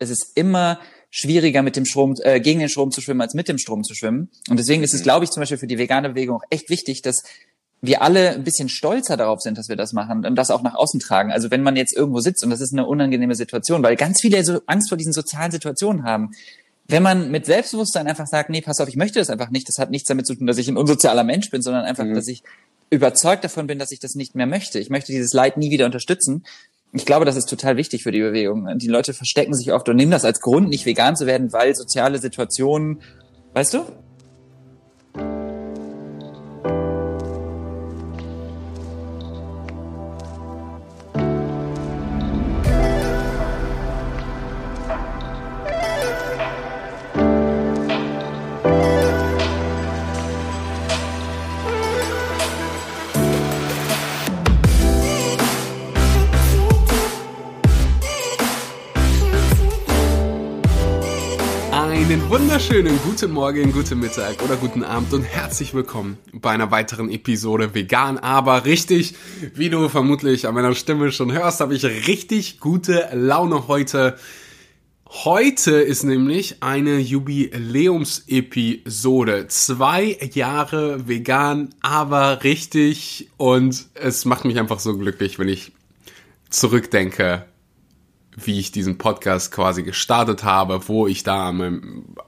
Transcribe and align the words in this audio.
es 0.00 0.10
ist 0.10 0.32
immer 0.34 0.80
schwieriger 1.10 1.62
mit 1.62 1.76
dem 1.76 1.84
Strom, 1.84 2.16
äh, 2.22 2.40
gegen 2.40 2.60
den 2.60 2.68
Strom 2.68 2.90
zu 2.90 3.00
schwimmen, 3.00 3.20
als 3.20 3.34
mit 3.34 3.48
dem 3.48 3.58
Strom 3.58 3.84
zu 3.84 3.94
schwimmen. 3.94 4.30
Und 4.48 4.58
deswegen 4.58 4.82
ist 4.82 4.94
es, 4.94 5.00
mhm. 5.00 5.04
glaube 5.04 5.24
ich, 5.24 5.30
zum 5.30 5.40
Beispiel 5.40 5.58
für 5.58 5.66
die 5.66 5.78
vegane 5.78 6.10
Bewegung 6.10 6.36
auch 6.36 6.44
echt 6.50 6.70
wichtig, 6.70 7.02
dass 7.02 7.22
wir 7.82 8.02
alle 8.02 8.30
ein 8.30 8.44
bisschen 8.44 8.68
stolzer 8.68 9.16
darauf 9.16 9.40
sind, 9.40 9.56
dass 9.56 9.68
wir 9.68 9.76
das 9.76 9.92
machen 9.92 10.24
und 10.26 10.36
das 10.36 10.50
auch 10.50 10.62
nach 10.62 10.74
außen 10.74 11.00
tragen. 11.00 11.32
Also 11.32 11.50
wenn 11.50 11.62
man 11.62 11.76
jetzt 11.76 11.96
irgendwo 11.96 12.20
sitzt 12.20 12.44
und 12.44 12.50
das 12.50 12.60
ist 12.60 12.72
eine 12.72 12.86
unangenehme 12.86 13.34
Situation, 13.34 13.82
weil 13.82 13.96
ganz 13.96 14.20
viele 14.20 14.44
so 14.44 14.60
Angst 14.66 14.90
vor 14.90 14.98
diesen 14.98 15.12
sozialen 15.12 15.50
Situationen 15.50 16.04
haben. 16.04 16.32
Wenn 16.88 17.02
man 17.02 17.30
mit 17.30 17.46
Selbstbewusstsein 17.46 18.06
einfach 18.06 18.26
sagt, 18.26 18.50
nee, 18.50 18.60
pass 18.60 18.80
auf, 18.80 18.88
ich 18.88 18.96
möchte 18.96 19.18
das 19.18 19.30
einfach 19.30 19.50
nicht, 19.50 19.68
das 19.68 19.78
hat 19.78 19.90
nichts 19.90 20.08
damit 20.08 20.26
zu 20.26 20.34
tun, 20.34 20.46
dass 20.46 20.58
ich 20.58 20.68
ein 20.68 20.76
unsozialer 20.76 21.24
Mensch 21.24 21.50
bin, 21.50 21.62
sondern 21.62 21.84
einfach, 21.84 22.04
mhm. 22.04 22.14
dass 22.14 22.28
ich 22.28 22.42
überzeugt 22.90 23.44
davon 23.44 23.66
bin, 23.66 23.78
dass 23.78 23.92
ich 23.92 24.00
das 24.00 24.14
nicht 24.14 24.34
mehr 24.34 24.46
möchte. 24.46 24.78
Ich 24.78 24.90
möchte 24.90 25.12
dieses 25.12 25.32
Leid 25.32 25.56
nie 25.56 25.70
wieder 25.70 25.86
unterstützen. 25.86 26.44
Ich 26.92 27.06
glaube, 27.06 27.24
das 27.24 27.36
ist 27.36 27.48
total 27.48 27.76
wichtig 27.76 28.02
für 28.02 28.10
die 28.10 28.20
Bewegung. 28.20 28.66
Die 28.78 28.88
Leute 28.88 29.14
verstecken 29.14 29.54
sich 29.54 29.72
oft 29.72 29.88
und 29.88 29.96
nehmen 29.96 30.10
das 30.10 30.24
als 30.24 30.40
Grund, 30.40 30.68
nicht 30.68 30.86
vegan 30.86 31.14
zu 31.14 31.26
werden, 31.26 31.52
weil 31.52 31.74
soziale 31.74 32.18
Situationen, 32.18 33.00
weißt 33.54 33.74
du? 33.74 33.84
Wunderschönen 62.50 62.98
guten 63.04 63.30
Morgen, 63.30 63.72
guten 63.72 64.00
Mittag 64.00 64.42
oder 64.42 64.56
guten 64.56 64.82
Abend 64.82 65.12
und 65.12 65.22
herzlich 65.22 65.72
willkommen 65.72 66.18
bei 66.32 66.50
einer 66.50 66.72
weiteren 66.72 67.08
Episode 67.08 67.76
Vegan, 67.76 68.18
aber 68.18 68.64
richtig, 68.64 69.14
wie 69.54 69.70
du 69.70 69.88
vermutlich 69.88 70.48
an 70.48 70.54
meiner 70.54 70.74
Stimme 70.74 71.12
schon 71.12 71.30
hörst, 71.30 71.60
habe 71.60 71.76
ich 71.76 71.84
richtig 71.84 72.58
gute 72.58 73.08
Laune 73.12 73.68
heute. 73.68 74.16
Heute 75.08 75.76
ist 75.76 76.02
nämlich 76.02 76.60
eine 76.60 76.98
Jubiläumsepisode. 76.98 79.46
Zwei 79.46 80.18
Jahre 80.32 81.06
vegan, 81.06 81.72
aber 81.82 82.42
richtig 82.42 83.28
und 83.36 83.86
es 83.94 84.24
macht 84.24 84.44
mich 84.44 84.58
einfach 84.58 84.80
so 84.80 84.98
glücklich, 84.98 85.38
wenn 85.38 85.48
ich 85.48 85.70
zurückdenke 86.48 87.44
wie 88.36 88.60
ich 88.60 88.70
diesen 88.70 88.96
Podcast 88.96 89.50
quasi 89.50 89.82
gestartet 89.82 90.44
habe, 90.44 90.88
wo 90.88 91.06
ich 91.06 91.22
da, 91.24 91.52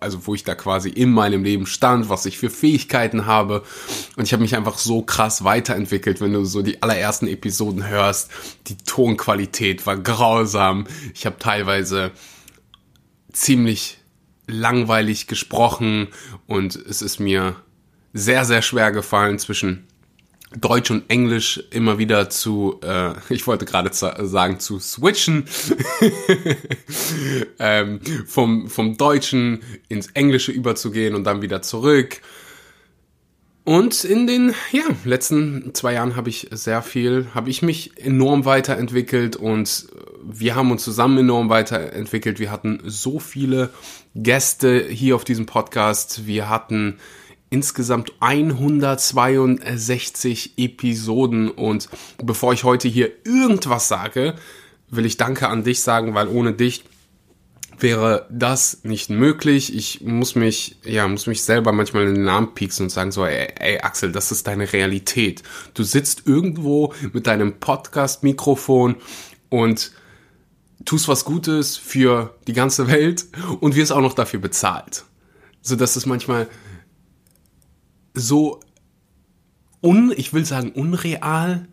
also 0.00 0.26
wo 0.26 0.34
ich 0.34 0.42
da 0.42 0.54
quasi 0.54 0.88
in 0.88 1.12
meinem 1.12 1.44
Leben 1.44 1.66
stand, 1.66 2.08
was 2.08 2.26
ich 2.26 2.38
für 2.38 2.50
Fähigkeiten 2.50 3.26
habe. 3.26 3.62
Und 4.16 4.24
ich 4.24 4.32
habe 4.32 4.42
mich 4.42 4.56
einfach 4.56 4.78
so 4.78 5.02
krass 5.02 5.44
weiterentwickelt, 5.44 6.20
wenn 6.20 6.32
du 6.32 6.44
so 6.44 6.62
die 6.62 6.82
allerersten 6.82 7.28
Episoden 7.28 7.86
hörst. 7.86 8.30
Die 8.66 8.76
Tonqualität 8.78 9.86
war 9.86 9.96
grausam. 9.96 10.86
Ich 11.14 11.24
habe 11.24 11.38
teilweise 11.38 12.10
ziemlich 13.32 13.98
langweilig 14.46 15.28
gesprochen 15.28 16.08
und 16.46 16.74
es 16.76 17.00
ist 17.00 17.20
mir 17.20 17.56
sehr, 18.12 18.44
sehr 18.44 18.60
schwer 18.60 18.92
gefallen 18.92 19.38
zwischen 19.38 19.86
Deutsch 20.58 20.90
und 20.90 21.10
Englisch 21.10 21.62
immer 21.70 21.98
wieder 21.98 22.30
zu, 22.30 22.80
äh, 22.82 23.12
ich 23.28 23.46
wollte 23.46 23.64
gerade 23.64 23.90
sagen, 23.92 24.58
zu 24.60 24.78
switchen, 24.78 25.44
ähm, 27.58 28.00
vom, 28.26 28.68
vom 28.68 28.96
Deutschen 28.96 29.60
ins 29.88 30.08
Englische 30.08 30.52
überzugehen 30.52 31.14
und 31.14 31.24
dann 31.24 31.42
wieder 31.42 31.62
zurück. 31.62 32.20
Und 33.64 34.02
in 34.02 34.26
den 34.26 34.54
ja, 34.72 34.82
letzten 35.04 35.72
zwei 35.74 35.92
Jahren 35.94 36.16
habe 36.16 36.28
ich 36.28 36.48
sehr 36.50 36.82
viel, 36.82 37.28
habe 37.32 37.48
ich 37.48 37.62
mich 37.62 37.96
enorm 37.96 38.44
weiterentwickelt 38.44 39.36
und 39.36 39.86
wir 40.24 40.56
haben 40.56 40.72
uns 40.72 40.82
zusammen 40.82 41.18
enorm 41.18 41.48
weiterentwickelt. 41.48 42.40
Wir 42.40 42.50
hatten 42.50 42.80
so 42.84 43.20
viele 43.20 43.70
Gäste 44.16 44.84
hier 44.88 45.14
auf 45.14 45.24
diesem 45.24 45.46
Podcast. 45.46 46.26
Wir 46.26 46.48
hatten 46.48 46.98
insgesamt 47.52 48.12
162 48.20 50.54
Episoden 50.56 51.50
und 51.50 51.90
bevor 52.24 52.54
ich 52.54 52.64
heute 52.64 52.88
hier 52.88 53.10
irgendwas 53.24 53.88
sage, 53.88 54.36
will 54.88 55.04
ich 55.04 55.18
Danke 55.18 55.48
an 55.48 55.62
dich 55.62 55.82
sagen, 55.82 56.14
weil 56.14 56.28
ohne 56.28 56.54
dich 56.54 56.84
wäre 57.78 58.26
das 58.30 58.84
nicht 58.84 59.10
möglich. 59.10 59.76
Ich 59.76 60.00
muss 60.00 60.34
mich, 60.34 60.78
ja, 60.84 61.06
muss 61.08 61.26
mich 61.26 61.42
selber 61.42 61.72
manchmal 61.72 62.06
in 62.06 62.14
den 62.14 62.24
Namen 62.24 62.54
pieksen 62.54 62.86
und 62.86 62.90
sagen 62.90 63.12
so, 63.12 63.26
ey, 63.26 63.48
ey 63.58 63.80
Axel, 63.80 64.12
das 64.12 64.32
ist 64.32 64.46
deine 64.46 64.72
Realität. 64.72 65.42
Du 65.74 65.82
sitzt 65.82 66.26
irgendwo 66.26 66.94
mit 67.12 67.26
deinem 67.26 67.60
Podcast-Mikrofon 67.60 68.96
und 69.50 69.92
tust 70.86 71.06
was 71.08 71.26
Gutes 71.26 71.76
für 71.76 72.34
die 72.46 72.54
ganze 72.54 72.88
Welt 72.88 73.26
und 73.60 73.76
wirst 73.76 73.92
auch 73.92 74.00
noch 74.00 74.14
dafür 74.14 74.40
bezahlt. 74.40 75.04
So 75.60 75.76
dass 75.76 75.96
es 75.96 76.06
manchmal 76.06 76.48
so 78.14 78.60
un, 79.82 80.12
ich 80.16 80.32
will 80.32 80.44
sagen 80.44 80.72
unreal. 80.72 81.66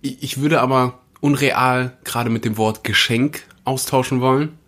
Ich 0.00 0.40
würde 0.40 0.60
aber 0.60 1.00
unreal 1.20 1.96
gerade 2.04 2.30
mit 2.30 2.44
dem 2.44 2.56
Wort 2.56 2.84
Geschenk 2.84 3.42
austauschen 3.64 4.20
wollen. 4.20 4.58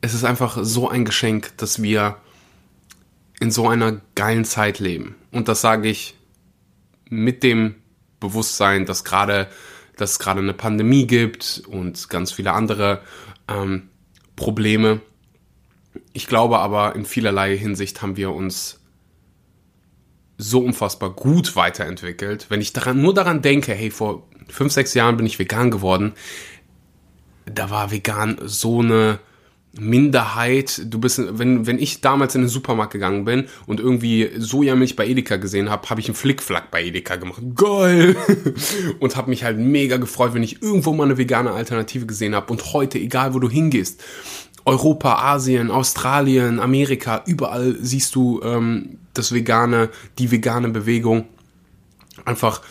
Es 0.00 0.14
ist 0.14 0.24
einfach 0.24 0.58
so 0.62 0.88
ein 0.88 1.04
Geschenk, 1.04 1.56
dass 1.58 1.82
wir 1.82 2.16
in 3.40 3.50
so 3.50 3.68
einer 3.68 4.00
geilen 4.14 4.44
Zeit 4.44 4.78
leben. 4.78 5.16
Und 5.30 5.48
das 5.48 5.60
sage 5.60 5.88
ich 5.88 6.14
mit 7.08 7.42
dem 7.42 7.74
Bewusstsein, 8.20 8.86
dass 8.86 9.04
gerade, 9.04 9.48
dass 9.96 10.12
es 10.12 10.18
gerade 10.18 10.40
eine 10.40 10.54
Pandemie 10.54 11.06
gibt 11.06 11.62
und 11.68 12.08
ganz 12.08 12.32
viele 12.32 12.52
andere 12.52 13.02
ähm, 13.48 13.90
Probleme. 14.36 15.00
Ich 16.12 16.26
glaube 16.26 16.58
aber, 16.58 16.94
in 16.94 17.04
vielerlei 17.04 17.56
Hinsicht 17.56 18.00
haben 18.00 18.16
wir 18.16 18.32
uns 18.32 18.80
so 20.38 20.60
unfassbar 20.60 21.10
gut 21.10 21.56
weiterentwickelt. 21.56 22.46
Wenn 22.48 22.60
ich 22.60 22.72
daran, 22.72 23.00
nur 23.00 23.14
daran 23.14 23.42
denke, 23.42 23.72
hey, 23.72 23.90
vor 23.90 24.26
fünf, 24.48 24.72
sechs 24.72 24.94
Jahren 24.94 25.16
bin 25.16 25.26
ich 25.26 25.38
vegan 25.38 25.70
geworden, 25.70 26.12
da 27.46 27.70
war 27.70 27.90
vegan 27.90 28.38
so 28.44 28.80
eine 28.80 29.20
Minderheit. 29.78 30.82
Du 30.86 30.98
bist, 30.98 31.20
wenn, 31.38 31.66
wenn 31.66 31.78
ich 31.78 32.00
damals 32.00 32.34
in 32.34 32.42
den 32.42 32.48
Supermarkt 32.48 32.92
gegangen 32.92 33.24
bin 33.24 33.46
und 33.66 33.80
irgendwie 33.80 34.30
Sojamilch 34.36 34.96
bei 34.96 35.06
Edeka 35.06 35.36
gesehen 35.36 35.70
habe, 35.70 35.88
habe 35.88 36.00
ich 36.00 36.08
einen 36.08 36.14
Flickflack 36.14 36.70
bei 36.70 36.84
Edeka 36.84 37.16
gemacht. 37.16 37.42
Geil! 37.54 38.16
und 39.00 39.16
habe 39.16 39.30
mich 39.30 39.44
halt 39.44 39.58
mega 39.58 39.96
gefreut, 39.96 40.34
wenn 40.34 40.42
ich 40.42 40.62
irgendwo 40.62 40.92
mal 40.92 41.04
eine 41.04 41.18
vegane 41.18 41.52
Alternative 41.52 42.06
gesehen 42.06 42.34
habe. 42.34 42.52
Und 42.52 42.72
heute, 42.72 42.98
egal 42.98 43.34
wo 43.34 43.38
du 43.38 43.48
hingehst, 43.48 44.02
Europa, 44.64 45.32
Asien, 45.34 45.70
Australien, 45.70 46.58
Amerika, 46.58 47.22
überall 47.26 47.76
siehst 47.80 48.14
du 48.14 48.40
ähm, 48.42 48.98
das 49.18 49.32
vegane, 49.32 49.90
die 50.18 50.30
vegane 50.30 50.68
Bewegung 50.68 51.26
einfach 52.24 52.62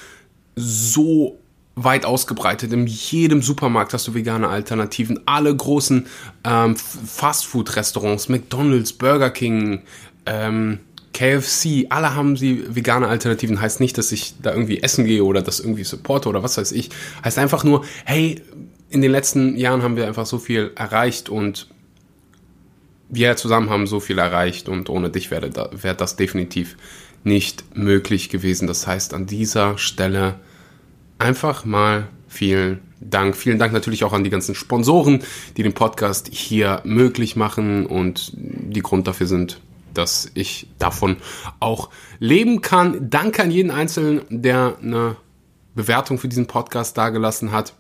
so 0.56 1.40
weit 1.76 2.06
ausgebreitet. 2.06 2.72
In 2.72 2.88
jedem 2.88 3.42
Supermarkt 3.42 3.94
hast 3.94 4.08
du 4.08 4.14
vegane 4.14 4.48
Alternativen. 4.48 5.20
Alle 5.26 5.56
großen 5.56 6.08
ähm, 6.46 6.76
Fastfood-Restaurants, 6.76 8.30
McDonald's, 8.30 8.94
Burger 8.94 9.30
King, 9.30 9.82
ähm, 10.26 10.80
KFC, 11.14 11.88
alle 11.90 12.14
haben 12.14 12.36
sie 12.36 12.64
vegane 12.68 13.08
Alternativen. 13.08 13.62
Heißt 13.62 13.80
nicht, 13.80 13.98
dass 13.98 14.12
ich 14.12 14.36
da 14.42 14.52
irgendwie 14.52 14.84
essen 14.84 15.06
gehe 15.06 15.24
oder 15.24 15.42
das 15.42 15.60
irgendwie 15.60 15.84
supporte 15.84 16.28
oder 16.28 16.44
was 16.44 16.58
weiß 16.58 16.72
ich. 16.74 16.90
Heißt 17.24 17.38
einfach 17.38 17.64
nur, 17.64 17.86
hey, 18.06 18.42
in 18.90 19.02
den 19.02 19.12
letzten 19.12 19.56
Jahren 19.56 19.82
haben 19.82 19.96
wir 19.96 20.08
einfach 20.08 20.26
so 20.26 20.38
viel 20.38 20.72
erreicht 20.76 21.30
und 21.30 21.68
wir 23.10 23.36
zusammen 23.36 23.70
haben 23.70 23.88
so 23.88 24.00
viel 24.00 24.18
erreicht 24.18 24.70
und 24.70 24.90
ohne 24.90 25.10
dich 25.10 25.32
wäre, 25.32 25.52
wäre 25.72 25.96
das 25.96 26.16
definitiv 26.16 26.78
nicht 27.24 27.76
möglich 27.76 28.30
gewesen. 28.30 28.68
Das 28.68 28.88
heißt, 28.88 29.14
an 29.14 29.26
dieser 29.26 29.78
Stelle 29.78 30.40
einfach 31.18 31.66
mal 31.66 32.08
vielen 32.28 32.82
Dank. 33.00 33.36
Vielen 33.36 33.60
Dank 33.60 33.74
natürlich 33.74 34.04
auch 34.04 34.14
an 34.14 34.24
die 34.24 34.30
ganzen 34.30 34.56
Sponsoren, 34.56 35.24
die 35.58 35.64
den 35.64 35.74
Podcast 35.74 36.30
hier 36.32 36.82
möglich 36.84 37.36
machen 37.36 37.86
und 37.86 38.32
die 38.36 38.82
Grund 38.82 39.08
dafür 39.08 39.28
sind, 39.28 39.60
dass 39.94 40.30
ich 40.34 40.68
davon 40.80 41.18
auch 41.60 41.90
leben 42.20 42.62
kann. 42.62 43.10
Danke 43.10 43.44
an 43.44 43.52
jeden 43.52 43.72
Einzelnen, 43.72 44.22
der 44.30 44.78
eine 44.82 45.16
Bewertung 45.76 46.18
für 46.18 46.28
diesen 46.28 46.48
Podcast 46.48 46.98
dagelassen 46.98 47.52
hat. 47.52 47.74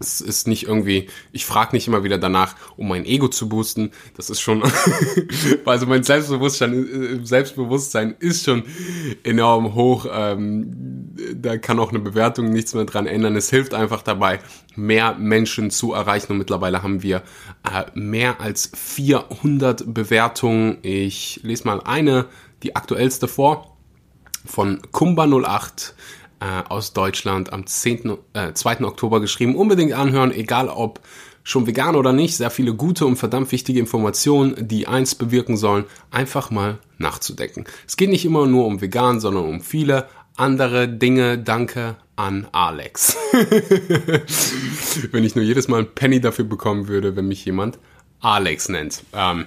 Es 0.00 0.22
ist 0.22 0.48
nicht 0.48 0.66
irgendwie, 0.66 1.08
ich 1.30 1.44
frage 1.44 1.76
nicht 1.76 1.86
immer 1.86 2.02
wieder 2.04 2.16
danach, 2.16 2.56
um 2.78 2.88
mein 2.88 3.04
Ego 3.04 3.28
zu 3.28 3.50
boosten. 3.50 3.90
Das 4.16 4.30
ist 4.30 4.40
schon, 4.40 4.62
also 5.66 5.84
mein 5.84 6.02
Selbstbewusstsein, 6.02 6.72
äh, 6.72 7.26
Selbstbewusstsein 7.26 8.16
ist 8.18 8.46
schon 8.46 8.62
enorm 9.24 9.74
hoch. 9.74 10.06
Ähm, 10.10 11.14
da 11.34 11.58
kann 11.58 11.78
auch 11.78 11.90
eine 11.90 11.98
Bewertung 11.98 12.48
nichts 12.50 12.72
mehr 12.72 12.86
dran 12.86 13.06
ändern. 13.06 13.36
Es 13.36 13.50
hilft 13.50 13.74
einfach 13.74 14.00
dabei, 14.00 14.40
mehr 14.74 15.16
Menschen 15.18 15.70
zu 15.70 15.92
erreichen. 15.92 16.32
Und 16.32 16.38
mittlerweile 16.38 16.82
haben 16.82 17.02
wir 17.02 17.22
äh, 17.70 17.84
mehr 17.92 18.40
als 18.40 18.72
400 18.74 19.92
Bewertungen. 19.92 20.78
Ich 20.80 21.40
lese 21.42 21.64
mal 21.66 21.82
eine, 21.82 22.24
die 22.62 22.74
aktuellste 22.74 23.28
vor, 23.28 23.76
von 24.46 24.80
Kumba08 24.92 25.92
äh, 26.40 26.62
aus 26.68 26.92
Deutschland 26.92 27.52
am 27.52 27.66
10., 27.66 28.16
äh, 28.32 28.52
2. 28.52 28.84
Oktober 28.84 29.20
geschrieben. 29.20 29.54
Unbedingt 29.54 29.92
anhören, 29.92 30.32
egal 30.32 30.68
ob 30.68 31.00
schon 31.42 31.66
vegan 31.66 31.96
oder 31.96 32.12
nicht. 32.12 32.36
Sehr 32.36 32.50
viele 32.50 32.74
gute 32.74 33.06
und 33.06 33.16
verdammt 33.16 33.52
wichtige 33.52 33.80
Informationen, 33.80 34.68
die 34.68 34.86
eins 34.86 35.14
bewirken 35.14 35.56
sollen, 35.56 35.84
einfach 36.10 36.50
mal 36.50 36.78
nachzudenken. 36.98 37.64
Es 37.86 37.96
geht 37.96 38.10
nicht 38.10 38.24
immer 38.24 38.46
nur 38.46 38.66
um 38.66 38.80
vegan, 38.80 39.20
sondern 39.20 39.44
um 39.44 39.60
viele 39.60 40.08
andere 40.36 40.88
Dinge. 40.88 41.38
Danke 41.38 41.96
an 42.16 42.46
Alex. 42.52 43.16
wenn 45.12 45.24
ich 45.24 45.34
nur 45.34 45.44
jedes 45.44 45.68
Mal 45.68 45.80
ein 45.80 45.94
Penny 45.94 46.20
dafür 46.20 46.44
bekommen 46.44 46.88
würde, 46.88 47.16
wenn 47.16 47.28
mich 47.28 47.44
jemand 47.44 47.78
Alex 48.20 48.68
nennt. 48.68 49.02
Ähm, 49.14 49.46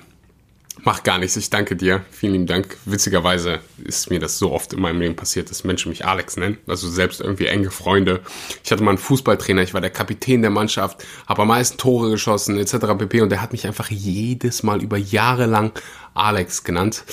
Mach 0.81 1.03
gar 1.03 1.17
nichts, 1.17 1.37
ich 1.37 1.49
danke 1.49 1.75
dir. 1.75 2.03
Vielen 2.11 2.33
lieben 2.33 2.47
Dank. 2.47 2.77
Witzigerweise 2.85 3.59
ist 3.83 4.09
mir 4.09 4.19
das 4.19 4.37
so 4.37 4.51
oft 4.51 4.73
in 4.73 4.81
meinem 4.81 4.99
Leben 4.99 5.15
passiert, 5.15 5.49
dass 5.49 5.63
Menschen 5.63 5.89
mich 5.89 6.05
Alex 6.05 6.35
nennen. 6.35 6.57
Also 6.67 6.89
selbst 6.89 7.21
irgendwie 7.21 7.45
enge 7.45 7.71
Freunde. 7.71 8.21
Ich 8.63 8.71
hatte 8.71 8.83
mal 8.83 8.91
einen 8.91 8.97
Fußballtrainer, 8.97 9.61
ich 9.61 9.73
war 9.73 9.81
der 9.81 9.91
Kapitän 9.91 10.41
der 10.41 10.51
Mannschaft, 10.51 11.05
habe 11.27 11.43
am 11.43 11.47
meisten 11.47 11.77
Tore 11.77 12.09
geschossen, 12.09 12.57
etc. 12.57 12.77
pp. 12.97 13.21
Und 13.21 13.29
der 13.29 13.41
hat 13.41 13.51
mich 13.51 13.67
einfach 13.67 13.89
jedes 13.91 14.63
Mal 14.63 14.81
über 14.81 14.97
Jahre 14.97 15.45
lang 15.45 15.71
Alex 16.15 16.63
genannt. 16.63 17.03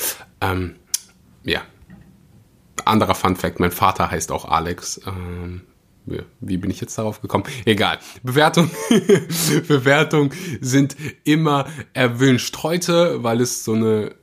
Ähm, 0.40 0.76
ja. 1.44 1.62
Anderer 2.84 3.14
Fun 3.14 3.36
Fact, 3.36 3.60
mein 3.60 3.72
Vater 3.72 4.10
heißt 4.10 4.32
auch 4.32 4.46
Alex. 4.46 5.02
Ähm, 5.06 5.62
wie 6.40 6.56
bin 6.56 6.70
ich 6.70 6.80
jetzt 6.80 6.96
darauf 6.98 7.20
gekommen? 7.20 7.44
Egal. 7.64 7.98
Bewertung, 8.22 8.70
Bewertung 9.68 10.32
sind 10.60 10.96
immer 11.24 11.66
erwünscht. 11.92 12.62
Heute, 12.62 13.22
weil 13.22 13.40
es 13.40 13.64
so 13.64 13.74
eine, 13.74 14.14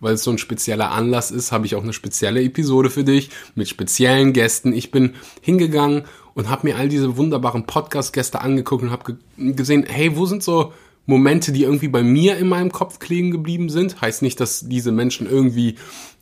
weil 0.00 0.14
es 0.14 0.24
so 0.24 0.30
ein 0.30 0.38
spezieller 0.38 0.90
Anlass 0.90 1.30
ist, 1.30 1.52
habe 1.52 1.66
ich 1.66 1.74
auch 1.74 1.82
eine 1.82 1.92
spezielle 1.92 2.42
Episode 2.42 2.90
für 2.90 3.04
dich 3.04 3.30
mit 3.54 3.68
speziellen 3.68 4.32
Gästen. 4.32 4.72
Ich 4.72 4.90
bin 4.90 5.14
hingegangen 5.40 6.04
und 6.34 6.48
habe 6.48 6.68
mir 6.68 6.76
all 6.76 6.88
diese 6.88 7.16
wunderbaren 7.16 7.66
Podcast-Gäste 7.66 8.40
angeguckt 8.40 8.82
und 8.82 8.90
habe 8.90 9.16
ge 9.36 9.52
gesehen, 9.52 9.84
hey, 9.88 10.16
wo 10.16 10.26
sind 10.26 10.42
so 10.42 10.72
Momente, 11.06 11.52
die 11.52 11.62
irgendwie 11.62 11.88
bei 11.88 12.02
mir 12.02 12.36
in 12.36 12.48
meinem 12.48 12.72
Kopf 12.72 12.98
kleben 12.98 13.30
geblieben 13.30 13.68
sind? 13.68 14.00
Heißt 14.00 14.22
nicht, 14.22 14.38
dass 14.40 14.68
diese 14.68 14.92
Menschen 14.92 15.28
irgendwie 15.28 15.76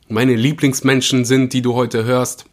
meine 0.07 0.35
Lieblingsmenschen 0.35 1.25
sind, 1.25 1.53
die 1.53 1.61
du 1.61 1.75
heute 1.75 2.03
hörst 2.03 2.48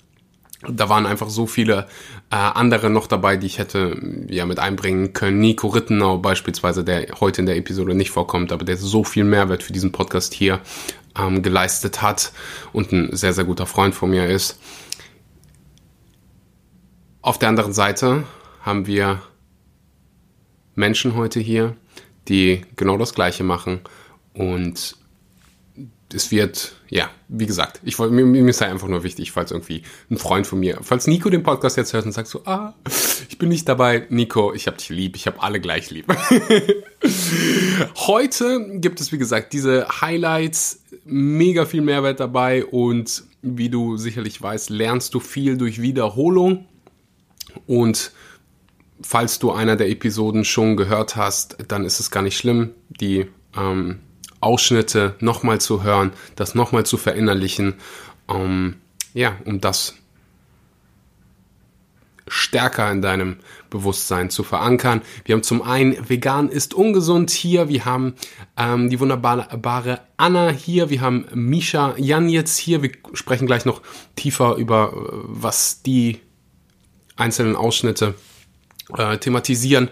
da 0.62 0.88
waren 0.88 1.06
einfach 1.06 1.28
so 1.28 1.46
viele 1.46 1.86
äh, 2.30 2.36
andere 2.36 2.90
noch 2.90 3.06
dabei, 3.06 3.36
die 3.36 3.46
ich 3.46 3.58
hätte 3.58 3.96
ja 4.28 4.46
mit 4.46 4.58
einbringen 4.58 5.12
können. 5.12 5.38
Nico 5.38 5.68
Rittenau 5.68 6.18
beispielsweise, 6.18 6.82
der 6.82 7.06
heute 7.20 7.42
in 7.42 7.46
der 7.46 7.56
Episode 7.56 7.94
nicht 7.94 8.10
vorkommt, 8.10 8.52
aber 8.52 8.64
der 8.64 8.76
so 8.76 9.04
viel 9.04 9.24
Mehrwert 9.24 9.62
für 9.62 9.72
diesen 9.72 9.92
Podcast 9.92 10.32
hier 10.34 10.60
ähm, 11.18 11.42
geleistet 11.42 12.02
hat 12.02 12.32
und 12.72 12.92
ein 12.92 13.14
sehr, 13.14 13.32
sehr 13.32 13.44
guter 13.44 13.66
Freund 13.66 13.94
von 13.94 14.10
mir 14.10 14.26
ist. 14.26 14.58
Auf 17.20 17.38
der 17.38 17.48
anderen 17.48 17.72
Seite 17.72 18.24
haben 18.62 18.86
wir 18.86 19.20
Menschen 20.74 21.16
heute 21.16 21.40
hier, 21.40 21.76
die 22.28 22.62
genau 22.76 22.96
das 22.96 23.14
Gleiche 23.14 23.44
machen 23.44 23.80
und 24.32 24.96
es 26.12 26.30
wird, 26.30 26.72
ja, 26.88 27.10
wie 27.28 27.46
gesagt, 27.46 27.80
ich 27.82 27.98
wollte, 27.98 28.14
mir, 28.14 28.48
ist 28.48 28.60
halt 28.60 28.70
einfach 28.70 28.86
nur 28.86 29.02
wichtig, 29.02 29.32
falls 29.32 29.50
irgendwie 29.50 29.82
ein 30.10 30.18
Freund 30.18 30.46
von 30.46 30.60
mir, 30.60 30.78
falls 30.82 31.06
Nico 31.06 31.30
den 31.30 31.42
Podcast 31.42 31.76
jetzt 31.76 31.92
hört 31.92 32.06
und 32.06 32.12
sagt 32.12 32.28
so, 32.28 32.42
ah, 32.44 32.74
ich 33.28 33.38
bin 33.38 33.48
nicht 33.48 33.68
dabei, 33.68 34.06
Nico, 34.08 34.52
ich 34.54 34.68
hab 34.68 34.78
dich 34.78 34.90
lieb, 34.90 35.16
ich 35.16 35.26
hab 35.26 35.42
alle 35.42 35.60
gleich 35.60 35.90
lieb. 35.90 36.06
Heute 37.96 38.78
gibt 38.78 39.00
es, 39.00 39.10
wie 39.10 39.18
gesagt, 39.18 39.52
diese 39.52 39.86
Highlights, 40.00 40.84
mega 41.04 41.64
viel 41.64 41.82
Mehrwert 41.82 42.20
dabei 42.20 42.64
und 42.64 43.24
wie 43.42 43.68
du 43.68 43.96
sicherlich 43.96 44.40
weißt, 44.40 44.70
lernst 44.70 45.12
du 45.14 45.20
viel 45.20 45.56
durch 45.56 45.82
Wiederholung 45.82 46.66
und 47.66 48.12
falls 49.00 49.38
du 49.38 49.50
einer 49.50 49.76
der 49.76 49.88
Episoden 49.88 50.44
schon 50.44 50.76
gehört 50.76 51.16
hast, 51.16 51.56
dann 51.68 51.84
ist 51.84 52.00
es 52.00 52.10
gar 52.10 52.22
nicht 52.22 52.36
schlimm. 52.36 52.70
Die 52.88 53.26
ähm, 53.56 54.00
Ausschnitte 54.40 55.14
nochmal 55.20 55.60
zu 55.60 55.82
hören, 55.82 56.12
das 56.34 56.54
nochmal 56.54 56.86
zu 56.86 56.96
verinnerlichen, 56.96 57.74
um, 58.26 58.74
ja, 59.14 59.36
um 59.44 59.60
das 59.60 59.94
stärker 62.28 62.90
in 62.90 63.02
deinem 63.02 63.36
Bewusstsein 63.70 64.30
zu 64.30 64.42
verankern. 64.42 65.02
Wir 65.24 65.34
haben 65.34 65.42
zum 65.42 65.62
einen 65.62 66.08
vegan 66.08 66.48
ist 66.48 66.74
ungesund 66.74 67.30
hier, 67.30 67.68
wir 67.68 67.84
haben 67.84 68.14
ähm, 68.56 68.90
die 68.90 68.98
wunderbare 68.98 70.00
Anna 70.16 70.48
hier, 70.48 70.90
wir 70.90 71.00
haben 71.00 71.26
Misha 71.34 71.94
Jan 71.96 72.28
jetzt 72.28 72.56
hier. 72.56 72.82
Wir 72.82 72.92
sprechen 73.12 73.46
gleich 73.46 73.64
noch 73.64 73.80
tiefer 74.16 74.56
über 74.56 74.92
äh, 74.92 75.18
was 75.24 75.82
die 75.82 76.20
einzelnen 77.16 77.56
Ausschnitte 77.56 78.14
äh, 78.96 79.18
thematisieren. 79.18 79.90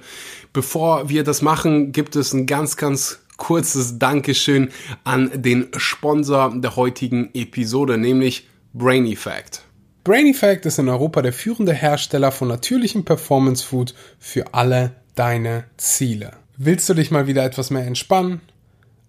Bevor 0.52 1.08
wir 1.08 1.24
das 1.24 1.42
machen, 1.42 1.92
gibt 1.92 2.16
es 2.16 2.32
ein 2.32 2.46
ganz, 2.46 2.76
ganz 2.76 3.20
kurzes 3.36 3.98
Dankeschön 3.98 4.70
an 5.04 5.30
den 5.34 5.68
Sponsor 5.76 6.52
der 6.56 6.76
heutigen 6.76 7.30
Episode, 7.34 7.98
nämlich 7.98 8.48
Brain 8.72 9.06
Effect. 9.06 9.62
Brain 10.04 10.26
Effect 10.26 10.66
ist 10.66 10.78
in 10.78 10.88
Europa 10.88 11.22
der 11.22 11.32
führende 11.32 11.72
Hersteller 11.72 12.30
von 12.30 12.48
natürlichem 12.48 13.04
Performance 13.04 13.64
Food 13.64 13.94
für 14.18 14.52
alle 14.52 14.96
deine 15.14 15.64
Ziele. 15.76 16.32
Willst 16.56 16.88
du 16.88 16.94
dich 16.94 17.10
mal 17.10 17.26
wieder 17.26 17.44
etwas 17.44 17.70
mehr 17.70 17.86
entspannen, 17.86 18.40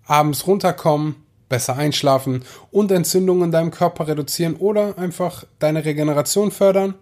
abends 0.05 0.47
runterkommen, 0.47 1.15
besser 1.49 1.75
einschlafen 1.75 2.43
und 2.71 2.91
Entzündungen 2.91 3.45
in 3.45 3.51
deinem 3.51 3.71
Körper 3.71 4.07
reduzieren 4.07 4.55
oder 4.55 4.97
einfach 4.97 5.43
deine 5.59 5.83
Regeneration 5.83 6.51
fördern? 6.51 6.95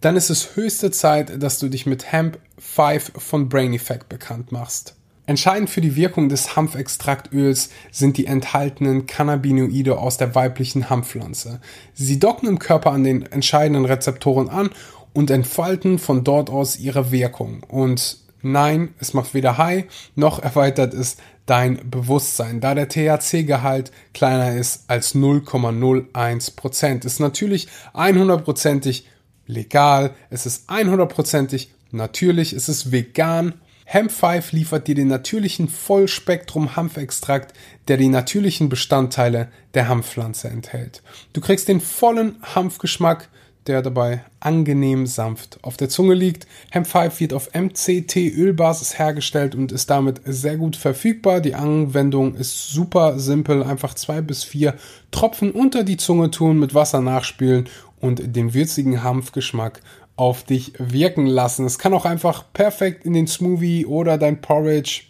Dann 0.00 0.16
ist 0.16 0.30
es 0.30 0.56
höchste 0.56 0.90
Zeit, 0.90 1.42
dass 1.42 1.58
du 1.58 1.68
dich 1.68 1.86
mit 1.86 2.10
Hemp 2.10 2.38
5 2.58 3.12
von 3.16 3.48
Brain 3.48 3.74
Effect 3.74 4.08
bekannt 4.08 4.52
machst. 4.52 4.94
Entscheidend 5.30 5.70
für 5.70 5.80
die 5.80 5.94
Wirkung 5.94 6.28
des 6.28 6.56
Hanfextraktöls 6.56 7.70
sind 7.92 8.16
die 8.16 8.26
enthaltenen 8.26 9.06
Cannabinoide 9.06 9.96
aus 9.96 10.16
der 10.16 10.34
weiblichen 10.34 10.90
Hanfpflanze. 10.90 11.60
Sie 11.94 12.18
docken 12.18 12.48
im 12.48 12.58
Körper 12.58 12.90
an 12.90 13.04
den 13.04 13.22
entscheidenden 13.22 13.84
Rezeptoren 13.84 14.48
an 14.48 14.70
und 15.12 15.30
entfalten 15.30 16.00
von 16.00 16.24
dort 16.24 16.50
aus 16.50 16.80
ihre 16.80 17.12
Wirkung. 17.12 17.62
Und 17.68 18.18
nein, 18.42 18.92
es 18.98 19.14
macht 19.14 19.32
weder 19.32 19.56
high 19.56 19.84
noch 20.16 20.42
erweitert 20.42 20.94
es 20.94 21.16
dein 21.46 21.88
Bewusstsein. 21.88 22.60
Da 22.60 22.74
der 22.74 22.88
THC-Gehalt 22.88 23.92
kleiner 24.12 24.56
ist 24.56 24.90
als 24.90 25.14
0,01%. 25.14 27.06
Ist 27.06 27.20
natürlich 27.20 27.68
100%ig 27.94 29.04
legal, 29.46 30.10
es 30.28 30.44
ist 30.46 30.68
100%ig 30.68 31.68
natürlich, 31.92 32.52
es 32.52 32.68
ist 32.68 32.90
vegan 32.90 33.54
Hemp 33.92 34.12
5 34.12 34.52
liefert 34.52 34.86
dir 34.86 34.94
den 34.94 35.08
natürlichen 35.08 35.66
Vollspektrum 35.66 36.76
Hanfextrakt, 36.76 37.52
der 37.88 37.96
die 37.96 38.06
natürlichen 38.06 38.68
Bestandteile 38.68 39.48
der 39.74 39.88
Hanfpflanze 39.88 40.46
enthält. 40.46 41.02
Du 41.32 41.40
kriegst 41.40 41.66
den 41.66 41.80
vollen 41.80 42.36
Hanfgeschmack, 42.40 43.28
der 43.66 43.82
dabei 43.82 44.22
angenehm 44.38 45.08
sanft 45.08 45.58
auf 45.62 45.76
der 45.76 45.88
Zunge 45.88 46.14
liegt. 46.14 46.46
Hemp 46.70 46.86
5 46.86 47.18
wird 47.18 47.32
auf 47.32 47.50
MCT-Ölbasis 47.52 48.96
hergestellt 48.96 49.56
und 49.56 49.72
ist 49.72 49.90
damit 49.90 50.20
sehr 50.24 50.56
gut 50.56 50.76
verfügbar. 50.76 51.40
Die 51.40 51.56
Anwendung 51.56 52.36
ist 52.36 52.68
super 52.68 53.18
simpel, 53.18 53.64
einfach 53.64 53.94
zwei 53.94 54.20
bis 54.20 54.44
vier 54.44 54.76
Tropfen 55.10 55.50
unter 55.50 55.82
die 55.82 55.96
Zunge 55.96 56.30
tun, 56.30 56.60
mit 56.60 56.74
Wasser 56.74 57.00
nachspülen 57.00 57.68
und 58.00 58.36
den 58.36 58.54
würzigen 58.54 59.02
Hanfgeschmack 59.02 59.80
auf 60.20 60.44
dich 60.44 60.74
wirken 60.76 61.24
lassen. 61.24 61.64
Es 61.64 61.78
kann 61.78 61.94
auch 61.94 62.04
einfach 62.04 62.44
perfekt 62.52 63.06
in 63.06 63.14
den 63.14 63.26
Smoothie 63.26 63.86
oder 63.86 64.18
dein 64.18 64.42
Porridge 64.42 65.04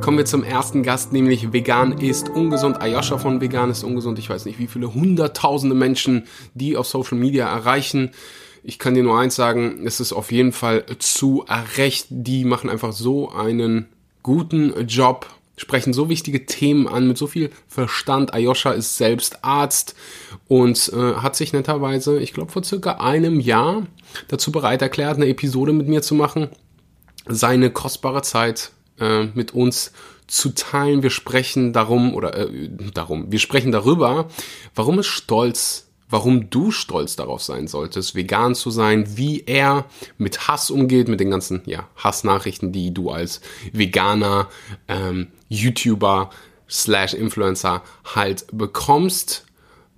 Kommen 0.00 0.18
wir 0.18 0.24
zum 0.24 0.44
ersten 0.44 0.82
Gast, 0.82 1.12
nämlich 1.12 1.52
Vegan 1.52 1.98
ist 1.98 2.28
ungesund. 2.28 2.80
Ayosha 2.80 3.18
von 3.18 3.40
Vegan 3.40 3.70
ist 3.70 3.82
ungesund. 3.82 4.18
Ich 4.18 4.30
weiß 4.30 4.44
nicht, 4.44 4.58
wie 4.58 4.68
viele 4.68 4.94
hunderttausende 4.94 5.74
Menschen 5.74 6.26
die 6.54 6.76
auf 6.76 6.86
Social 6.86 7.18
Media 7.18 7.48
erreichen. 7.48 8.12
Ich 8.62 8.78
kann 8.78 8.94
dir 8.94 9.02
nur 9.02 9.18
eins 9.18 9.34
sagen, 9.34 9.82
es 9.84 9.98
ist 9.98 10.12
auf 10.12 10.30
jeden 10.30 10.52
Fall 10.52 10.84
zu 10.98 11.44
Recht. 11.76 12.06
Die 12.10 12.44
machen 12.44 12.70
einfach 12.70 12.92
so 12.92 13.30
einen 13.30 13.86
guten 14.22 14.86
Job, 14.86 15.26
sprechen 15.56 15.92
so 15.92 16.08
wichtige 16.08 16.46
Themen 16.46 16.86
an 16.86 17.08
mit 17.08 17.18
so 17.18 17.26
viel 17.26 17.50
Verstand. 17.66 18.34
Ayosha 18.34 18.72
ist 18.72 18.96
selbst 18.96 19.44
Arzt 19.44 19.96
und 20.46 20.92
äh, 20.92 21.14
hat 21.14 21.34
sich 21.34 21.52
netterweise, 21.52 22.18
ich 22.20 22.32
glaube 22.32 22.52
vor 22.52 22.62
circa 22.62 22.92
einem 22.98 23.40
Jahr, 23.40 23.86
dazu 24.28 24.52
bereit 24.52 24.82
erklärt, 24.82 25.16
eine 25.16 25.28
Episode 25.28 25.72
mit 25.72 25.88
mir 25.88 26.02
zu 26.02 26.14
machen, 26.14 26.48
seine 27.28 27.70
kostbare 27.70 28.22
Zeit 28.22 28.72
äh, 29.00 29.24
mit 29.34 29.54
uns 29.54 29.92
zu 30.26 30.50
teilen. 30.50 31.02
Wir 31.02 31.10
sprechen 31.10 31.72
darum 31.72 32.14
oder 32.14 32.36
äh, 32.36 32.68
darum, 32.94 33.30
wir 33.30 33.38
sprechen 33.38 33.72
darüber, 33.72 34.28
warum 34.74 34.98
es 34.98 35.06
Stolz 35.06 35.86
warum 36.08 36.50
du 36.50 36.70
stolz 36.70 37.16
darauf 37.16 37.42
sein 37.42 37.66
solltest, 37.66 38.14
vegan 38.14 38.54
zu 38.54 38.70
sein, 38.70 39.16
wie 39.16 39.42
er 39.46 39.86
mit 40.18 40.48
Hass 40.48 40.70
umgeht, 40.70 41.08
mit 41.08 41.20
den 41.20 41.30
ganzen 41.30 41.62
ja, 41.66 41.88
Hassnachrichten, 41.96 42.72
die 42.72 42.94
du 42.94 43.10
als 43.10 43.40
Veganer, 43.72 44.48
ähm, 44.88 45.28
YouTuber 45.48 46.30
slash 46.68 47.14
Influencer 47.14 47.82
halt 48.14 48.46
bekommst. 48.52 49.46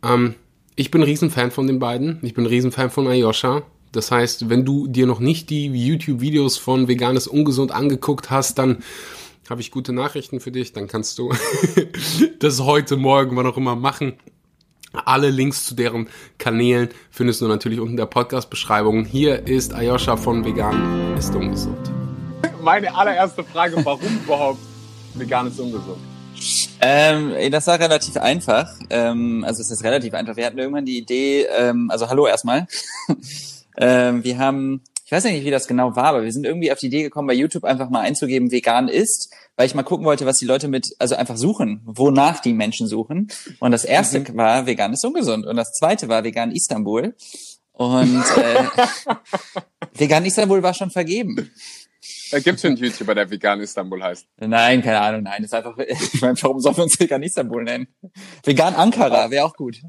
Ähm, 0.03 0.35
ich 0.77 0.91
bin 0.91 1.03
ein 1.03 1.09
Riesenfan 1.09 1.51
von 1.51 1.67
den 1.67 1.79
beiden. 1.79 2.21
Ich 2.23 2.35
bin 2.35 2.45
ein 2.45 2.49
Riesenfan 2.49 2.91
von 2.91 3.09
Ayosha. 3.09 3.63
Das 3.93 4.11
heißt, 4.11 4.49
wenn 4.49 4.65
du 4.65 4.87
dir 4.87 5.07
noch 5.07 5.21
nicht 5.21 5.51
die 5.51 5.67
YouTube-Videos 5.67 6.59
von 6.59 6.89
Veganes 6.89 7.27
Ungesund 7.27 7.73
angeguckt 7.73 8.31
hast, 8.31 8.59
dann 8.59 8.83
habe 9.49 9.61
ich 9.61 9.71
gute 9.71 9.93
Nachrichten 9.93 10.41
für 10.41 10.53
dich. 10.53 10.73
Dann 10.73 10.89
kannst 10.89 11.19
du 11.19 11.33
das 12.39 12.61
heute, 12.61 12.97
morgen, 12.97 13.37
wann 13.37 13.47
auch 13.47 13.57
immer 13.57 13.77
machen. 13.77 14.15
Alle 14.93 15.31
Links 15.31 15.67
zu 15.67 15.75
deren 15.75 16.09
Kanälen 16.39 16.89
findest 17.11 17.41
du 17.41 17.49
natürlich 17.49 17.79
unten 17.79 17.93
in 17.93 17.97
der 17.99 18.07
Podcast-Beschreibung. 18.07 19.05
Hier 19.05 19.47
ist 19.47 19.75
Ayosha 19.75 20.17
von 20.17 20.45
Vegan 20.45 21.17
ist 21.17 21.35
ungesund. 21.35 21.91
Meine 22.63 22.95
allererste 22.95 23.45
Frage, 23.45 23.77
warum 23.85 24.21
überhaupt 24.25 24.61
vegan 25.15 25.49
ist 25.49 25.61
ungesund? 25.61 25.99
Ähm, 26.81 27.33
das 27.51 27.67
war 27.67 27.79
relativ 27.79 28.17
einfach. 28.17 28.71
Ähm, 28.91 29.45
also 29.47 29.61
es 29.61 29.71
ist 29.71 29.85
relativ 29.85 30.15
einfach. 30.15 30.37
Wir 30.37 30.47
hatten 30.47 30.59
irgendwann 30.59 30.87
die 30.87 30.99
Idee, 30.99 31.47
ähm, 31.57 31.91
also 31.91 32.09
hallo 32.09 32.27
erstmal. 32.27 32.67
ähm, 33.79 34.25
wir 34.25 34.39
haben, 34.39 34.83
ich 35.05 35.13
weiß 35.13 35.25
nicht, 35.25 35.45
wie 35.45 35.51
das 35.51 35.67
genau 35.67 35.97
war, 35.97 36.07
aber 36.07 36.25
wir 36.25 36.33
sind 36.33 36.45
irgendwie 36.45 36.71
auf 36.71 36.79
die 36.79 36.87
Idee 36.87 37.03
gekommen, 37.03 37.29
bei 37.29 37.35
YouTube 37.35 37.65
einfach 37.65 37.91
mal 37.91 38.01
einzugeben, 38.01 38.51
vegan 38.51 38.89
ist 38.89 39.33
weil 39.59 39.67
ich 39.67 39.75
mal 39.75 39.83
gucken 39.83 40.07
wollte, 40.07 40.25
was 40.25 40.39
die 40.39 40.47
Leute 40.47 40.69
mit, 40.69 40.95
also 41.01 41.17
einfach 41.17 41.37
suchen, 41.37 41.83
wonach 41.85 42.39
die 42.39 42.53
Menschen 42.53 42.87
suchen. 42.87 43.27
Und 43.59 43.73
das 43.73 43.85
erste 43.85 44.21
mhm. 44.21 44.37
war 44.37 44.67
vegan 44.67 44.93
ist 44.93 45.05
ungesund 45.05 45.47
und 45.47 45.57
das 45.57 45.73
zweite 45.73 46.09
war 46.09 46.23
vegan 46.23 46.53
Istanbul. 46.53 47.17
Und 47.73 48.25
äh, 48.37 48.65
vegan 49.95 50.25
Istanbul 50.25 50.63
war 50.63 50.75
schon 50.75 50.93
vergeben. 50.93 51.51
Da 52.31 52.39
gibt's 52.39 52.65
einen 52.65 52.77
YouTuber, 52.77 53.15
der 53.15 53.29
Vegan 53.29 53.61
Istanbul 53.61 54.03
heißt. 54.03 54.27
Nein, 54.37 54.83
keine 54.83 55.01
Ahnung, 55.01 55.23
nein. 55.25 55.43
Das 55.43 55.47
ist 55.47 55.55
einfach, 55.55 55.77
ich 56.13 56.21
meine, 56.21 56.41
warum 56.43 56.61
sollen 56.61 56.77
wir 56.77 56.85
uns 56.85 56.99
Vegan 56.99 57.23
Istanbul 57.23 57.65
nennen? 57.65 57.89
Vegan 58.45 58.75
Ankara 58.75 59.31
wäre 59.31 59.45
auch 59.45 59.55
gut. 59.55 59.83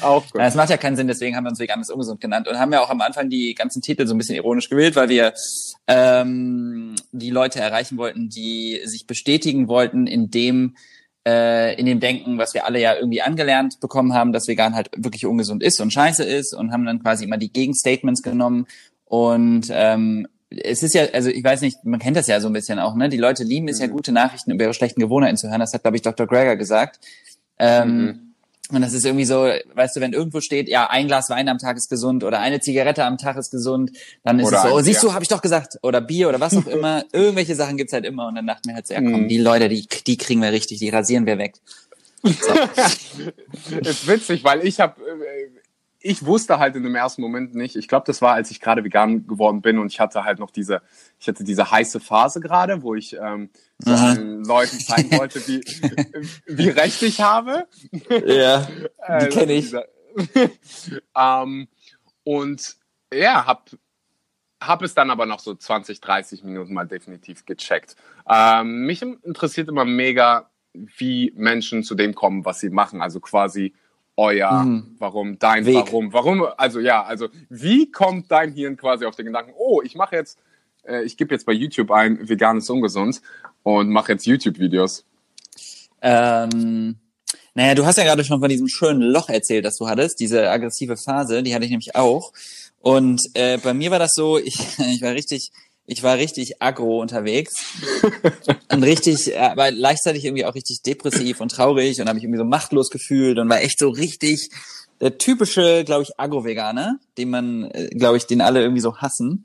Auch 0.00 0.30
gut. 0.30 0.40
Es 0.40 0.54
macht 0.54 0.70
ja 0.70 0.76
keinen 0.76 0.96
Sinn, 0.96 1.08
deswegen 1.08 1.34
haben 1.36 1.44
wir 1.44 1.50
uns 1.50 1.58
Vegan 1.58 1.80
ist 1.80 1.90
ungesund 1.90 2.20
genannt 2.20 2.46
und 2.46 2.58
haben 2.58 2.72
ja 2.72 2.80
auch 2.80 2.90
am 2.90 3.00
Anfang 3.00 3.30
die 3.30 3.54
ganzen 3.54 3.82
Titel 3.82 4.06
so 4.06 4.14
ein 4.14 4.18
bisschen 4.18 4.36
ironisch 4.36 4.68
gewählt, 4.68 4.94
weil 4.94 5.08
wir 5.08 5.34
ähm, 5.88 6.94
die 7.10 7.30
Leute 7.30 7.58
erreichen 7.58 7.98
wollten, 7.98 8.28
die 8.28 8.80
sich 8.84 9.06
bestätigen 9.06 9.66
wollten 9.66 10.06
in 10.06 10.30
dem, 10.30 10.76
äh, 11.26 11.74
in 11.78 11.86
dem 11.86 11.98
Denken, 11.98 12.38
was 12.38 12.54
wir 12.54 12.64
alle 12.64 12.80
ja 12.80 12.94
irgendwie 12.94 13.22
angelernt 13.22 13.80
bekommen 13.80 14.14
haben, 14.14 14.32
dass 14.32 14.46
vegan 14.46 14.76
halt 14.76 14.90
wirklich 14.96 15.26
ungesund 15.26 15.64
ist 15.64 15.80
und 15.80 15.92
scheiße 15.92 16.22
ist 16.22 16.54
und 16.54 16.70
haben 16.72 16.86
dann 16.86 17.02
quasi 17.02 17.24
immer 17.24 17.38
die 17.38 17.52
Gegenstatements 17.52 18.22
genommen 18.22 18.66
und 19.04 19.66
ähm, 19.72 20.28
es 20.50 20.82
ist 20.82 20.94
ja, 20.94 21.04
also 21.12 21.30
ich 21.30 21.44
weiß 21.44 21.60
nicht, 21.60 21.84
man 21.84 22.00
kennt 22.00 22.16
das 22.16 22.26
ja 22.26 22.40
so 22.40 22.48
ein 22.48 22.52
bisschen 22.52 22.78
auch, 22.78 22.94
ne? 22.96 23.08
Die 23.08 23.16
Leute 23.16 23.44
lieben 23.44 23.68
es 23.68 23.78
ja, 23.78 23.86
mhm. 23.86 23.92
gute 23.92 24.12
Nachrichten 24.12 24.50
über 24.50 24.64
ihre 24.64 24.74
schlechten 24.74 25.00
Gewohnheiten 25.00 25.36
zu 25.36 25.48
hören. 25.48 25.60
Das 25.60 25.72
hat, 25.72 25.82
glaube 25.82 25.96
ich, 25.96 26.02
Dr. 26.02 26.26
Greger 26.26 26.56
gesagt. 26.56 26.98
Ähm, 27.58 28.04
mhm. 28.04 28.30
Und 28.72 28.82
das 28.82 28.92
ist 28.92 29.04
irgendwie 29.04 29.24
so, 29.24 29.48
weißt 29.74 29.96
du, 29.96 30.00
wenn 30.00 30.12
irgendwo 30.12 30.40
steht, 30.40 30.68
ja, 30.68 30.88
ein 30.88 31.08
Glas 31.08 31.28
Wein 31.28 31.48
am 31.48 31.58
Tag 31.58 31.76
ist 31.76 31.88
gesund 31.88 32.22
oder 32.22 32.40
eine 32.40 32.60
Zigarette 32.60 33.04
am 33.04 33.18
Tag 33.18 33.36
ist 33.36 33.50
gesund, 33.50 33.92
dann 34.22 34.38
ist 34.38 34.46
oder 34.46 34.58
es 34.58 34.62
so, 34.62 34.68
oh, 34.70 34.80
siehst 34.80 35.02
du, 35.02 35.12
habe 35.12 35.24
ich 35.24 35.28
doch 35.28 35.42
gesagt, 35.42 35.78
oder 35.82 36.00
Bier 36.00 36.28
oder 36.28 36.40
was 36.40 36.56
auch 36.56 36.66
immer, 36.68 37.04
irgendwelche 37.12 37.54
Sachen 37.56 37.76
gibt's 37.76 37.92
halt 37.92 38.04
immer 38.04 38.28
und 38.28 38.36
dann 38.36 38.46
dachten 38.46 38.68
wir 38.68 38.76
halt 38.76 38.86
so, 38.86 38.94
ja 38.94 39.00
komm, 39.00 39.22
mhm. 39.22 39.28
die 39.28 39.38
Leute, 39.38 39.68
die, 39.68 39.86
die 40.06 40.16
kriegen 40.16 40.40
wir 40.40 40.52
richtig, 40.52 40.78
die 40.78 40.88
rasieren 40.88 41.26
wir 41.26 41.38
weg. 41.38 41.54
So. 42.22 42.30
ist 43.80 44.06
witzig, 44.06 44.44
weil 44.44 44.64
ich 44.66 44.78
habe 44.78 45.00
äh, 45.00 45.29
ich 46.02 46.24
wusste 46.24 46.58
halt 46.58 46.76
in 46.76 46.82
dem 46.82 46.94
ersten 46.94 47.20
Moment 47.20 47.54
nicht. 47.54 47.76
Ich 47.76 47.86
glaube, 47.86 48.04
das 48.06 48.22
war, 48.22 48.32
als 48.32 48.50
ich 48.50 48.60
gerade 48.60 48.84
vegan 48.84 49.26
geworden 49.26 49.60
bin 49.60 49.78
und 49.78 49.92
ich 49.92 50.00
hatte 50.00 50.24
halt 50.24 50.38
noch 50.38 50.50
diese, 50.50 50.80
ich 51.18 51.28
hatte 51.28 51.44
diese 51.44 51.70
heiße 51.70 52.00
Phase 52.00 52.40
gerade, 52.40 52.82
wo 52.82 52.94
ich 52.94 53.16
ähm, 53.16 53.50
so 53.78 53.94
den 53.94 54.44
Leuten 54.44 54.80
zeigen 54.80 55.10
wollte, 55.18 55.46
wie, 55.46 55.60
wie 56.46 56.68
recht 56.70 57.02
ich 57.02 57.20
habe. 57.20 57.66
Ja, 58.26 58.66
die 59.20 59.28
kenne 59.28 59.52
ich. 59.52 59.72
ähm, 61.16 61.68
und 62.24 62.76
ja, 63.12 63.46
hab 63.46 63.70
hab 64.62 64.82
es 64.82 64.94
dann 64.94 65.10
aber 65.10 65.26
noch 65.26 65.40
so 65.40 65.54
20, 65.54 66.00
30 66.00 66.44
Minuten 66.44 66.72
mal 66.72 66.86
definitiv 66.86 67.44
gecheckt. 67.44 67.96
Ähm, 68.28 68.86
mich 68.86 69.02
interessiert 69.02 69.68
immer 69.68 69.84
mega, 69.84 70.50
wie 70.72 71.32
Menschen 71.36 71.82
zu 71.82 71.94
dem 71.94 72.14
kommen, 72.14 72.44
was 72.44 72.60
sie 72.60 72.70
machen. 72.70 73.02
Also 73.02 73.20
quasi 73.20 73.74
euer, 74.20 74.52
mhm. 74.64 74.96
warum, 74.98 75.38
dein 75.38 75.64
Weg. 75.64 75.76
Warum, 75.76 76.12
warum, 76.12 76.46
also 76.56 76.78
ja, 76.78 77.02
also 77.02 77.28
wie 77.48 77.90
kommt 77.90 78.30
dein 78.30 78.52
Hirn 78.52 78.76
quasi 78.76 79.06
auf 79.06 79.16
den 79.16 79.26
Gedanken, 79.26 79.52
oh, 79.56 79.80
ich 79.82 79.94
mache 79.94 80.16
jetzt, 80.16 80.38
äh, 80.86 81.02
ich 81.04 81.16
gebe 81.16 81.34
jetzt 81.34 81.46
bei 81.46 81.52
YouTube 81.52 81.90
ein, 81.90 82.28
veganes 82.28 82.68
ungesund 82.68 83.22
und 83.62 83.88
mache 83.88 84.12
jetzt 84.12 84.26
YouTube-Videos? 84.26 85.06
Ähm, 86.02 86.96
naja, 87.54 87.74
du 87.74 87.86
hast 87.86 87.96
ja 87.96 88.04
gerade 88.04 88.22
schon 88.24 88.40
von 88.40 88.48
diesem 88.48 88.68
schönen 88.68 89.02
Loch 89.02 89.30
erzählt, 89.30 89.64
das 89.64 89.78
du 89.78 89.88
hattest, 89.88 90.20
diese 90.20 90.50
aggressive 90.50 90.96
Phase, 90.96 91.42
die 91.42 91.54
hatte 91.54 91.64
ich 91.64 91.70
nämlich 91.70 91.96
auch. 91.96 92.32
Und 92.80 93.22
äh, 93.34 93.58
bei 93.58 93.74
mir 93.74 93.90
war 93.90 93.98
das 93.98 94.12
so, 94.12 94.38
ich, 94.44 94.78
ich 94.78 95.00
war 95.00 95.12
richtig, 95.12 95.50
ich 95.90 96.04
war 96.04 96.16
richtig 96.18 96.62
aggro 96.62 97.00
unterwegs 97.00 97.64
und 98.70 98.84
richtig, 98.84 99.36
aber 99.36 99.72
gleichzeitig 99.72 100.24
irgendwie 100.24 100.44
auch 100.44 100.54
richtig 100.54 100.82
depressiv 100.82 101.40
und 101.40 101.50
traurig 101.50 102.00
und 102.00 102.06
habe 102.06 102.14
mich 102.14 102.22
irgendwie 102.22 102.38
so 102.38 102.44
machtlos 102.44 102.90
gefühlt 102.90 103.38
und 103.38 103.48
war 103.48 103.60
echt 103.60 103.80
so 103.80 103.88
richtig 103.88 104.50
der 105.00 105.18
typische, 105.18 105.82
glaube 105.84 106.04
ich, 106.04 106.10
Agro-Veganer, 106.16 106.98
den 107.18 107.30
man, 107.30 107.64
äh, 107.72 107.88
glaube 107.88 108.18
ich, 108.18 108.26
den 108.26 108.40
alle 108.40 108.60
irgendwie 108.60 108.82
so 108.82 108.98
hassen. 108.98 109.44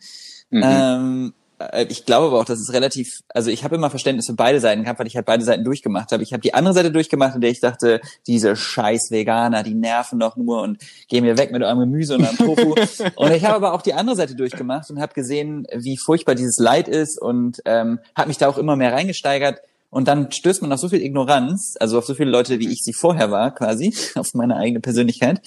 Mhm. 0.51 0.61
Ähm, 0.63 1.33
äh, 1.33 1.44
ich 1.87 2.05
glaube 2.05 2.27
aber 2.27 2.39
auch, 2.39 2.45
dass 2.45 2.59
es 2.59 2.73
relativ, 2.73 3.21
also 3.29 3.49
ich 3.49 3.63
habe 3.63 3.75
immer 3.75 3.89
Verständnis 3.89 4.25
für 4.25 4.33
beide 4.33 4.59
Seiten 4.59 4.83
gehabt, 4.83 4.99
weil 4.99 5.07
ich 5.07 5.15
halt 5.15 5.25
beide 5.25 5.43
Seiten 5.43 5.63
durchgemacht 5.63 6.11
habe. 6.11 6.21
Ich 6.21 6.33
habe 6.33 6.41
die 6.41 6.53
andere 6.53 6.73
Seite 6.73 6.91
durchgemacht, 6.91 7.35
in 7.35 7.41
der 7.41 7.49
ich 7.49 7.61
dachte, 7.61 8.01
diese 8.27 8.57
scheiß 8.57 9.09
Veganer, 9.09 9.63
die 9.63 9.73
nerven 9.73 10.19
doch 10.19 10.35
nur 10.35 10.61
und 10.61 10.79
gehen 11.07 11.23
mir 11.23 11.37
weg 11.37 11.51
mit 11.51 11.63
eurem 11.63 11.79
Gemüse 11.79 12.15
und 12.15 12.23
eurem 12.23 12.37
Tofu. 12.37 12.75
und 13.15 13.31
ich 13.31 13.45
habe 13.45 13.55
aber 13.55 13.73
auch 13.73 13.81
die 13.81 13.93
andere 13.93 14.17
Seite 14.17 14.35
durchgemacht 14.35 14.89
und 14.89 14.99
habe 14.99 15.13
gesehen, 15.13 15.65
wie 15.73 15.97
furchtbar 15.97 16.35
dieses 16.35 16.57
Leid 16.59 16.89
ist 16.89 17.21
und 17.21 17.61
ähm, 17.63 17.99
habe 18.15 18.27
mich 18.27 18.37
da 18.37 18.49
auch 18.49 18.57
immer 18.57 18.75
mehr 18.75 18.91
reingesteigert. 18.91 19.61
Und 19.89 20.09
dann 20.09 20.31
stößt 20.31 20.61
man 20.61 20.73
auf 20.73 20.79
so 20.81 20.89
viel 20.89 21.01
Ignoranz, 21.01 21.75
also 21.79 21.97
auf 21.97 22.05
so 22.05 22.15
viele 22.15 22.29
Leute, 22.29 22.59
wie 22.59 22.69
ich 22.69 22.83
sie 22.83 22.91
vorher 22.91 23.31
war, 23.31 23.55
quasi, 23.55 23.95
auf 24.15 24.33
meine 24.33 24.57
eigene 24.57 24.81
Persönlichkeit. 24.81 25.41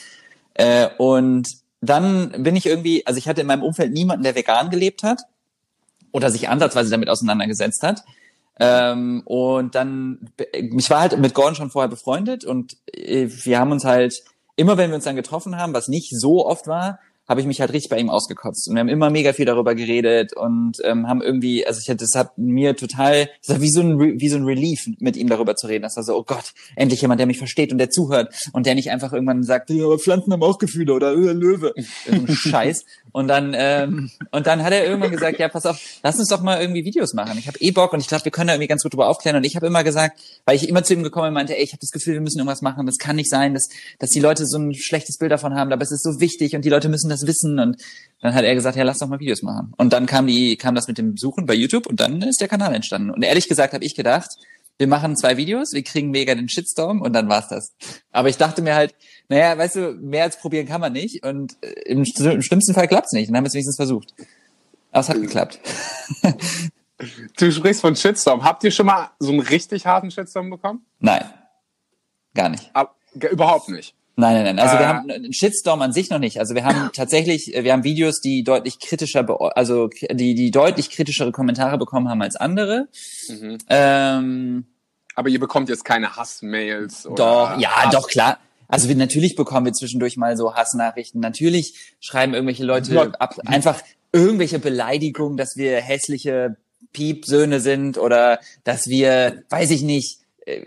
Äh, 0.55 0.89
und 0.97 1.49
dann 1.83 2.31
bin 2.43 2.57
ich 2.57 2.65
irgendwie, 2.65 3.07
also 3.07 3.19
ich 3.19 3.29
hatte 3.29 3.43
in 3.43 3.47
meinem 3.47 3.63
Umfeld 3.63 3.93
niemanden, 3.93 4.23
der 4.23 4.35
vegan 4.35 4.71
gelebt 4.71 5.03
hat 5.03 5.21
oder 6.13 6.31
sich 6.31 6.49
ansatzweise 6.49 6.91
damit 6.91 7.09
auseinandergesetzt 7.09 7.83
hat. 7.83 8.05
Ähm, 8.61 9.23
und 9.25 9.75
dann, 9.75 10.31
ich 10.53 10.91
war 10.91 11.01
halt 11.01 11.19
mit 11.19 11.35
Gordon 11.35 11.55
schon 11.55 11.71
vorher 11.71 11.89
befreundet 11.89 12.45
und 12.45 12.77
äh, 12.93 13.29
wir 13.29 13.59
haben 13.61 13.71
uns 13.71 13.85
halt, 13.85 14.23
immer 14.57 14.77
wenn 14.77 14.91
wir 14.91 14.97
uns 14.97 15.05
dann 15.05 15.15
getroffen 15.17 15.57
haben, 15.57 15.75
was 15.75 15.87
nicht 15.89 16.11
so 16.19 16.45
oft 16.45 16.67
war, 16.67 16.99
habe 17.29 17.43
ich 17.43 17.47
mich 17.47 17.61
halt 17.61 17.73
richtig 17.73 17.91
bei 17.91 17.99
ihm 17.99 18.09
ausgekotzt. 18.09 18.69
Und 18.69 18.75
wir 18.75 18.81
haben 18.81 18.89
immer 18.89 19.11
mega 19.11 19.35
viel 19.35 19.45
darüber 19.45 19.75
geredet 19.75 20.33
und 20.33 20.79
ähm, 20.83 21.07
haben 21.07 21.21
irgendwie, 21.21 21.67
also 21.67 21.79
ich 21.79 21.95
das 21.95 22.15
hat 22.15 22.39
mir 22.39 22.75
total, 22.75 23.29
das 23.47 23.57
war 23.57 23.61
wie 23.61 23.69
so 23.69 23.83
ein 23.83 23.99
wie 24.19 24.29
so 24.31 24.39
ein 24.39 24.45
Relief, 24.45 24.89
mit 24.99 25.17
ihm 25.17 25.29
darüber 25.29 25.55
zu 25.55 25.67
reden. 25.67 25.83
Das 25.83 25.97
war 25.97 26.03
so, 26.05 26.17
oh 26.17 26.25
Gott, 26.25 26.55
endlich 26.75 27.03
jemand, 27.03 27.21
der 27.21 27.27
mich 27.27 27.39
versteht 27.39 27.71
und 27.71 27.79
der 27.79 27.91
zuhört 27.91 28.35
und 28.53 28.65
der 28.65 28.75
nicht 28.75 28.91
einfach 28.91 29.13
irgendwann 29.13 29.43
sagt, 29.43 29.69
ja, 29.69 29.85
aber 29.85 29.99
Pflanzen 29.99 30.33
haben 30.33 30.43
auch 30.43 30.59
Gefühle 30.59 30.95
oder 30.95 31.13
äh, 31.13 31.33
Löwe. 31.33 31.75
Scheiß. 32.29 32.87
Und 33.13 33.29
dann, 33.29 33.55
ähm, 33.57 34.11
und 34.31 34.47
dann 34.47 34.63
hat 34.63 34.73
er 34.73 34.85
irgendwann 34.85 35.11
gesagt, 35.11 35.39
ja, 35.39 35.49
pass 35.49 35.67
auf, 35.67 35.81
lass 36.03 36.19
uns 36.19 36.29
doch 36.29 36.43
mal 36.43 36.61
irgendwie 36.61 36.85
Videos 36.85 37.15
machen. 37.15 37.39
Ich 37.39 37.47
habe 37.47 37.59
eh 37.61 37.71
Bock 37.71 37.93
und 37.93 38.01
ich 38.01 38.09
glaube, 38.09 38.25
wir 38.25 38.33
können 38.33 38.49
da 38.49 38.55
irgendwie 38.55 38.69
ganz 38.69 38.83
gut 38.83 38.93
drüber 38.93 39.09
aufklären. 39.09 39.37
Und 39.37 39.45
ich 39.45 39.57
habe 39.57 39.67
immer 39.67 39.85
gesagt, 39.85 40.21
weil 40.45 40.57
ich 40.57 40.69
immer 40.69 40.83
zu 40.83 40.95
ihm 40.95 41.03
gekommen 41.03 41.29
bin, 41.29 41.35
meinte, 41.35 41.57
ey, 41.57 41.63
ich 41.63 41.73
habe 41.73 41.81
das 41.81 41.91
Gefühl, 41.91 42.15
wir 42.15 42.21
müssen 42.21 42.39
irgendwas 42.39 42.63
machen. 42.63 42.87
Das 42.87 42.99
kann 42.99 43.17
nicht 43.17 43.31
sein, 43.31 43.55
dass, 43.55 43.69
dass 43.99 44.11
die 44.11 44.21
Leute 44.21 44.47
so 44.47 44.59
ein 44.59 44.75
schlechtes 44.75 45.19
Bild 45.19 45.33
davon 45.33 45.55
haben, 45.55 45.73
aber 45.73 45.83
es 45.83 45.93
ist 45.93 46.03
so 46.03 46.21
wichtig 46.21 46.55
und 46.55 46.65
die 46.65 46.71
Leute 46.71 46.89
müssen 46.89 47.09
das 47.09 47.27
wissen. 47.27 47.59
Und 47.59 47.77
dann 48.21 48.35
hat 48.35 48.45
er 48.45 48.55
gesagt, 48.55 48.77
ja, 48.77 48.85
lass 48.85 48.99
doch 48.99 49.09
mal 49.09 49.21
Videos 49.21 49.43
machen. 49.43 49.73
Und 49.77 49.93
dann 49.93 50.07
kam 50.07 50.27
die, 50.27 50.57
kam 50.57 50.75
das 50.75 50.89
mit 50.89 50.99
dem 50.99 51.17
Suchen 51.17 51.47
bei 51.47 51.55
YouTube 51.55 51.87
und 51.87 52.01
dann 52.01 52.23
ist 52.23 52.41
der 52.41 52.49
Kanal 52.49 52.75
entstanden. 52.75 53.11
Und 53.11 53.23
ehrlich 53.23 53.49
gesagt 53.49 53.75
habe 53.75 53.85
ich 53.85 53.95
gedacht, 53.95 54.31
wir 54.79 54.87
machen 54.87 55.17
zwei 55.17 55.37
Videos, 55.37 55.73
wir 55.73 55.83
kriegen 55.83 56.11
mega 56.11 56.35
den 56.35 56.49
Shitstorm 56.49 57.03
und 57.03 57.13
dann 57.13 57.29
war's 57.29 57.49
das. 57.49 57.75
Aber 58.13 58.29
ich 58.29 58.37
dachte 58.37 58.63
mir 58.63 58.75
halt, 58.75 58.95
naja, 59.29 59.59
weißt 59.59 59.77
du, 59.77 59.93
mehr 59.95 60.23
als 60.23 60.39
probieren 60.39 60.67
kann 60.67 60.81
man 60.81 60.93
nicht 60.93 61.25
und 61.25 61.57
äh, 61.63 61.71
im, 61.87 62.05
im 62.05 62.43
schlimmsten 62.43 62.75
Fall 62.75 62.89
klappt's 62.89 63.13
nicht. 63.13 63.29
Dann 63.29 63.37
haben 63.37 63.45
wir 63.45 63.49
es 63.49 63.55
wenigstens 63.55 63.77
versucht. 63.77 64.15
Aber 64.93 65.01
es 65.01 65.09
hat 65.09 65.21
geklappt. 65.21 65.61
Du 67.39 67.53
sprichst 67.53 67.81
von 67.81 67.95
Shitstorm. 67.95 68.43
Habt 68.43 68.65
ihr 68.65 68.73
schon 68.73 68.87
mal 68.87 69.13
so 69.21 69.31
einen 69.31 69.39
richtig 69.39 69.87
harten 69.87 70.11
Shitstorm 70.11 70.51
bekommen? 70.51 70.85
Nein, 70.99 71.25
gar 72.35 72.49
nicht. 72.49 72.71
Ab, 72.75 72.97
überhaupt 73.15 73.69
nicht. 73.69 73.95
Nein, 74.21 74.35
nein, 74.35 74.57
nein. 74.57 74.59
Also 74.59 74.77
Äh. 74.77 74.81
wir 74.81 74.89
haben 74.89 75.11
einen 75.11 75.33
Shitstorm 75.33 75.81
an 75.81 75.93
sich 75.93 76.11
noch 76.11 76.19
nicht. 76.19 76.41
Also 76.41 76.55
wir 76.57 76.65
haben 76.65 76.91
tatsächlich, 76.93 77.53
wir 77.55 77.73
haben 77.73 77.85
Videos, 77.85 78.21
die 78.21 78.43
deutlich 78.43 78.81
kritischer, 78.81 79.25
also 79.57 79.89
die 80.11 80.35
die 80.35 80.51
deutlich 80.51 80.91
kritischere 80.91 81.31
Kommentare 81.31 81.79
bekommen 81.79 82.09
haben 82.09 82.21
als 82.21 82.35
andere. 82.37 82.89
Mhm. 83.29 83.59
Ähm, 83.69 84.67
Aber 85.15 85.29
ihr 85.29 85.39
bekommt 85.39 85.69
jetzt 85.69 85.85
keine 85.85 86.17
Hassmails 86.17 87.07
oder 87.07 87.15
Doch, 87.55 87.61
ja, 87.61 87.71
Hass- 87.85 87.95
doch, 87.95 88.09
klar. 88.09 88.39
Also 88.67 88.89
wir, 88.89 88.97
natürlich 88.97 89.35
bekommen 89.37 89.67
wir 89.67 89.73
zwischendurch 89.73 90.17
mal 90.17 90.37
so 90.37 90.55
Hassnachrichten. 90.55 91.21
Natürlich 91.21 91.95
schreiben 92.01 92.35
irgendwelche 92.35 92.65
Leute 92.65 92.93
Ja. 92.95 93.03
ab, 93.19 93.37
einfach 93.47 93.81
irgendwelche 94.13 94.59
Beleidigungen, 94.59 95.37
dass 95.37 95.57
wir 95.57 95.81
hässliche 95.81 96.57
Piepsöhne 96.93 97.61
sind 97.61 97.99
oder 97.99 98.41
dass 98.65 98.89
wir, 98.89 99.43
weiß 99.49 99.71
ich 99.71 99.83
nicht, 99.83 100.19
äh, 100.45 100.65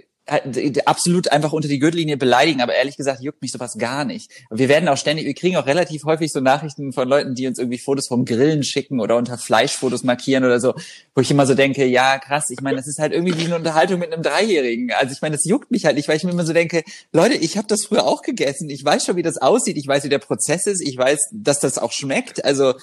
absolut 0.86 1.32
einfach 1.32 1.52
unter 1.52 1.68
die 1.68 1.80
Gürtellinie 1.80 2.16
beleidigen, 2.16 2.62
aber 2.62 2.76
ehrlich 2.76 2.96
gesagt 2.96 3.22
juckt 3.22 3.42
mich 3.42 3.52
sowas 3.52 3.78
gar 3.78 4.06
nicht. 4.06 4.32
Wir 4.50 4.70
werden 4.70 4.88
auch 4.88 4.98
ständig, 4.98 5.26
wir 5.26 5.34
kriegen 5.34 5.58
auch 5.58 5.66
relativ 5.66 6.04
häufig 6.06 6.32
so 6.32 6.40
Nachrichten 6.40 6.94
von 6.94 7.08
Leuten, 7.08 7.34
die 7.36 7.48
uns 7.48 7.58
irgendwie 7.58 7.80
Fotos 7.80 8.08
vom 8.08 8.24
Grillen 8.24 8.64
schicken 8.64 9.00
oder 9.00 9.18
unter 9.18 9.38
Fleischfotos 9.38 10.04
markieren 10.04 10.46
oder 10.46 10.60
so, 10.60 10.74
wo 11.16 11.22
ich 11.22 11.32
immer 11.32 11.46
so 11.46 11.56
denke, 11.56 11.86
ja 11.86 12.20
krass, 12.20 12.50
ich 12.50 12.62
meine, 12.62 12.78
das 12.78 12.88
ist 12.88 13.00
halt 13.00 13.14
irgendwie 13.14 13.38
wie 13.38 13.46
eine 13.46 13.56
Unterhaltung 13.56 14.00
mit 14.00 14.14
einem 14.14 14.24
Dreijährigen. 14.24 14.92
Also 14.92 15.12
ich 15.12 15.22
meine, 15.22 15.36
das 15.36 15.46
juckt 15.46 15.72
mich 15.72 15.86
halt 15.86 15.96
nicht, 15.96 16.08
weil 16.08 16.18
ich 16.18 16.24
mir 16.24 16.32
immer 16.32 16.46
so 16.46 16.54
denke, 16.54 16.84
Leute, 17.12 17.36
ich 17.36 17.58
habe 17.58 17.68
das 17.68 17.86
früher 17.86 18.06
auch 18.06 18.22
gegessen, 18.22 18.70
ich 18.70 18.86
weiß 18.86 19.06
schon, 19.06 19.16
wie 19.16 19.24
das 19.24 19.38
aussieht, 19.38 19.78
ich 19.78 19.88
weiß, 19.88 20.04
wie 20.04 20.10
der 20.10 20.20
Prozess 20.20 20.68
ist, 20.68 20.82
ich 20.82 20.98
weiß, 20.98 21.30
dass 21.32 21.60
das 21.60 21.78
auch 21.78 21.92
schmeckt. 21.92 22.46
Also 22.46 22.76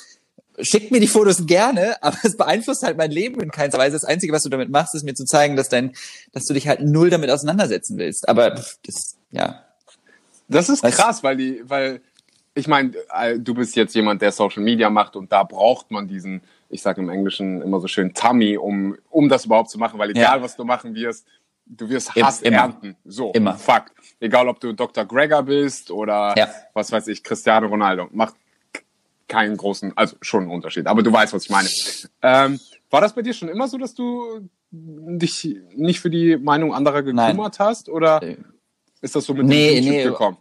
schickt 0.61 0.91
mir 0.91 1.01
die 1.01 1.07
Fotos 1.09 1.47
gerne, 1.47 1.97
aber 2.03 2.17
es 2.23 2.37
beeinflusst 2.37 2.83
halt 2.83 2.97
mein 2.97 3.11
Leben 3.11 3.41
in 3.41 3.51
keiner 3.51 3.73
Weise. 3.75 3.93
Das 3.97 4.05
Einzige, 4.05 4.33
was 4.33 4.43
du 4.43 4.49
damit 4.49 4.71
machst, 4.71 4.95
ist 4.95 5.05
mir 5.05 5.15
zu 5.15 5.25
zeigen, 5.25 5.57
dass 5.57 5.69
dein, 5.69 5.93
dass 6.33 6.47
du 6.47 6.55
dich 6.55 6.69
halt 6.69 6.81
null 6.83 7.11
damit 7.11 7.31
auseinandersetzen 7.31 7.99
willst. 7.99 8.29
Aber 8.29 8.51
das, 8.51 9.17
ja. 9.31 9.65
Das 10.49 10.69
ist 10.69 10.83
krass, 10.83 11.23
weil 11.23 11.37
die, 11.37 11.61
weil 11.65 12.01
ich 12.55 12.67
meine, 12.67 12.93
äh, 13.15 13.39
du 13.39 13.55
bist 13.55 13.77
jetzt 13.77 13.95
jemand, 13.95 14.23
der 14.23 14.33
Social 14.33 14.63
Media 14.63 14.91
macht 14.91 15.15
und 15.17 15.31
da 15.31 15.43
braucht 15.45 15.91
man 15.91 16.09
diesen, 16.09 16.41
ich 16.71 16.83
sage 16.83 17.01
im 17.01 17.09
Englischen 17.11 17.63
immer 17.63 17.81
so 17.81 17.87
schön 17.87 18.15
Tummy, 18.15 18.57
um 18.57 18.97
um 19.11 19.29
das 19.29 19.45
überhaupt 19.45 19.71
zu 19.71 19.79
machen, 19.79 19.99
weil 19.99 20.11
egal 20.11 20.39
Ja. 20.39 20.43
was 20.43 20.57
du 20.57 20.65
machen 20.65 20.95
wirst, 20.95 21.27
du 21.67 21.89
wirst 21.91 22.15
Hass 22.17 22.41
immer. 22.41 22.57
ernten. 22.57 22.97
So, 23.05 23.33
Immer. 23.33 23.55
Fakt. 23.59 23.93
Egal, 24.21 24.49
ob 24.49 24.59
du 24.59 24.73
Dr. 24.73 25.05
Gregor 25.05 25.43
bist 25.43 25.91
oder 25.91 26.35
Ja. 26.37 26.49
was 26.73 26.91
weiß 26.91 27.07
ich, 27.09 27.23
Cristiano 27.23 27.69
Ronaldo, 27.69 28.09
macht 28.11 28.35
keinen 29.29 29.57
großen, 29.57 29.93
also 29.97 30.17
schon 30.23 30.43
einen 30.45 30.51
Unterschied. 30.53 30.87
Aber 30.87 31.03
du 31.03 31.13
weißt, 31.13 31.33
was 31.33 31.45
ich 31.45 31.51
meine. 31.51 31.69
Ähm, 32.23 32.59
war 32.91 33.01
das 33.01 33.15
bei 33.15 33.23
dir 33.23 33.35
schon 33.35 33.49
immer 33.49 33.69
so, 33.69 33.79
dass 33.79 33.95
du 33.95 34.49
dich 34.71 35.57
nicht 35.77 36.01
für 36.01 36.11
die 36.11 36.37
Meinung 36.37 36.75
anderer 36.75 37.03
Nein. 37.03 37.33
gekümmert 37.33 37.59
hast 37.59 37.89
oder 37.89 38.23
Äh, 38.23 38.37
ist 39.01 39.15
das 39.15 39.25
so 39.25 39.35
mit 39.35 39.47
Nee, 39.47 39.81
dem 39.81 39.85
nee. 39.91 40.03
gekommen? 40.05 40.37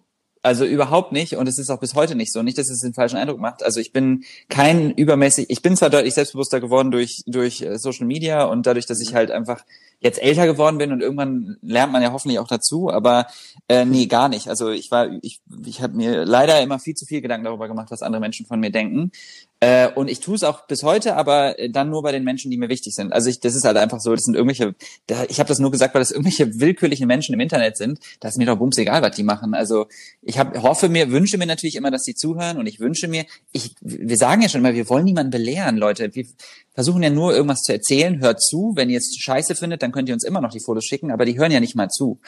Also 0.48 0.63
überhaupt 0.63 1.12
nicht 1.12 1.36
und 1.36 1.46
es 1.50 1.60
ist 1.60 1.70
auch 1.70 1.82
bis 1.82 1.94
heute 1.94 2.16
nicht 2.16 2.32
so. 2.32 2.42
Nicht, 2.42 2.58
dass 2.58 2.70
es 2.70 2.80
den 2.80 2.94
falschen 2.94 3.18
Eindruck 3.18 3.38
macht. 3.38 3.63
Also 3.63 3.82
ich 3.82 3.92
bin 3.92 4.24
kein 4.48 4.92
übermäßig, 4.92 5.48
ich 5.50 5.62
bin 5.62 5.75
zwar 5.75 5.89
deutlich 5.89 6.13
selbstbewusster 6.13 6.62
geworden 6.62 6.89
durch, 6.89 7.22
durch 7.25 7.62
äh, 7.62 7.77
Social 7.77 8.08
Media 8.08 8.46
und 8.46 8.66
dadurch, 8.66 8.86
dass 8.86 9.01
ich 9.01 9.13
halt 9.13 9.30
einfach 9.30 9.66
jetzt 10.00 10.24
älter 10.24 10.46
geworden 10.46 10.77
bin 10.77 10.94
und 10.94 11.01
irgendwann 11.01 11.58
lernt 11.62 11.92
man 11.92 12.01
ja 12.01 12.13
hoffentlich 12.13 12.39
auch 12.39 12.48
dazu, 12.48 12.89
aber 12.89 13.27
äh, 13.68 13.84
nee, 13.84 14.06
gar 14.06 14.30
nicht. 14.30 14.48
Also 14.48 14.70
ich 14.70 14.89
war, 14.89 15.10
ich, 15.22 15.42
ich 15.66 15.82
habe 15.82 15.98
mir 15.98 16.24
leider 16.24 16.62
immer 16.62 16.79
viel 16.79 16.96
zu 16.96 17.05
viel 17.05 17.20
Gedanken 17.20 17.44
darüber 17.44 17.68
gemacht, 17.68 17.92
was 17.92 18.01
andere 18.01 18.22
Menschen 18.22 18.46
von 18.46 18.62
mir 18.62 18.72
denken. 18.72 19.12
Äh, 19.59 19.89
und 19.89 20.07
ich 20.07 20.20
tue 20.20 20.35
es 20.35 20.43
auch 20.43 20.67
bis 20.67 20.83
heute, 20.83 21.15
aber 21.15 21.57
äh, 21.57 21.72
dann 21.72 21.89
nur 21.89 22.03
bei 22.03 22.11
den 22.11 22.24
Menschen, 22.24 22.51
die 22.51 22.57
mir 22.57 22.70
wichtig 22.70 22.93
sind. 22.93 23.11
Also 23.11 23.29
ich, 23.29 23.39
das 23.39 23.55
ist 23.55 23.65
halt 23.65 23.75
einfach 23.77 24.00
so, 24.00 24.13
das 24.13 24.24
sind 24.24 24.35
irgendwelche, 24.35 24.75
da, 25.07 25.24
ich 25.29 25.39
habe 25.39 25.48
das 25.48 25.57
nur 25.57 25.72
gesagt, 25.72 25.96
weil 25.96 26.01
das 26.01 26.11
irgendwelche 26.11 26.59
willkürlichen 26.59 27.07
Menschen 27.07 27.33
im 27.33 27.39
Internet 27.39 27.75
sind. 27.75 28.00
Das 28.20 28.33
ist 28.33 28.37
mir 28.37 28.46
doch 28.46 28.57
bums 28.57 28.77
egal, 28.77 29.01
was 29.01 29.15
die 29.15 29.24
machen. 29.24 29.55
Also 29.55 29.87
ich 30.22 30.37
hab, 30.37 30.55
hoffe 30.61 30.89
mir, 30.89 31.09
wünsche 31.11 31.39
mir 31.39 31.48
natürlich 31.48 31.75
immer, 31.75 31.89
dass 31.89 32.03
sie 32.03 32.13
zuhören 32.13 32.57
und 32.57 32.67
ich 32.67 32.79
wünsche 32.79 33.07
mir, 33.07 33.25
ich, 33.51 33.74
wir 33.81 34.17
sagen 34.17 34.43
ja 34.43 34.50
schon 34.50 34.61
immer, 34.61 34.75
wir 34.75 34.89
wollen 34.89 35.05
niemanden 35.05 35.31
belehren, 35.31 35.77
Leute. 35.77 36.13
Wir 36.13 36.27
versuchen 36.75 37.01
ja 37.01 37.09
nur 37.09 37.33
irgendwas 37.33 37.63
zu 37.63 37.74
erzählen, 37.74 38.20
hört 38.20 38.43
zu. 38.43 38.74
Wenn 38.75 38.91
ihr 38.91 39.00
es 39.00 39.15
scheiße 39.20 39.55
findet, 39.55 39.81
dann 39.81 39.91
könnt 39.91 40.07
ihr 40.07 40.13
uns 40.13 40.24
immer 40.24 40.41
noch 40.41 40.51
die 40.51 40.59
Fotos 40.59 40.85
schicken, 40.85 41.09
aber 41.09 41.25
die 41.25 41.39
hören 41.39 41.51
ja 41.51 41.59
nicht 41.59 41.75
mal 41.75 41.89
zu. 41.89 42.20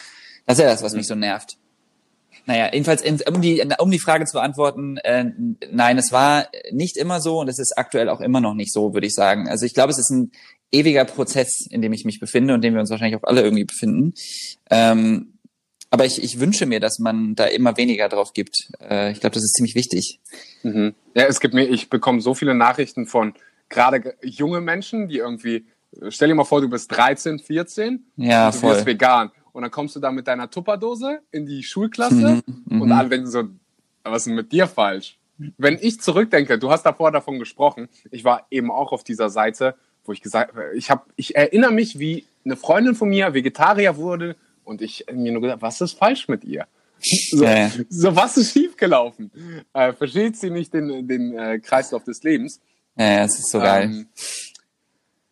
Das 0.47 0.57
ist 0.57 0.63
ja 0.63 0.69
das, 0.69 0.81
was 0.81 0.93
mich 0.93 1.05
so 1.05 1.13
nervt. 1.13 1.57
Naja, 2.49 2.69
jedenfalls, 2.73 3.03
um 3.27 3.41
die, 3.41 3.63
um 3.77 3.91
die 3.91 3.99
Frage 3.99 4.25
zu 4.25 4.33
beantworten, 4.33 4.97
äh, 4.97 5.25
nein, 5.71 5.99
es 5.99 6.11
war 6.11 6.47
nicht 6.71 6.97
immer 6.97 7.21
so 7.21 7.39
und 7.41 7.47
es 7.47 7.59
ist 7.59 7.77
aktuell 7.77 8.09
auch 8.09 8.21
immer 8.21 8.41
noch 8.41 8.55
nicht 8.55 8.73
so, 8.73 8.95
würde 8.95 9.05
ich 9.05 9.13
sagen. 9.13 9.47
Also 9.47 9.67
ich 9.67 9.75
glaube, 9.75 9.91
es 9.91 9.99
ist 9.99 10.09
ein 10.09 10.31
ewiger 10.71 11.05
Prozess, 11.05 11.67
in 11.69 11.83
dem 11.83 11.93
ich 11.93 12.05
mich 12.05 12.19
befinde 12.19 12.55
und 12.55 12.59
in 12.59 12.61
dem 12.69 12.73
wir 12.73 12.79
uns 12.81 12.89
wahrscheinlich 12.89 13.21
auch 13.21 13.27
alle 13.27 13.43
irgendwie 13.43 13.65
befinden. 13.65 14.15
Ähm, 14.71 15.33
aber 15.91 16.05
ich, 16.05 16.23
ich 16.23 16.39
wünsche 16.39 16.65
mir, 16.65 16.79
dass 16.79 16.97
man 16.97 17.35
da 17.35 17.45
immer 17.45 17.77
weniger 17.77 18.09
drauf 18.09 18.33
gibt. 18.33 18.55
Äh, 18.81 19.11
ich 19.11 19.19
glaube, 19.19 19.35
das 19.35 19.43
ist 19.43 19.53
ziemlich 19.53 19.75
wichtig. 19.75 20.19
Mhm. 20.63 20.95
Ja, 21.13 21.25
es 21.25 21.39
gibt 21.41 21.53
mir, 21.53 21.65
ich 21.67 21.89
bekomme 21.91 22.19
so 22.19 22.33
viele 22.33 22.55
Nachrichten 22.55 23.05
von 23.05 23.35
gerade 23.69 24.01
ge- 24.01 24.13
junge 24.23 24.59
Menschen, 24.61 25.07
die 25.07 25.17
irgendwie, 25.17 25.65
stell 26.09 26.29
dir 26.29 26.35
mal 26.35 26.45
vor, 26.45 26.61
du 26.61 26.69
bist 26.69 26.91
13, 26.91 27.37
14 27.37 28.05
Ja, 28.17 28.47
und 28.47 28.55
du 28.55 28.59
voll. 28.59 28.75
wirst 28.75 28.85
vegan. 28.87 29.31
Und 29.53 29.61
dann 29.63 29.71
kommst 29.71 29.95
du 29.95 29.99
da 29.99 30.11
mit 30.11 30.27
deiner 30.27 30.49
Tupperdose 30.49 31.21
in 31.31 31.45
die 31.45 31.63
Schulklasse 31.63 32.41
Mhm, 32.65 32.81
und 32.81 32.91
alle 32.91 33.09
denken 33.09 33.27
so, 33.27 33.43
was 34.03 34.21
ist 34.23 34.27
denn 34.27 34.35
mit 34.35 34.51
dir 34.51 34.67
falsch? 34.67 35.17
Wenn 35.57 35.77
ich 35.81 36.01
zurückdenke, 36.01 36.59
du 36.59 36.69
hast 36.69 36.83
davor 36.83 37.11
davon 37.11 37.39
gesprochen, 37.39 37.87
ich 38.11 38.23
war 38.23 38.45
eben 38.51 38.71
auch 38.71 38.91
auf 38.91 39.03
dieser 39.03 39.29
Seite, 39.29 39.75
wo 40.05 40.11
ich 40.11 40.21
gesagt 40.21 40.53
ich 40.75 40.89
habe, 40.89 41.03
ich 41.15 41.35
erinnere 41.35 41.71
mich, 41.71 41.97
wie 41.99 42.25
eine 42.43 42.55
Freundin 42.57 42.95
von 42.95 43.09
mir 43.09 43.33
Vegetarier 43.33 43.95
wurde 43.97 44.35
und 44.65 44.81
ich 44.81 45.05
mir 45.11 45.31
nur 45.31 45.41
gedacht, 45.41 45.61
was 45.61 45.79
ist 45.81 45.93
falsch 45.93 46.27
mit 46.27 46.43
ihr? 46.43 46.67
So, 46.99 47.45
ja. 47.45 47.71
so 47.89 48.13
was 48.15 48.35
ist 48.35 48.51
schiefgelaufen? 48.51 49.31
Äh, 49.73 49.93
versteht 49.93 50.35
sie 50.35 50.49
nicht 50.49 50.73
den, 50.73 51.07
den 51.07 51.33
äh, 51.37 51.59
Kreislauf 51.59 52.03
des 52.03 52.21
Lebens? 52.23 52.59
Ja, 52.97 53.23
es 53.23 53.39
ist 53.39 53.49
so 53.51 53.59
geil. 53.59 53.83
Ähm, 53.85 54.07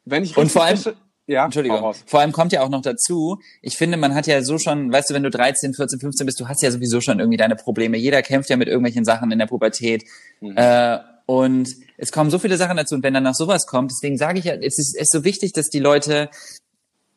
wenn 0.06 0.24
ich 0.24 0.38
Und 0.38 0.50
vor 0.52 0.64
allem- 0.64 0.80
ja, 1.28 1.44
Entschuldigung. 1.44 1.94
Vor 2.06 2.20
allem 2.22 2.32
kommt 2.32 2.54
ja 2.54 2.62
auch 2.62 2.70
noch 2.70 2.82
dazu, 2.82 3.40
ich 3.62 3.78
finde, 3.78 3.98
man 3.98 4.16
hat 4.16 4.28
ja 4.28 4.42
so 4.42 4.58
schon, 4.58 4.92
weißt 4.92 5.10
du, 5.10 5.14
wenn 5.14 5.24
du 5.24 5.30
13, 5.30 5.74
14, 5.74 6.00
15 6.00 6.26
bist, 6.26 6.40
du 6.40 6.48
hast 6.48 6.62
ja 6.62 6.72
sowieso 6.72 7.02
schon 7.02 7.20
irgendwie 7.20 7.38
deine 7.38 7.56
Probleme. 7.56 7.98
Jeder 7.98 8.22
kämpft 8.22 8.50
ja 8.50 8.56
mit 8.56 8.70
irgendwelchen 8.70 9.04
Sachen 9.04 9.30
in 9.32 9.40
der 9.40 9.48
Pubertät. 9.48 10.04
Äh, 10.42 11.00
und 11.26 11.68
es 11.98 12.14
kommen 12.14 12.30
so 12.30 12.40
viele 12.40 12.56
Sachen 12.56 12.78
dazu. 12.78 12.96
Und 12.96 13.04
wenn 13.04 13.14
dann 13.14 13.24
noch 13.24 13.36
sowas 13.36 13.68
kommt, 13.68 13.92
deswegen 13.92 14.18
sage 14.18 14.40
ich 14.40 14.46
ja, 14.46 14.54
es 14.54 14.80
ist, 14.80 14.96
es 14.96 15.02
ist 15.02 15.12
so 15.12 15.26
wichtig, 15.26 15.52
dass 15.52 15.68
die 15.68 15.80
Leute, 15.80 16.30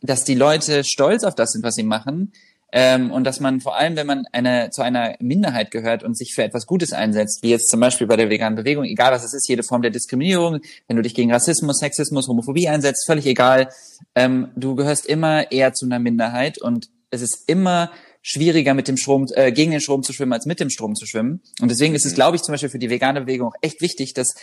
dass 0.02 0.24
die 0.24 0.34
Leute 0.34 0.82
stolz 0.82 1.22
auf 1.22 1.36
das 1.36 1.52
sind, 1.52 1.62
was 1.62 1.76
sie 1.76 1.84
machen. 1.84 2.32
Ähm, 2.72 3.10
und 3.10 3.24
dass 3.24 3.40
man 3.40 3.60
vor 3.60 3.76
allem, 3.76 3.96
wenn 3.96 4.06
man 4.06 4.26
eine, 4.32 4.70
zu 4.70 4.82
einer 4.82 5.16
Minderheit 5.20 5.70
gehört 5.70 6.02
und 6.02 6.16
sich 6.16 6.34
für 6.34 6.44
etwas 6.44 6.66
Gutes 6.66 6.92
einsetzt, 6.92 7.42
wie 7.42 7.50
jetzt 7.50 7.68
zum 7.68 7.80
Beispiel 7.80 8.06
bei 8.06 8.16
der 8.16 8.30
veganen 8.30 8.56
Bewegung, 8.56 8.84
egal 8.84 9.12
was 9.12 9.24
es 9.24 9.34
ist, 9.34 9.48
jede 9.48 9.62
Form 9.62 9.82
der 9.82 9.90
Diskriminierung, 9.90 10.60
wenn 10.86 10.96
du 10.96 11.02
dich 11.02 11.14
gegen 11.14 11.32
Rassismus, 11.32 11.78
Sexismus, 11.78 12.28
Homophobie 12.28 12.68
einsetzt, 12.68 13.06
völlig 13.06 13.26
egal, 13.26 13.70
ähm, 14.14 14.48
du 14.56 14.76
gehörst 14.76 15.06
immer 15.06 15.50
eher 15.50 15.72
zu 15.72 15.86
einer 15.86 15.98
Minderheit 15.98 16.58
und 16.58 16.88
es 17.10 17.22
ist 17.22 17.48
immer 17.48 17.90
schwieriger 18.22 18.74
mit 18.74 18.86
dem 18.86 18.96
Strom, 18.96 19.26
äh, 19.34 19.50
gegen 19.50 19.70
den 19.70 19.80
Strom 19.80 20.02
zu 20.02 20.12
schwimmen, 20.12 20.32
als 20.32 20.46
mit 20.46 20.60
dem 20.60 20.70
Strom 20.70 20.94
zu 20.94 21.06
schwimmen. 21.06 21.40
Und 21.60 21.70
deswegen 21.70 21.94
ist 21.94 22.04
es, 22.04 22.14
glaube 22.14 22.36
ich, 22.36 22.42
zum 22.42 22.52
Beispiel 22.52 22.68
für 22.68 22.78
die 22.78 22.90
vegane 22.90 23.22
Bewegung 23.22 23.48
auch 23.48 23.56
echt 23.62 23.80
wichtig, 23.80 24.14
dass 24.14 24.34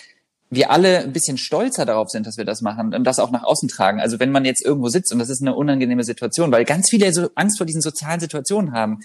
wir 0.50 0.72
alle 0.72 1.00
ein 1.00 1.12
bisschen 1.12 1.38
stolzer 1.38 1.86
darauf 1.86 2.10
sind, 2.10 2.26
dass 2.26 2.38
wir 2.38 2.46
das 2.46 2.62
machen 2.62 2.94
und 2.94 3.04
das 3.04 3.20
auch 3.20 3.32
nach 3.32 3.44
außen 3.44 3.68
tragen. 3.68 4.00
Also 4.00 4.20
wenn 4.20 4.32
man 4.32 4.46
jetzt 4.46 4.64
irgendwo 4.64 4.88
sitzt 4.88 5.12
und 5.12 5.20
das 5.20 5.30
ist 5.30 5.42
eine 5.42 5.56
unangenehme 5.56 6.04
Situation, 6.04 6.52
weil 6.52 6.64
ganz 6.64 6.90
viele 6.90 7.12
so 7.12 7.30
Angst 7.36 7.58
vor 7.58 7.66
diesen 7.66 7.82
sozialen 7.82 8.20
Situationen 8.20 8.72
haben. 8.72 9.00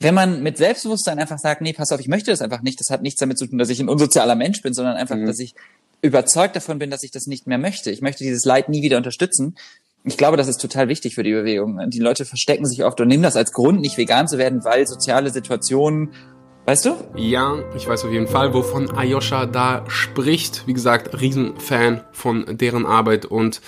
Wenn 0.00 0.14
man 0.14 0.42
mit 0.42 0.56
Selbstbewusstsein 0.56 1.18
einfach 1.18 1.38
sagt, 1.38 1.60
nee, 1.60 1.74
pass 1.74 1.92
auf, 1.92 2.00
ich 2.00 2.08
möchte 2.08 2.30
das 2.30 2.40
einfach 2.40 2.62
nicht, 2.62 2.80
das 2.80 2.90
hat 2.90 3.02
nichts 3.02 3.20
damit 3.20 3.38
zu 3.38 3.46
tun, 3.46 3.58
dass 3.58 3.68
ich 3.68 3.80
ein 3.80 3.88
unsozialer 3.88 4.34
Mensch 4.34 4.62
bin, 4.62 4.72
sondern 4.72 4.96
einfach, 4.96 5.16
dass 5.26 5.38
ich 5.38 5.54
überzeugt 6.02 6.56
davon 6.56 6.78
bin, 6.78 6.90
dass 6.90 7.02
ich 7.02 7.10
das 7.10 7.26
nicht 7.26 7.46
mehr 7.46 7.58
möchte. 7.58 7.90
Ich 7.90 8.00
möchte 8.00 8.24
dieses 8.24 8.44
Leid 8.44 8.68
nie 8.68 8.82
wieder 8.82 8.96
unterstützen. 8.96 9.56
Ich 10.04 10.16
glaube, 10.16 10.38
das 10.38 10.48
ist 10.48 10.60
total 10.60 10.88
wichtig 10.88 11.14
für 11.14 11.22
die 11.22 11.32
Bewegung. 11.32 11.78
Die 11.90 11.98
Leute 11.98 12.24
verstecken 12.24 12.64
sich 12.64 12.84
oft 12.84 12.98
und 13.00 13.08
nehmen 13.08 13.22
das 13.22 13.36
als 13.36 13.52
Grund, 13.52 13.82
nicht 13.82 13.98
vegan 13.98 14.26
zu 14.26 14.38
werden, 14.38 14.64
weil 14.64 14.86
soziale 14.86 15.30
Situationen 15.30 16.10
Weißt 16.70 16.84
du? 16.84 16.96
Ja, 17.16 17.64
ich 17.74 17.88
weiß 17.88 18.04
auf 18.04 18.12
jeden 18.12 18.28
Fall, 18.28 18.54
wovon 18.54 18.92
Ayosha 18.92 19.46
da 19.46 19.84
spricht. 19.88 20.68
Wie 20.68 20.72
gesagt, 20.72 21.20
Riesenfan 21.20 22.04
von 22.12 22.44
deren 22.58 22.86
Arbeit 22.86 23.26
und 23.26 23.60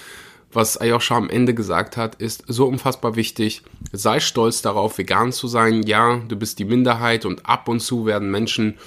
was 0.52 0.80
Ayosha 0.80 1.16
am 1.16 1.28
Ende 1.28 1.52
gesagt 1.52 1.96
hat, 1.96 2.14
ist 2.14 2.44
so 2.46 2.68
unfassbar 2.68 3.16
wichtig. 3.16 3.62
Sei 3.90 4.20
stolz 4.20 4.62
darauf, 4.62 4.98
vegan 4.98 5.32
zu 5.32 5.48
sein. 5.48 5.82
Ja, 5.82 6.20
du 6.28 6.36
bist 6.36 6.60
die 6.60 6.64
Minderheit 6.64 7.24
und 7.24 7.44
ab 7.44 7.68
und 7.68 7.80
zu 7.80 8.06
werden 8.06 8.30
Menschen 8.30 8.78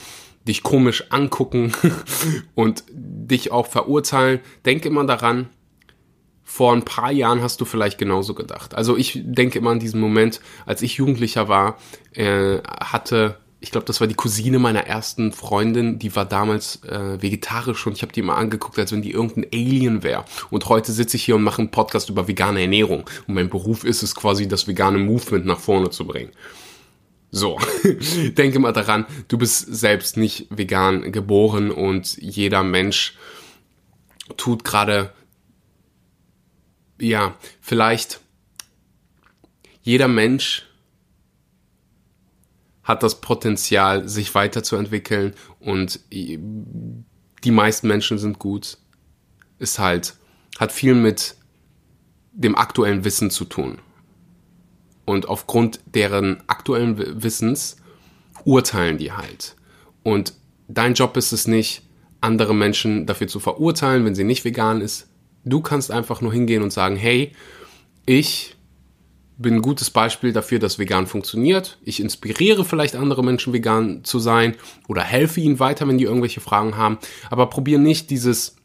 dich 0.48 0.64
komisch 0.64 1.04
angucken 1.10 1.74
und 2.56 2.86
dich 2.94 3.52
auch 3.52 3.68
verurteilen. 3.68 4.40
Denk 4.66 4.86
immer 4.86 5.04
daran, 5.04 5.50
vor 6.42 6.72
ein 6.72 6.86
paar 6.86 7.12
Jahren 7.12 7.42
hast 7.42 7.60
du 7.60 7.66
vielleicht 7.66 7.98
genauso 7.98 8.34
gedacht. 8.34 8.76
Also 8.76 8.96
ich 8.96 9.20
denke 9.26 9.60
immer 9.60 9.72
an 9.72 9.80
diesen 9.80 10.00
Moment, 10.00 10.40
als 10.66 10.84
ich 10.84 10.96
Jugendlicher 10.96 11.50
war, 11.50 11.80
äh, 12.14 12.60
hatte 12.64 13.40
ich 13.66 13.72
glaube, 13.72 13.88
das 13.88 14.00
war 14.00 14.06
die 14.06 14.14
Cousine 14.14 14.60
meiner 14.60 14.86
ersten 14.86 15.32
Freundin, 15.32 15.98
die 15.98 16.16
war 16.16 16.26
damals 16.26 16.84
äh, 16.84 17.20
vegetarisch 17.20 17.88
und 17.88 17.94
ich 17.94 18.04
habe 18.04 18.14
die 18.14 18.20
immer 18.20 18.38
angeguckt, 18.38 18.78
als 18.78 18.92
wenn 18.92 19.02
die 19.02 19.10
irgendein 19.10 19.48
Alien 19.52 20.04
wäre. 20.04 20.24
Und 20.52 20.70
heute 20.70 20.92
sitze 20.92 21.18
ich 21.18 21.24
hier 21.24 21.36
und 21.36 21.42
mache 21.42 21.64
einen 21.64 21.72
Podcast 21.72 22.12
über 22.12 22.28
vegane 22.28 22.62
Ernährung. 22.62 23.10
Und 23.28 23.34
mein 23.34 23.50
Beruf 23.50 23.84
ist 23.84 24.04
es 24.04 24.14
quasi, 24.14 24.48
das 24.48 24.68
vegane 24.68 25.00
Movement 25.00 25.48
nach 25.48 25.58
vorne 25.58 25.90
zu 25.90 26.06
bringen. 26.06 26.30
So, 27.32 27.58
denke 28.38 28.60
mal 28.60 28.72
daran, 28.72 29.08
du 29.30 29.40
bist 29.40 29.66
selbst 29.76 30.16
nicht 30.16 30.46
vegan 30.52 31.12
geboren 31.12 31.72
und 31.72 32.18
jeder 32.18 32.62
Mensch 32.62 33.18
tut 34.38 34.64
gerade, 34.64 35.12
ja, 37.00 37.34
vielleicht 37.62 38.20
jeder 39.82 40.08
Mensch 40.08 40.68
hat 42.86 43.04
das 43.04 43.20
Potenzial, 43.20 44.08
sich 44.08 44.34
weiterzuentwickeln 44.36 45.34
und 45.60 46.00
die 46.12 47.52
meisten 47.52 47.88
Menschen 47.88 48.18
sind 48.18 48.40
gut. 48.40 48.78
Ist 49.58 49.80
halt, 49.80 50.16
hat 50.60 50.72
viel 50.72 50.96
mit 50.96 51.36
dem 52.32 52.56
aktuellen 52.56 53.04
Wissen 53.04 53.30
zu 53.32 53.46
tun. 53.46 53.80
Und 55.06 55.28
aufgrund 55.28 55.80
deren 55.86 56.44
aktuellen 56.48 57.24
Wissens 57.24 57.78
urteilen 58.44 58.98
die 58.98 59.12
halt. 59.12 59.56
Und 60.04 60.34
dein 60.68 60.94
Job 60.94 61.18
ist 61.18 61.32
es 61.32 61.48
nicht, 61.48 61.82
andere 62.22 62.54
Menschen 62.54 63.06
dafür 63.06 63.28
zu 63.28 63.40
verurteilen, 63.40 64.06
wenn 64.06 64.16
sie 64.16 64.24
nicht 64.24 64.46
vegan 64.46 64.82
ist. 64.82 65.08
Du 65.44 65.62
kannst 65.62 65.92
einfach 65.92 66.22
nur 66.22 66.34
hingehen 66.34 66.64
und 66.64 66.72
sagen, 66.72 66.96
hey, 66.96 67.32
ich 68.06 68.55
bin 69.38 69.56
ein 69.56 69.62
gutes 69.62 69.90
Beispiel 69.90 70.32
dafür, 70.32 70.60
dass 70.60 70.80
vegan 70.80 71.08
funktioniert. 71.08 71.78
Ich 71.84 72.00
inspiriere 72.00 72.64
vielleicht 72.64 72.96
andere 72.96 73.24
Menschen, 73.24 73.54
vegan 73.54 74.04
zu 74.04 74.20
sein 74.20 74.56
oder 74.88 75.02
helfe 75.02 75.42
ihnen 75.42 75.60
weiter, 75.60 75.88
wenn 75.88 75.98
die 75.98 76.06
irgendwelche 76.06 76.42
Fragen 76.42 76.78
haben. 76.78 76.98
Aber 77.30 77.48
probiere 77.48 77.82
nicht 77.82 78.10
dieses, 78.10 78.56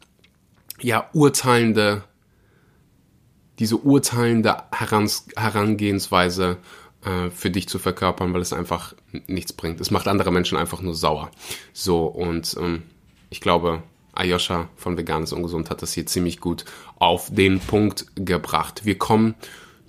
ja, 0.79 1.09
urteilende, 1.13 2.03
diese 3.59 3.77
urteilende 3.77 4.57
Herangehensweise 4.71 6.57
äh, 7.03 7.29
für 7.29 7.51
dich 7.51 7.67
zu 7.67 7.77
verkörpern, 7.77 8.33
weil 8.33 8.41
es 8.41 8.53
einfach 8.53 8.95
nichts 9.27 9.53
bringt. 9.53 9.81
Es 9.81 9.91
macht 9.91 10.07
andere 10.07 10.31
Menschen 10.31 10.57
einfach 10.57 10.81
nur 10.81 10.95
sauer. 10.95 11.31
So, 11.73 12.05
und 12.05 12.55
ähm, 12.59 12.83
ich 13.29 13.41
glaube, 13.41 13.83
Ayosha 14.13 14.69
von 14.75 14.97
Vegan 14.97 15.23
ist 15.23 15.33
Ungesund 15.33 15.69
hat 15.69 15.81
das 15.81 15.93
hier 15.93 16.05
ziemlich 16.05 16.39
gut 16.39 16.65
auf 16.97 17.29
den 17.33 17.59
Punkt 17.59 18.05
gebracht. 18.15 18.85
Wir 18.85 18.97
kommen 18.97 19.35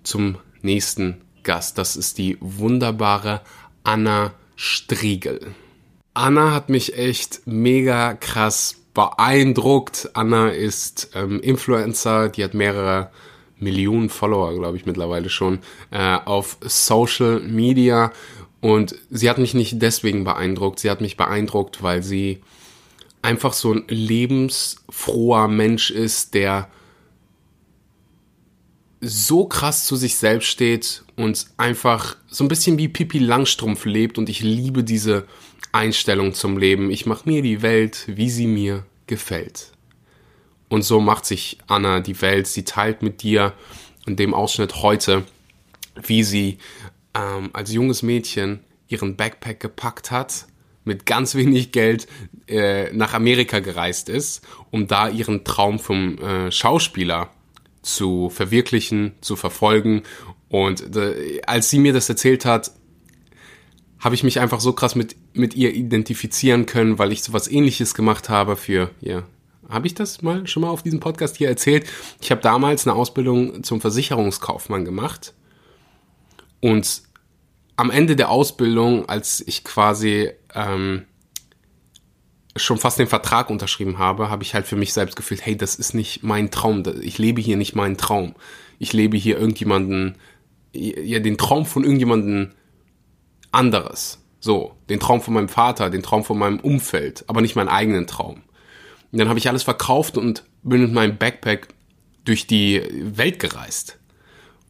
zum 0.03 0.39
nächsten 0.63 1.21
Gast. 1.43 1.79
Das 1.79 1.97
ist 1.97 2.19
die 2.19 2.39
wunderbare 2.41 3.41
Anna 3.85 4.33
Striegel. 4.57 5.55
Anna 6.15 6.53
hat 6.53 6.69
mich 6.69 6.97
echt 6.97 7.43
mega 7.47 8.15
krass 8.15 8.77
beeindruckt. 8.95 10.11
Anna 10.15 10.51
ist 10.51 11.11
ähm, 11.15 11.41
Influencer, 11.41 12.29
die 12.29 12.45
hat 12.45 12.55
mehrere 12.55 13.11
Millionen 13.59 14.11
Follower, 14.11 14.55
glaube 14.55 14.77
ich, 14.77 14.87
mittlerweile 14.87 15.31
schon, 15.31 15.61
äh, 15.91 16.19
auf 16.25 16.59
Social 16.61 17.41
Media. 17.41 18.13
Und 18.61 18.95
sie 19.11 19.31
hat 19.31 19.39
mich 19.39 19.55
nicht 19.55 19.81
deswegen 19.81 20.25
beeindruckt, 20.25 20.81
sie 20.81 20.91
hat 20.91 21.01
mich 21.01 21.17
beeindruckt, 21.17 21.83
weil 21.83 22.03
sie 22.03 22.43
einfach 23.23 23.53
so 23.53 23.73
ein 23.73 23.85
lebensfroher 23.89 25.49
Mensch 25.49 25.91
ist, 25.91 26.35
der 26.35 26.69
so 29.05 29.47
krass 29.47 29.85
zu 29.85 29.97
sich 29.97 30.17
selbst 30.17 30.47
steht 30.47 31.03
und 31.17 31.49
einfach 31.57 32.17
so 32.29 32.45
ein 32.45 32.49
bisschen 32.49 32.79
wie 32.79 32.87
Pippi 32.87 33.19
Langstrumpf 33.19 33.85
lebt 33.85 34.17
und 34.17 34.29
ich 34.29 34.41
liebe 34.41 34.85
diese 34.85 35.27
Einstellung 35.73 36.35
zum 36.35 36.57
Leben. 36.57 36.89
Ich 36.89 37.05
mache 37.05 37.29
mir 37.29 37.43
die 37.43 37.63
Welt, 37.63 38.05
wie 38.07 38.31
sie 38.31 38.47
mir 38.47 38.87
gefällt. 39.09 39.73
Und 40.69 40.83
so 40.83 41.01
macht 41.01 41.27
sich 41.27 41.59
Anna 41.67 41.99
die 41.99 42.21
Welt. 42.23 42.47
Sie 42.47 42.65
teilt 42.65 43.03
mit 43.03 43.23
dir 43.23 43.55
in 44.07 44.15
dem 44.15 44.35
Ausschnitt 44.35 44.83
heute, 44.83 45.25
wie 46.01 46.23
sie 46.23 46.59
ähm, 47.15 47.51
als 47.53 47.73
junges 47.73 48.03
Mädchen 48.03 48.61
ihren 48.87 49.17
Backpack 49.17 49.59
gepackt 49.59 50.13
hat, 50.13 50.47
mit 50.85 51.07
ganz 51.07 51.35
wenig 51.35 51.73
Geld 51.73 52.07
äh, 52.47 52.93
nach 52.93 53.15
Amerika 53.15 53.59
gereist 53.59 54.09
ist, 54.09 54.43
um 54.71 54.87
da 54.87 55.09
ihren 55.09 55.43
Traum 55.43 55.81
vom 55.81 56.19
äh, 56.19 56.53
Schauspieler 56.53 57.31
zu 57.83 58.31
verwirklichen, 58.31 59.13
zu 59.21 59.37
verfolgen. 59.37 60.03
Und 60.49 60.97
äh, 60.97 61.41
als 61.47 61.71
sie 61.71 61.79
mir 61.79 61.93
das 61.93 62.09
erzählt 62.09 62.45
hat, 62.45 62.73
habe 63.99 64.15
ich 64.15 64.25
mich 64.25 64.41
einfach 64.41 64.61
so 64.61 64.73
krass 64.73 64.95
mit, 64.95 65.17
mit 65.33 65.55
ihr 65.55 65.73
identifizieren 65.75 66.67
können, 66.67 66.99
weil 66.99 67.13
ich 67.13 67.23
so 67.23 67.33
was 67.33 67.49
ähnliches 67.49 67.95
gemacht 67.95 68.29
habe 68.29 68.57
für, 68.57 68.91
ja, 69.01 69.25
habe 69.69 69.87
ich 69.87 69.95
das 69.95 70.23
mal 70.23 70.47
schon 70.47 70.63
mal 70.63 70.71
auf 70.71 70.83
diesem 70.83 71.01
Podcast 71.01 71.37
hier 71.37 71.49
erzählt? 71.49 71.87
Ich 72.21 72.31
habe 72.31 72.41
damals 72.41 72.87
eine 72.87 72.97
Ausbildung 72.97 73.63
zum 73.63 73.81
Versicherungskaufmann 73.81 74.85
gemacht. 74.85 75.35
Und 76.61 77.03
am 77.77 77.91
Ende 77.91 78.17
der 78.17 78.31
Ausbildung, 78.31 79.09
als 79.09 79.43
ich 79.47 79.65
quasi 79.65 80.31
ähm, 80.55 81.07
schon 82.57 82.79
fast 82.79 82.99
den 82.99 83.07
Vertrag 83.07 83.51
unterschrieben 83.51 83.99
habe, 83.99 84.31
habe 84.31 84.43
ich 84.43 84.55
halt 84.55 84.67
für 84.67 84.77
mich 84.77 84.93
selbst 84.93 85.17
gefühlt, 85.17 85.45
hey, 85.45 85.57
das 85.57 85.75
ist 85.75 85.95
nicht 85.95 86.23
mein 86.23 86.51
Traum. 86.51 86.83
Ich 87.01 87.19
lebe 87.19 87.41
hier 87.41 87.57
nicht 87.57 87.75
meinen 87.75 87.97
Traum. 87.97 88.35
Ich 88.79 88.93
lebe 88.93 89.17
hier 89.17 89.39
irgendjemanden, 89.39 90.17
ja, 90.73 91.19
den 91.19 91.39
Traum 91.39 91.65
von 91.67 91.85
irgendjemanden 91.85 92.55
anderes. 93.53 94.19
So, 94.41 94.75
den 94.89 95.01
Traum 95.01 95.21
von 95.21 95.35
meinem 95.35 95.49
Vater, 95.49 95.89
den 95.89 96.03
Traum 96.03 96.25
von 96.25 96.39
meinem 96.39 96.61
Umfeld, 96.61 97.25
aber 97.29 97.41
nicht 97.41 97.55
meinen 97.55 97.69
eigenen 97.69 98.07
Traum. 98.07 98.43
Und 99.13 99.19
dann 99.19 99.29
habe 99.29 99.39
ich 99.39 99.49
alles 99.49 99.63
verkauft 99.63 100.19
und 100.19 100.45
bin 100.63 100.83
mit 100.83 100.93
meinem 100.93 101.17
Backpack 101.17 101.69
durch 102.25 102.47
die 102.47 102.83
Welt 102.91 103.39
gereist 103.39 103.99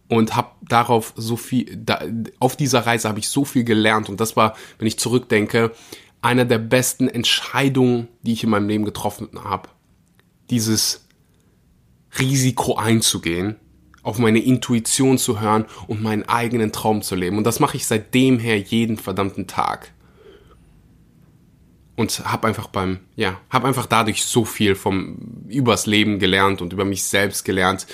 und 0.09 0.37
habe 0.37 0.51
darauf 0.61 1.14
so 1.16 1.37
viel 1.37 1.75
da, 1.77 2.03
auf 2.38 2.57
dieser 2.57 2.81
Reise 2.81 3.09
habe 3.09 3.18
ich 3.18 3.29
so 3.29 3.45
viel 3.45 3.64
gelernt 3.64 4.09
und 4.09 4.21
das 4.21 4.37
war, 4.37 4.57
wenn 4.79 4.87
ich 4.87 4.99
zurückdenke, 4.99 5.73
einer 6.22 6.44
der 6.44 6.58
besten 6.58 7.08
Entscheidungen, 7.08 8.08
die 8.22 8.32
ich 8.32 8.44
in 8.44 8.50
meinem 8.50 8.68
Leben 8.68 8.85
getroffen 8.85 9.28
habe. 9.42 9.68
Dieses 10.50 11.06
Risiko 12.18 12.76
einzugehen, 12.76 13.56
auf 14.02 14.18
meine 14.18 14.38
Intuition 14.38 15.18
zu 15.18 15.40
hören 15.40 15.66
und 15.87 16.02
meinen 16.02 16.28
eigenen 16.28 16.72
Traum 16.72 17.02
zu 17.02 17.14
leben. 17.14 17.38
Und 17.38 17.44
das 17.44 17.61
mache 17.61 17.76
ich 17.76 17.87
seitdem 17.87 18.38
her 18.38 18.58
jeden 18.58 18.96
verdammten 18.96 19.46
Tag. 19.46 19.92
Und 21.94 22.24
habe 22.24 22.48
einfach 22.48 22.68
beim, 22.68 23.00
ja, 23.16 23.38
habe 23.50 23.68
einfach 23.68 23.87
dadurch 23.87 24.24
so 24.24 24.44
viel 24.44 24.74
vom 24.74 25.44
übers 25.48 25.87
Leben 25.87 26.18
gelernt 26.18 26.62
und 26.62 26.72
über 26.72 26.85
mich 26.85 27.04
selbst 27.04 27.44
gelernt. 27.44 27.87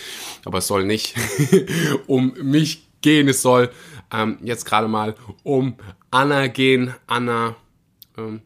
Aber 0.45 0.59
es 0.59 0.67
soll 0.67 0.85
nicht 0.85 1.15
um 2.07 2.35
mich 2.41 2.89
gehen, 3.01 3.29
es 3.29 3.43
soll 3.43 3.71
ähm, 4.13 4.39
jetzt 4.43 4.65
gerade 4.65 4.89
mal 4.89 5.15
um 5.43 5.75
Anna 6.11 6.47
gehen. 6.47 6.95
Anna 7.07 7.57
ähm, 8.19 8.43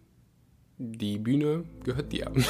die 0.79 1.19
Bühne 1.19 1.65
gehört 1.85 2.13
dir. 2.13 2.31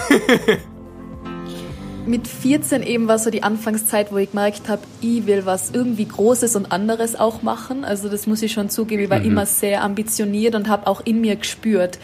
Mit 2.05 2.27
14 2.27 2.83
eben 2.83 3.07
war 3.07 3.19
so 3.21 3.31
die 3.31 3.45
Anfangszeit, 3.45 4.11
wo 4.11 4.17
ich 4.17 4.33
gemerkt 4.33 4.69
habe, 4.69 4.83
ich 5.01 5.27
will 5.27 5.47
was 5.47 5.71
irgendwie 5.71 6.07
Großes 6.07 6.57
und 6.57 6.73
anderes 6.73 7.15
auch 7.15 7.43
machen. 7.43 7.85
Also 7.85 8.09
das 8.09 8.27
muss 8.27 8.43
ich 8.43 8.53
schon 8.53 8.71
zugeben, 8.71 9.05
ich 9.05 9.11
war 9.11 9.21
mhm. 9.21 9.27
immer 9.27 9.47
sehr 9.47 9.85
ambitioniert 9.85 10.57
und 10.57 10.69
habe 10.69 10.89
auch 10.89 11.01
in 11.05 11.21
mir 11.21 11.37
gespürt, 11.37 12.01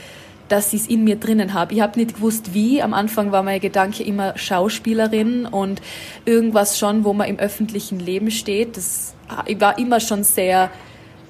dass 0.49 0.73
ich 0.73 0.83
es 0.83 0.87
in 0.87 1.03
mir 1.03 1.17
drinnen 1.17 1.53
habe. 1.53 1.75
Ich 1.75 1.81
habe 1.81 1.99
nicht 1.99 2.15
gewusst, 2.15 2.55
wie. 2.55 2.81
Am 2.81 2.95
Anfang 2.95 3.33
war 3.33 3.43
mein 3.43 3.61
Gedanke 3.61 4.05
immer 4.05 4.39
Schauspielerin 4.39 5.47
und 5.47 5.83
irgendwas 6.25 6.79
schon, 6.79 7.05
wo 7.05 7.13
man 7.13 7.29
im 7.29 7.39
öffentlichen 7.39 7.99
Leben 7.99 8.31
steht. 8.31 8.77
Das, 8.77 9.15
ich 9.47 9.61
war 9.61 9.79
immer 9.79 9.99
schon 9.99 10.23
sehr 10.23 10.71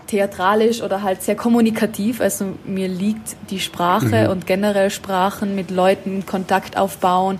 theatralisch 0.08 0.82
oder 0.82 1.02
halt 1.02 1.22
sehr 1.22 1.36
kommunikativ. 1.36 2.20
Also 2.20 2.56
mir 2.64 2.88
liegt 2.88 3.36
die 3.50 3.60
Sprache 3.60 4.24
mhm. 4.24 4.30
und 4.30 4.46
generell 4.46 4.90
Sprachen 4.90 5.54
mit 5.54 5.70
Leuten 5.70 6.26
Kontakt 6.26 6.76
aufbauen. 6.76 7.38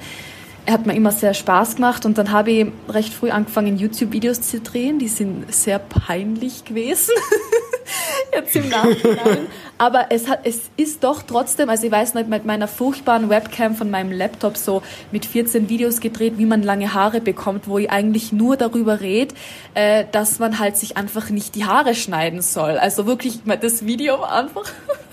Hat 0.69 0.87
mir 0.87 0.95
immer 0.95 1.13
sehr 1.13 1.35
Spaß 1.35 1.77
gemacht 1.77 2.05
und 2.05 2.19
dann 2.19 2.31
habe 2.31 2.51
ich 2.51 2.67
recht 2.89 3.13
früh 3.13 3.31
angefangen, 3.31 3.79
YouTube-Videos 3.79 4.43
zu 4.43 4.61
drehen. 4.61 4.99
Die 4.99 5.09
sind 5.09 5.53
sehr 5.53 5.79
peinlich 5.79 6.65
gewesen. 6.65 7.15
jetzt 8.33 8.57
im 8.57 8.69
Nachhinein. 8.69 9.47
Aber 9.79 10.07
es 10.11 10.29
hat, 10.29 10.41
es 10.45 10.71
ist 10.77 11.05
doch 11.05 11.23
trotzdem, 11.23 11.71
also 11.71 11.87
ich 11.87 11.93
weiß 11.93 12.15
nicht, 12.15 12.29
mit 12.29 12.45
meiner 12.45 12.69
furchtbaren 12.69 13.31
Webcam 13.31 13.75
von 13.75 13.91
meinem 13.91 14.13
Laptop 14.13 14.57
so 14.57 14.83
mit 15.13 15.25
14 15.25 15.69
Videos 15.69 16.01
gedreht, 16.01 16.35
wie 16.37 16.47
man 16.47 16.63
lange 16.63 16.95
Haare 16.95 17.21
bekommt, 17.21 17.69
wo 17.69 17.79
ich 17.79 17.91
eigentlich 17.91 18.33
nur 18.33 18.57
darüber 18.57 19.01
rede, 19.01 19.35
äh, 19.75 20.05
dass 20.11 20.39
man 20.39 20.59
halt 20.59 20.77
sich 20.77 20.97
einfach 20.97 21.31
nicht 21.31 21.55
die 21.55 21.65
Haare 21.65 21.95
schneiden 21.95 22.43
soll. 22.43 22.79
Also 22.79 23.07
wirklich, 23.07 23.41
das 23.61 23.87
Video 23.87 24.21
war 24.21 24.33
einfach 24.33 24.65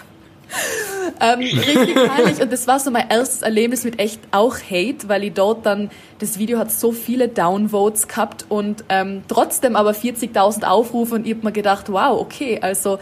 ähm, 1.22 1.40
richtig 1.40 1.96
peinlich. 1.96 2.42
Und 2.42 2.52
das 2.52 2.68
war 2.68 2.80
so 2.80 2.92
mein 2.92 3.10
erstes 3.10 3.42
Erlebnis 3.42 3.84
mit 3.84 4.00
echt 4.00 4.20
auch 4.32 4.58
Hate, 4.58 5.08
weil 5.08 5.24
ich 5.24 5.34
dort 5.34 5.66
dann, 5.66 5.90
das 6.20 6.38
Video 6.38 6.60
hat 6.60 6.72
so 6.72 6.92
viele 6.92 7.28
Downvotes 7.28 8.08
gehabt 8.08 8.46
und 8.50 8.84
ähm, 8.90 9.24
trotzdem 9.28 9.76
aber 9.76 9.92
40.000 9.92 10.64
Aufrufe 10.64 11.16
und 11.16 11.26
ich 11.26 11.36
hab 11.36 11.44
mir 11.44 11.52
gedacht, 11.52 11.92
wow, 11.92 12.20
okay, 12.20 12.60
also 12.62 13.00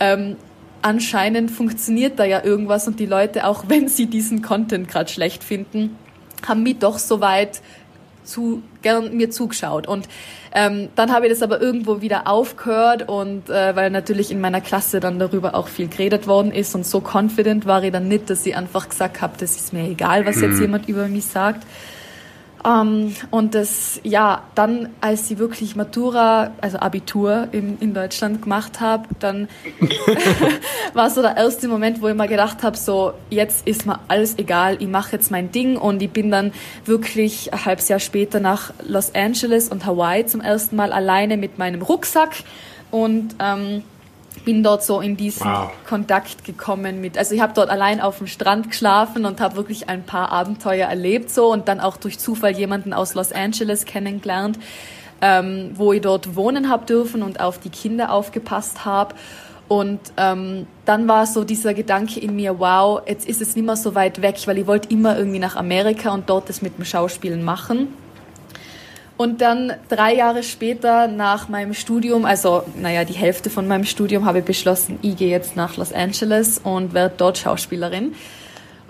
ähm, 0.00 0.36
anscheinend 0.82 1.50
funktioniert 1.50 2.18
da 2.18 2.24
ja 2.24 2.44
irgendwas 2.44 2.86
und 2.86 3.00
die 3.00 3.06
Leute, 3.06 3.46
auch 3.46 3.64
wenn 3.68 3.88
sie 3.88 4.06
diesen 4.06 4.42
Content 4.42 4.88
gerade 4.88 5.10
schlecht 5.10 5.44
finden, 5.44 5.96
haben 6.46 6.62
mich 6.62 6.78
doch 6.78 6.98
so 6.98 7.20
weit 7.20 7.60
zu, 8.22 8.62
gern 8.82 9.16
mir 9.16 9.30
zugeschaut. 9.30 9.86
Und 9.86 10.08
ähm, 10.52 10.88
dann 10.94 11.12
habe 11.12 11.26
ich 11.26 11.32
das 11.32 11.42
aber 11.42 11.60
irgendwo 11.60 12.00
wieder 12.00 12.26
aufgehört 12.26 13.08
und 13.08 13.50
äh, 13.50 13.76
weil 13.76 13.90
natürlich 13.90 14.30
in 14.30 14.40
meiner 14.40 14.60
Klasse 14.60 15.00
dann 15.00 15.18
darüber 15.18 15.54
auch 15.54 15.68
viel 15.68 15.88
geredet 15.88 16.26
worden 16.26 16.52
ist 16.52 16.74
und 16.74 16.86
so 16.86 17.02
confident 17.02 17.66
war 17.66 17.82
ich 17.82 17.92
dann 17.92 18.08
nicht, 18.08 18.30
dass 18.30 18.46
ich 18.46 18.56
einfach 18.56 18.88
gesagt 18.88 19.20
habe, 19.20 19.34
das 19.38 19.56
ist 19.56 19.72
mir 19.72 19.88
egal, 19.88 20.26
was 20.26 20.40
jetzt 20.40 20.56
mhm. 20.56 20.62
jemand 20.62 20.88
über 20.88 21.06
mich 21.08 21.26
sagt. 21.26 21.64
Ähm, 22.64 23.14
und 23.30 23.54
das, 23.54 24.00
ja, 24.02 24.42
dann, 24.54 24.88
als 25.00 25.30
ich 25.30 25.38
wirklich 25.38 25.76
Matura, 25.76 26.52
also 26.60 26.78
Abitur 26.78 27.48
in, 27.52 27.78
in 27.78 27.94
Deutschland 27.94 28.42
gemacht 28.42 28.80
habe, 28.80 29.08
dann 29.20 29.48
war 30.94 31.10
so 31.10 31.22
der 31.22 31.36
erste 31.36 31.68
Moment, 31.68 32.02
wo 32.02 32.08
ich 32.08 32.14
mir 32.14 32.28
gedacht 32.28 32.62
habe, 32.62 32.76
so, 32.76 33.12
jetzt 33.30 33.66
ist 33.66 33.86
mir 33.86 34.00
alles 34.08 34.38
egal, 34.38 34.76
ich 34.80 34.88
mache 34.88 35.12
jetzt 35.12 35.30
mein 35.30 35.52
Ding. 35.52 35.76
Und 35.76 36.02
ich 36.02 36.10
bin 36.10 36.30
dann 36.30 36.52
wirklich 36.84 37.52
ein 37.52 37.64
halbes 37.64 37.88
Jahr 37.88 38.00
später 38.00 38.40
nach 38.40 38.72
Los 38.86 39.14
Angeles 39.14 39.68
und 39.68 39.86
Hawaii 39.86 40.26
zum 40.26 40.40
ersten 40.40 40.76
Mal 40.76 40.92
alleine 40.92 41.36
mit 41.36 41.58
meinem 41.58 41.82
Rucksack. 41.82 42.36
Und 42.90 43.36
ähm, 43.38 43.82
bin 44.48 44.62
dort 44.62 44.82
so 44.82 45.02
in 45.02 45.14
diesen 45.14 45.44
wow. 45.44 45.70
Kontakt 45.86 46.42
gekommen 46.42 47.02
mit, 47.02 47.18
also 47.18 47.34
ich 47.34 47.42
habe 47.42 47.52
dort 47.54 47.68
allein 47.68 48.00
auf 48.00 48.16
dem 48.16 48.26
Strand 48.26 48.70
geschlafen 48.70 49.26
und 49.26 49.42
habe 49.42 49.56
wirklich 49.56 49.90
ein 49.90 50.04
paar 50.04 50.32
Abenteuer 50.32 50.88
erlebt 50.88 51.28
so 51.28 51.52
und 51.52 51.68
dann 51.68 51.80
auch 51.80 51.98
durch 51.98 52.18
Zufall 52.18 52.56
jemanden 52.56 52.94
aus 52.94 53.12
Los 53.12 53.30
Angeles 53.30 53.84
kennengelernt, 53.84 54.58
ähm, 55.20 55.72
wo 55.74 55.92
ich 55.92 56.00
dort 56.00 56.34
wohnen 56.34 56.70
habe 56.70 56.86
dürfen 56.86 57.22
und 57.22 57.40
auf 57.40 57.58
die 57.58 57.68
Kinder 57.68 58.10
aufgepasst 58.10 58.86
habe. 58.86 59.14
Und 59.68 60.00
ähm, 60.16 60.66
dann 60.86 61.06
war 61.08 61.26
so 61.26 61.44
dieser 61.44 61.74
Gedanke 61.74 62.18
in 62.18 62.34
mir, 62.34 62.58
wow, 62.58 63.02
jetzt 63.06 63.28
ist 63.28 63.42
es 63.42 63.54
nicht 63.54 63.66
mehr 63.66 63.76
so 63.76 63.94
weit 63.94 64.22
weg, 64.22 64.36
weil 64.46 64.56
ich 64.56 64.66
wollte 64.66 64.88
immer 64.88 65.18
irgendwie 65.18 65.40
nach 65.40 65.56
Amerika 65.56 66.14
und 66.14 66.30
dort 66.30 66.48
das 66.48 66.62
mit 66.62 66.78
dem 66.78 66.86
Schauspielen 66.86 67.42
machen. 67.44 67.88
Und 69.18 69.40
dann 69.40 69.72
drei 69.88 70.14
Jahre 70.14 70.44
später 70.44 71.08
nach 71.08 71.48
meinem 71.48 71.74
Studium, 71.74 72.24
also 72.24 72.62
naja, 72.76 73.04
die 73.04 73.14
Hälfte 73.14 73.50
von 73.50 73.66
meinem 73.66 73.84
Studium, 73.84 74.24
habe 74.24 74.38
ich 74.38 74.44
beschlossen, 74.44 75.00
ich 75.02 75.16
gehe 75.16 75.28
jetzt 75.28 75.56
nach 75.56 75.76
Los 75.76 75.92
Angeles 75.92 76.58
und 76.62 76.94
werde 76.94 77.14
dort 77.16 77.36
Schauspielerin. 77.36 78.14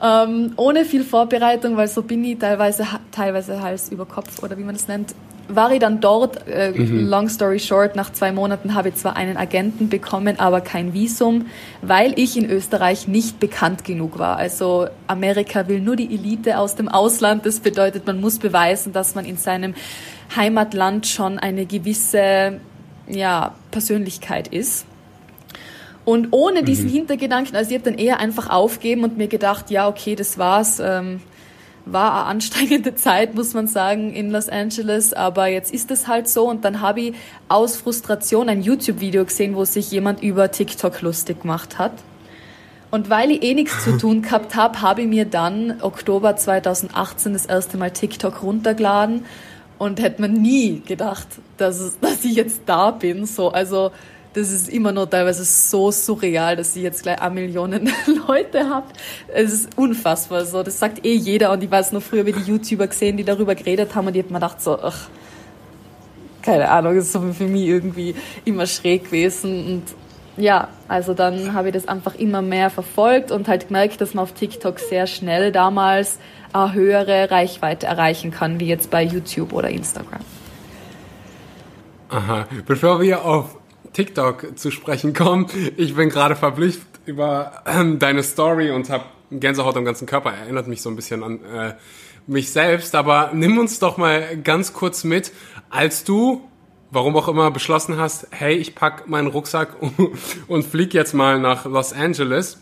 Ähm, 0.03 0.53
ohne 0.57 0.85
viel 0.85 1.03
Vorbereitung, 1.03 1.79
weil 1.79 1.89
so 1.89 2.03
bin 2.03 2.23
ich 2.25 2.39
teilweise, 2.39 2.87
teilweise 3.11 3.63
Hals 3.63 3.91
über 3.91 4.05
Kopf 4.05 4.43
oder 4.43 4.59
wie 4.59 4.65
man 4.65 4.75
das 4.75 4.87
nennt, 4.87 5.15
war 5.49 5.73
ich 5.73 5.81
dann 5.81 6.01
dort. 6.01 6.47
Äh, 6.47 6.73
mhm. 6.73 7.09
Long 7.09 7.29
story 7.29 7.59
short, 7.59 7.97
nach 7.97 8.13
zwei 8.13 8.33
Monaten 8.33 8.75
habe 8.75 8.91
ich 8.91 8.97
zwar 8.97 9.17
einen 9.17 9.37
Agenten 9.37 9.89
bekommen, 9.89 10.39
aber 10.39 10.61
kein 10.61 10.93
Visum, 10.93 11.47
weil 11.83 12.13
ich 12.19 12.37
in 12.37 12.49
Österreich 12.49 13.09
nicht 13.09 13.41
bekannt 13.41 13.85
genug 13.85 14.19
war. 14.19 14.37
Also 14.37 14.89
Amerika 15.07 15.69
will 15.69 15.81
nur 15.81 15.97
die 15.97 16.15
Elite 16.15 16.59
aus 16.59 16.75
dem 16.75 16.89
Ausland. 16.89 17.47
Das 17.47 17.61
bedeutet, 17.61 18.07
man 18.07 18.21
muss 18.21 18.39
beweisen, 18.39 18.93
dass 18.93 19.15
man 19.15 19.25
in 19.25 19.37
seinem 19.37 19.75
Heimatland 20.37 21.07
schon 21.07 21.39
eine 21.39 21.67
gewisse 21.67 22.61
ja, 23.09 23.55
Persönlichkeit 23.71 24.49
ist. 24.49 24.87
Und 26.05 26.29
ohne 26.31 26.63
diesen 26.63 26.87
mhm. 26.87 26.93
Hintergedanken, 26.93 27.55
also 27.55 27.71
ich 27.71 27.77
habe 27.77 27.91
dann 27.91 27.99
eher 27.99 28.19
einfach 28.19 28.49
aufgeben 28.49 29.05
und 29.05 29.19
mir 29.19 29.29
gedacht, 29.29 29.71
ja, 29.71 29.89
okay, 29.89 30.15
das 30.15 30.39
war's. 30.39 30.81
Ähm, 30.81 31.21
war 31.93 32.13
eine 32.13 32.25
anstrengende 32.27 32.95
Zeit, 32.97 33.35
muss 33.35 33.55
man 33.55 33.67
sagen, 33.67 34.13
in 34.13 34.31
Los 34.31 34.49
Angeles, 34.49 35.13
aber 35.13 35.47
jetzt 35.47 35.73
ist 35.73 35.91
es 35.91 36.07
halt 36.07 36.29
so. 36.29 36.49
Und 36.49 36.65
dann 36.65 36.81
habe 36.81 37.01
ich 37.01 37.15
aus 37.49 37.77
Frustration 37.77 38.49
ein 38.49 38.63
YouTube-Video 38.63 39.25
gesehen, 39.25 39.55
wo 39.55 39.65
sich 39.65 39.91
jemand 39.91 40.23
über 40.23 40.51
TikTok 40.51 41.03
lustig 41.03 41.43
gemacht 41.43 41.79
hat. 41.79 41.93
Und 42.91 43.11
weil 43.11 43.31
ich 43.31 43.43
eh 43.43 43.55
nichts 43.55 43.85
zu 43.85 43.97
tun 43.99 44.23
gehabt 44.23 44.55
habe, 44.55 44.81
habe 44.81 45.03
ich 45.03 45.09
mir 45.09 45.25
dann 45.25 45.83
Oktober 45.83 46.37
2018 46.37 47.33
das 47.33 47.47
erste 47.47 47.77
Mal 47.77 47.91
TikTok 47.91 48.43
runtergeladen 48.43 49.25
und 49.79 50.01
hätte 50.01 50.21
man 50.21 50.33
nie 50.33 50.83
gedacht, 50.87 51.27
dass, 51.57 51.99
dass 52.01 52.25
ich 52.25 52.35
jetzt 52.35 52.63
da 52.67 52.91
bin. 52.91 53.27
So, 53.27 53.51
also 53.51 53.91
das 54.39 54.51
ist 54.51 54.69
immer 54.69 54.93
noch 54.93 55.07
teilweise 55.07 55.45
so 55.45 55.91
surreal, 55.91 56.57
dass 56.57 56.75
ich 56.77 56.83
jetzt 56.83 57.03
gleich 57.03 57.21
eine 57.21 57.35
Million 57.35 57.73
Leute 58.29 58.69
habe. 58.69 58.87
Es 59.29 59.53
ist 59.53 59.77
unfassbar. 59.77 60.45
So, 60.45 60.63
das 60.63 60.79
sagt 60.79 61.05
eh 61.05 61.15
jeder 61.15 61.53
und 61.53 61.63
ich 61.63 61.71
weiß 61.71 61.93
noch 61.93 62.03
früher, 62.03 62.25
wie 62.27 62.33
die 62.33 62.51
YouTuber 62.51 62.87
gesehen, 62.87 63.17
die 63.17 63.25
darüber 63.25 63.55
geredet 63.55 63.95
haben 63.95 64.07
und 64.07 64.17
ich 64.17 64.23
habe 64.23 64.33
mir 64.33 64.41
gedacht 64.41 64.63
so, 64.63 64.79
ach, 64.81 65.09
keine 66.43 66.71
Ahnung, 66.71 66.95
das 66.95 67.07
ist 67.07 67.13
so 67.13 67.21
für 67.33 67.45
mich 67.45 67.67
irgendwie 67.67 68.15
immer 68.45 68.67
schräg 68.67 69.05
gewesen 69.05 69.67
und 69.67 69.83
ja, 70.43 70.69
also 70.87 71.15
dann 71.15 71.53
habe 71.53 71.69
ich 71.69 71.75
das 71.75 71.89
einfach 71.89 72.15
immer 72.15 72.43
mehr 72.43 72.71
verfolgt 72.71 73.33
und 73.33 73.49
halt 73.49 73.69
gemerkt, 73.69 74.01
dass 74.01 74.15
man 74.15 74.23
auf 74.23 74.33
TikTok 74.33 74.79
sehr 74.79 75.07
schnell 75.07 75.51
damals 75.51 76.19
eine 76.53 76.73
höhere 76.73 77.31
Reichweite 77.31 77.87
erreichen 77.87 78.31
kann, 78.31 78.61
wie 78.61 78.67
jetzt 78.67 78.91
bei 78.91 79.03
YouTube 79.03 79.53
oder 79.53 79.69
Instagram. 79.69 80.21
Aha, 82.11 82.47
bevor 82.65 83.03
wir 83.03 83.25
auf 83.25 83.58
TikTok 83.99 84.57
zu 84.57 84.71
sprechen 84.71 85.13
kommen, 85.13 85.47
ich 85.77 85.97
bin 85.97 86.09
gerade 86.09 86.37
verblüfft 86.37 86.87
über 87.05 87.65
ähm, 87.67 87.99
deine 87.99 88.23
Story 88.23 88.71
und 88.71 88.91
habe 88.91 89.03
Gänsehaut 89.33 89.77
am 89.77 89.85
ganzen 89.85 90.07
Körper. 90.07 90.33
Erinnert 90.33 90.69
mich 90.69 90.83
so 90.83 90.89
ein 90.89 90.95
bisschen 90.95 91.25
an 91.25 91.45
äh, 91.45 91.75
mich 92.29 92.53
selbst, 92.53 92.95
aber 92.95 93.33
nimm 93.35 93.59
uns 93.59 93.81
doch 93.81 93.97
mal 93.97 94.37
ganz 94.37 94.73
kurz 94.73 95.03
mit, 95.03 95.33
als 95.69 96.05
du 96.05 96.49
warum 96.93 97.17
auch 97.17 97.27
immer 97.27 97.51
beschlossen 97.51 97.99
hast, 97.99 98.29
hey, 98.31 98.55
ich 98.55 98.77
pack 98.77 99.09
meinen 99.09 99.27
Rucksack 99.27 99.75
und 100.47 100.63
flieg 100.65 100.95
jetzt 100.95 101.13
mal 101.13 101.41
nach 101.41 101.65
Los 101.65 101.93
Angeles. 101.93 102.61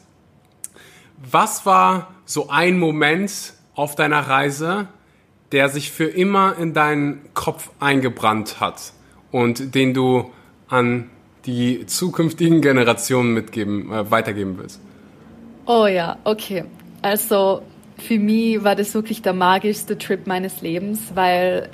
Was 1.31 1.67
war 1.67 2.15
so 2.25 2.49
ein 2.49 2.79
Moment, 2.79 3.53
auf 3.75 3.95
deiner 3.95 4.21
Reise, 4.21 4.89
der 5.53 5.69
sich 5.69 5.93
für 5.93 6.07
immer 6.07 6.57
in 6.59 6.73
deinen 6.73 7.29
Kopf 7.35 7.69
eingebrannt 7.79 8.59
hat 8.59 8.95
und 9.31 9.75
den 9.75 9.93
du 9.93 10.33
an 10.69 11.11
die 11.47 11.87
zukünftigen 11.87 12.61
Generationen 12.61 13.33
mitgeben, 13.33 13.93
äh, 13.93 14.11
weitergeben 14.11 14.59
willst? 14.59 14.81
Oh 15.67 15.87
ja, 15.87 16.19
okay. 16.25 16.65
Also 17.03 17.63
für 17.99 18.19
mich 18.19 18.63
war 18.63 18.75
das 18.75 18.95
wirklich 18.95 19.23
der 19.23 19.33
magischste 19.33 19.97
Trip 19.99 20.27
meines 20.27 20.61
Lebens, 20.61 21.01
weil 21.15 21.71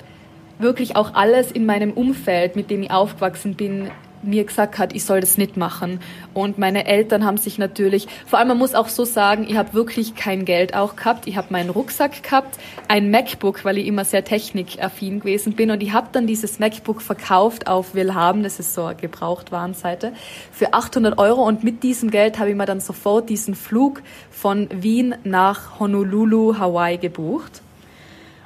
wirklich 0.59 0.95
auch 0.95 1.13
alles 1.13 1.51
in 1.51 1.65
meinem 1.65 1.91
Umfeld, 1.91 2.55
mit 2.55 2.69
dem 2.69 2.83
ich 2.83 2.91
aufgewachsen 2.91 3.55
bin, 3.55 3.89
mir 4.23 4.43
gesagt 4.43 4.77
hat, 4.77 4.93
ich 4.93 5.05
soll 5.05 5.21
das 5.21 5.37
nicht 5.37 5.57
machen. 5.57 5.99
Und 6.33 6.57
meine 6.57 6.85
Eltern 6.85 7.25
haben 7.25 7.37
sich 7.37 7.57
natürlich, 7.57 8.07
vor 8.25 8.39
allem 8.39 8.47
man 8.49 8.57
muss 8.57 8.75
auch 8.75 8.87
so 8.87 9.05
sagen, 9.05 9.45
ich 9.47 9.57
habe 9.57 9.73
wirklich 9.73 10.15
kein 10.15 10.45
Geld 10.45 10.75
auch 10.75 10.95
gehabt. 10.95 11.27
Ich 11.27 11.37
habe 11.37 11.47
meinen 11.51 11.69
Rucksack 11.69 12.23
gehabt, 12.23 12.57
ein 12.87 13.11
MacBook, 13.11 13.65
weil 13.65 13.77
ich 13.77 13.87
immer 13.87 14.05
sehr 14.05 14.23
technikaffin 14.23 15.19
gewesen 15.19 15.53
bin. 15.53 15.71
Und 15.71 15.83
ich 15.83 15.93
habe 15.93 16.07
dann 16.11 16.27
dieses 16.27 16.59
MacBook 16.59 17.01
verkauft 17.01 17.67
auf 17.67 17.95
Willhaben, 17.95 18.43
das 18.43 18.59
ist 18.59 18.73
so 18.73 18.85
eine 18.85 18.95
Gebrauchtwarenseite, 18.95 20.13
für 20.51 20.73
800 20.73 21.17
Euro. 21.17 21.45
Und 21.45 21.63
mit 21.63 21.83
diesem 21.83 22.09
Geld 22.09 22.39
habe 22.39 22.49
ich 22.49 22.55
mir 22.55 22.65
dann 22.65 22.79
sofort 22.79 23.29
diesen 23.29 23.55
Flug 23.55 24.01
von 24.31 24.67
Wien 24.71 25.15
nach 25.23 25.79
Honolulu, 25.79 26.57
Hawaii 26.57 26.97
gebucht 26.97 27.61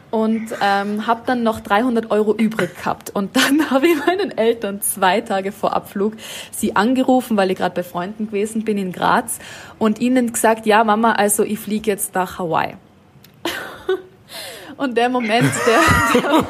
und 0.10 0.48
ähm, 0.62 1.06
habe 1.06 1.22
dann 1.26 1.44
noch 1.44 1.60
300 1.60 2.12
Euro 2.12 2.34
übrig 2.34 2.76
gehabt. 2.78 3.10
Und 3.10 3.36
dann 3.36 3.70
habe 3.70 3.88
ich 3.88 4.06
meinen 4.06 4.38
Eltern 4.38 4.82
zwei 4.82 5.22
Tage 5.22 5.52
vor 5.52 5.74
Abflug 5.74 6.14
sie 6.52 6.76
angerufen, 6.76 7.38
weil 7.38 7.52
ich 7.52 7.58
gerade 7.58 7.76
bei 7.76 7.84
Freunden 7.84 8.28
gewesen 8.28 8.64
bin 8.64 8.78
in 8.78 8.92
Graz 8.92 9.40
und 9.80 10.00
ihnen 10.00 10.32
gesagt, 10.32 10.66
ja 10.66 10.84
Mama, 10.84 11.14
also 11.14 11.44
ich 11.44 11.60
fliege 11.60 11.92
jetzt 11.92 12.16
nach 12.16 12.40
Hawaii. 12.40 12.76
Und 14.78 14.96
der 14.96 15.10
Moment, 15.10 15.52
der, 15.66 16.22
der, 16.22 16.46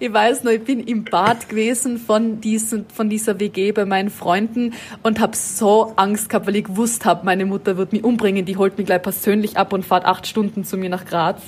ich 0.00 0.10
weiß 0.10 0.42
noch, 0.42 0.52
ich 0.52 0.64
bin 0.64 0.80
im 0.80 1.04
Bad 1.04 1.50
gewesen 1.50 1.98
von, 1.98 2.40
diesen, 2.40 2.86
von 2.88 3.10
dieser 3.10 3.38
WG 3.38 3.72
bei 3.72 3.84
meinen 3.84 4.08
Freunden 4.08 4.72
und 5.02 5.20
habe 5.20 5.36
so 5.36 5.92
Angst 5.96 6.30
gehabt, 6.30 6.46
weil 6.46 6.56
ich 6.56 6.64
gewusst 6.64 7.04
habe, 7.04 7.26
meine 7.26 7.44
Mutter 7.44 7.76
wird 7.76 7.92
mich 7.92 8.04
umbringen, 8.04 8.46
die 8.46 8.56
holt 8.56 8.78
mich 8.78 8.86
gleich 8.86 9.02
persönlich 9.02 9.58
ab 9.58 9.74
und 9.74 9.84
fahrt 9.84 10.06
acht 10.06 10.26
Stunden 10.26 10.64
zu 10.64 10.78
mir 10.78 10.88
nach 10.88 11.04
Graz. 11.04 11.42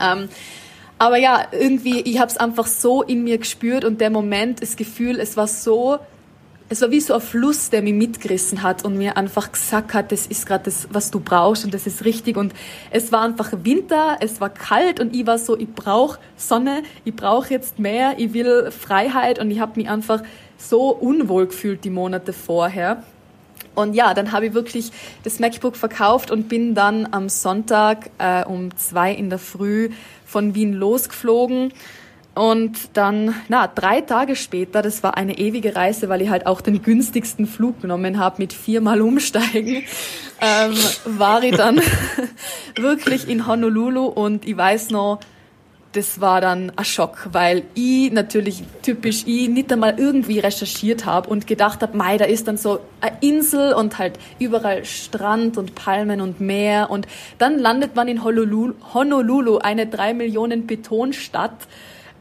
Ähm, 0.00 0.28
aber 1.02 1.16
ja, 1.16 1.48
irgendwie, 1.50 1.98
ich 2.02 2.20
habe 2.20 2.30
es 2.30 2.36
einfach 2.36 2.68
so 2.68 3.02
in 3.02 3.24
mir 3.24 3.38
gespürt 3.38 3.84
und 3.84 4.00
der 4.00 4.08
Moment, 4.08 4.62
das 4.62 4.76
Gefühl, 4.76 5.18
es 5.18 5.36
war 5.36 5.48
so 5.48 5.98
es 6.68 6.80
war 6.80 6.92
wie 6.92 7.00
so 7.00 7.14
ein 7.14 7.20
Fluss, 7.20 7.70
der 7.70 7.82
mich 7.82 7.92
mitgerissen 7.92 8.62
hat 8.62 8.84
und 8.84 8.96
mir 8.96 9.16
einfach 9.16 9.50
gesagt 9.50 9.94
hat, 9.94 10.12
das 10.12 10.28
ist 10.28 10.46
gerade 10.46 10.62
das, 10.64 10.86
was 10.92 11.10
du 11.10 11.18
brauchst 11.18 11.64
und 11.64 11.74
das 11.74 11.88
ist 11.88 12.04
richtig. 12.04 12.36
Und 12.36 12.54
es 12.92 13.10
war 13.10 13.22
einfach 13.22 13.52
Winter, 13.64 14.16
es 14.20 14.40
war 14.40 14.48
kalt 14.48 15.00
und 15.00 15.14
ich 15.14 15.26
war 15.26 15.38
so, 15.38 15.58
ich 15.58 15.68
brauche 15.74 16.20
Sonne, 16.36 16.84
ich 17.04 17.16
brauche 17.16 17.50
jetzt 17.50 17.80
mehr, 17.80 18.14
ich 18.16 18.32
will 18.32 18.70
Freiheit 18.70 19.40
und 19.40 19.50
ich 19.50 19.58
habe 19.58 19.72
mich 19.80 19.90
einfach 19.90 20.22
so 20.56 20.90
unwohl 20.90 21.48
gefühlt 21.48 21.82
die 21.82 21.90
Monate 21.90 22.32
vorher. 22.32 23.02
Und 23.74 23.94
ja, 23.94 24.14
dann 24.14 24.32
habe 24.32 24.46
ich 24.46 24.54
wirklich 24.54 24.92
das 25.24 25.40
MacBook 25.40 25.76
verkauft 25.76 26.30
und 26.30 26.48
bin 26.48 26.74
dann 26.74 27.08
am 27.10 27.28
Sonntag 27.28 28.10
äh, 28.18 28.44
um 28.44 28.76
zwei 28.76 29.12
in 29.12 29.30
der 29.30 29.38
Früh 29.38 29.90
von 30.32 30.54
Wien 30.54 30.72
losgeflogen. 30.72 31.72
Und 32.34 32.96
dann, 32.96 33.34
na, 33.48 33.66
drei 33.66 34.00
Tage 34.00 34.36
später, 34.36 34.80
das 34.80 35.02
war 35.02 35.18
eine 35.18 35.36
ewige 35.36 35.76
Reise, 35.76 36.08
weil 36.08 36.22
ich 36.22 36.30
halt 36.30 36.46
auch 36.46 36.62
den 36.62 36.82
günstigsten 36.82 37.46
Flug 37.46 37.82
genommen 37.82 38.18
habe 38.18 38.36
mit 38.38 38.54
viermal 38.54 39.02
Umsteigen, 39.02 39.82
ähm, 40.40 40.74
war 41.04 41.42
ich 41.42 41.54
dann 41.54 41.78
wirklich 42.76 43.28
in 43.28 43.46
Honolulu. 43.46 44.06
Und 44.06 44.48
ich 44.48 44.56
weiß 44.56 44.90
noch, 44.90 45.20
das 45.92 46.20
war 46.20 46.40
dann 46.40 46.72
ein 46.74 46.84
Schock, 46.84 47.28
weil 47.32 47.64
ich 47.74 48.10
natürlich 48.12 48.62
typisch 48.82 49.24
ich 49.26 49.48
nicht 49.48 49.70
einmal 49.72 49.98
irgendwie 49.98 50.38
recherchiert 50.38 51.04
habe 51.04 51.28
und 51.28 51.46
gedacht 51.46 51.82
habe, 51.82 51.96
mei, 51.96 52.16
da 52.16 52.24
ist 52.24 52.48
dann 52.48 52.56
so 52.56 52.80
eine 53.00 53.16
Insel 53.20 53.74
und 53.74 53.98
halt 53.98 54.18
überall 54.38 54.84
Strand 54.86 55.58
und 55.58 55.74
Palmen 55.74 56.22
und 56.22 56.40
Meer 56.40 56.90
und 56.90 57.06
dann 57.38 57.58
landet 57.58 57.94
man 57.94 58.08
in 58.08 58.24
Honolulu, 58.24 59.58
eine 59.58 59.86
drei 59.86 60.14
Millionen 60.14 60.66
Betonstadt 60.66 61.68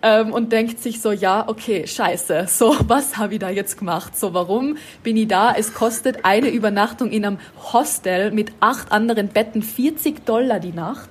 ähm, 0.01 0.33
und 0.33 0.51
denkt 0.51 0.79
sich 0.79 0.99
so, 0.99 1.13
ja, 1.13 1.47
okay, 1.47 1.87
scheiße, 1.87 2.47
so, 2.49 2.75
was 2.87 3.17
habe 3.17 3.35
ich 3.35 3.39
da 3.39 3.49
jetzt 3.49 3.77
gemacht? 3.77 4.17
So, 4.17 4.33
warum 4.33 4.77
bin 5.01 5.15
ich 5.15 5.29
da? 5.29 5.53
Es 5.53 5.73
kostet 5.73 6.25
eine 6.25 6.49
Übernachtung 6.49 7.09
in 7.11 7.25
einem 7.25 7.39
Hostel 7.71 8.31
mit 8.31 8.51
acht 8.59 8.91
anderen 8.91 9.29
Betten 9.29 9.61
40 9.61 10.25
Dollar 10.25 10.59
die 10.59 10.73
Nacht 10.73 11.09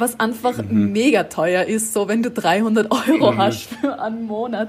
was 0.00 0.18
einfach 0.20 0.62
mhm. 0.62 0.92
mega 0.92 1.24
teuer 1.24 1.64
ist, 1.64 1.92
so 1.92 2.08
wenn 2.08 2.22
du 2.22 2.30
300 2.30 2.90
Euro 2.90 3.32
mhm. 3.32 3.38
hast 3.38 3.66
für 3.66 4.00
einen 4.00 4.24
Monat. 4.24 4.68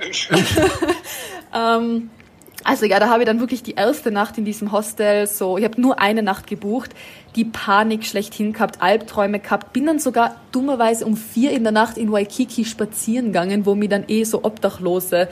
ähm, 1.54 2.10
also 2.64 2.86
ja, 2.86 3.00
da 3.00 3.08
habe 3.08 3.22
ich 3.22 3.26
dann 3.26 3.40
wirklich 3.40 3.62
die 3.62 3.74
erste 3.74 4.10
Nacht 4.10 4.38
in 4.38 4.44
diesem 4.44 4.72
Hostel 4.72 5.26
so, 5.26 5.58
ich 5.58 5.64
habe 5.64 5.80
nur 5.80 6.00
eine 6.00 6.22
Nacht 6.22 6.46
gebucht, 6.46 6.90
die 7.34 7.44
Panik 7.44 8.04
schlechthin 8.04 8.52
gehabt, 8.52 8.80
Albträume 8.80 9.40
gehabt, 9.40 9.72
bin 9.72 9.86
dann 9.86 9.98
sogar 9.98 10.36
dummerweise 10.52 11.04
um 11.04 11.16
vier 11.16 11.50
in 11.50 11.64
der 11.64 11.72
Nacht 11.72 11.98
in 11.98 12.12
Waikiki 12.12 12.64
spazieren 12.64 13.26
gegangen, 13.26 13.66
wo 13.66 13.74
mir 13.74 13.88
dann 13.88 14.04
eh 14.06 14.24
so 14.24 14.44
Obdachlose 14.44 15.28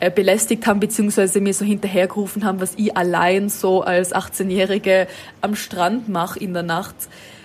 äh, 0.00 0.10
belästigt 0.10 0.66
haben, 0.66 0.80
beziehungsweise 0.80 1.40
mir 1.40 1.54
so 1.54 1.64
hinterhergerufen 1.64 2.44
haben, 2.44 2.60
was 2.60 2.74
ich 2.76 2.96
allein 2.96 3.48
so 3.48 3.82
als 3.82 4.12
18-Jährige 4.12 5.06
am 5.40 5.54
Strand 5.54 6.08
mache 6.08 6.40
in 6.40 6.54
der 6.54 6.64
Nacht. 6.64 6.96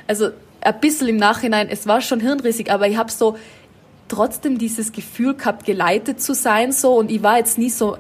Also 0.08 0.30
ein 0.68 0.80
bisschen 0.82 1.08
im 1.08 1.18
Nachhinein, 1.18 1.70
es 1.70 1.88
war 1.88 2.02
schon 2.02 2.20
hirnrissig, 2.20 2.72
aber 2.72 2.88
ich 2.88 2.98
habe 2.98 3.10
so 3.10 3.38
trotzdem 4.10 4.58
dieses 4.58 4.92
Gefühl 4.92 5.36
gehabt, 5.36 5.66
geleitet 5.66 6.22
zu 6.22 6.34
sein 6.34 6.72
so. 6.72 6.94
Und 6.96 7.10
ich 7.10 7.24
war 7.24 7.38
jetzt 7.38 7.58
nie 7.58 7.70
so 7.70 7.98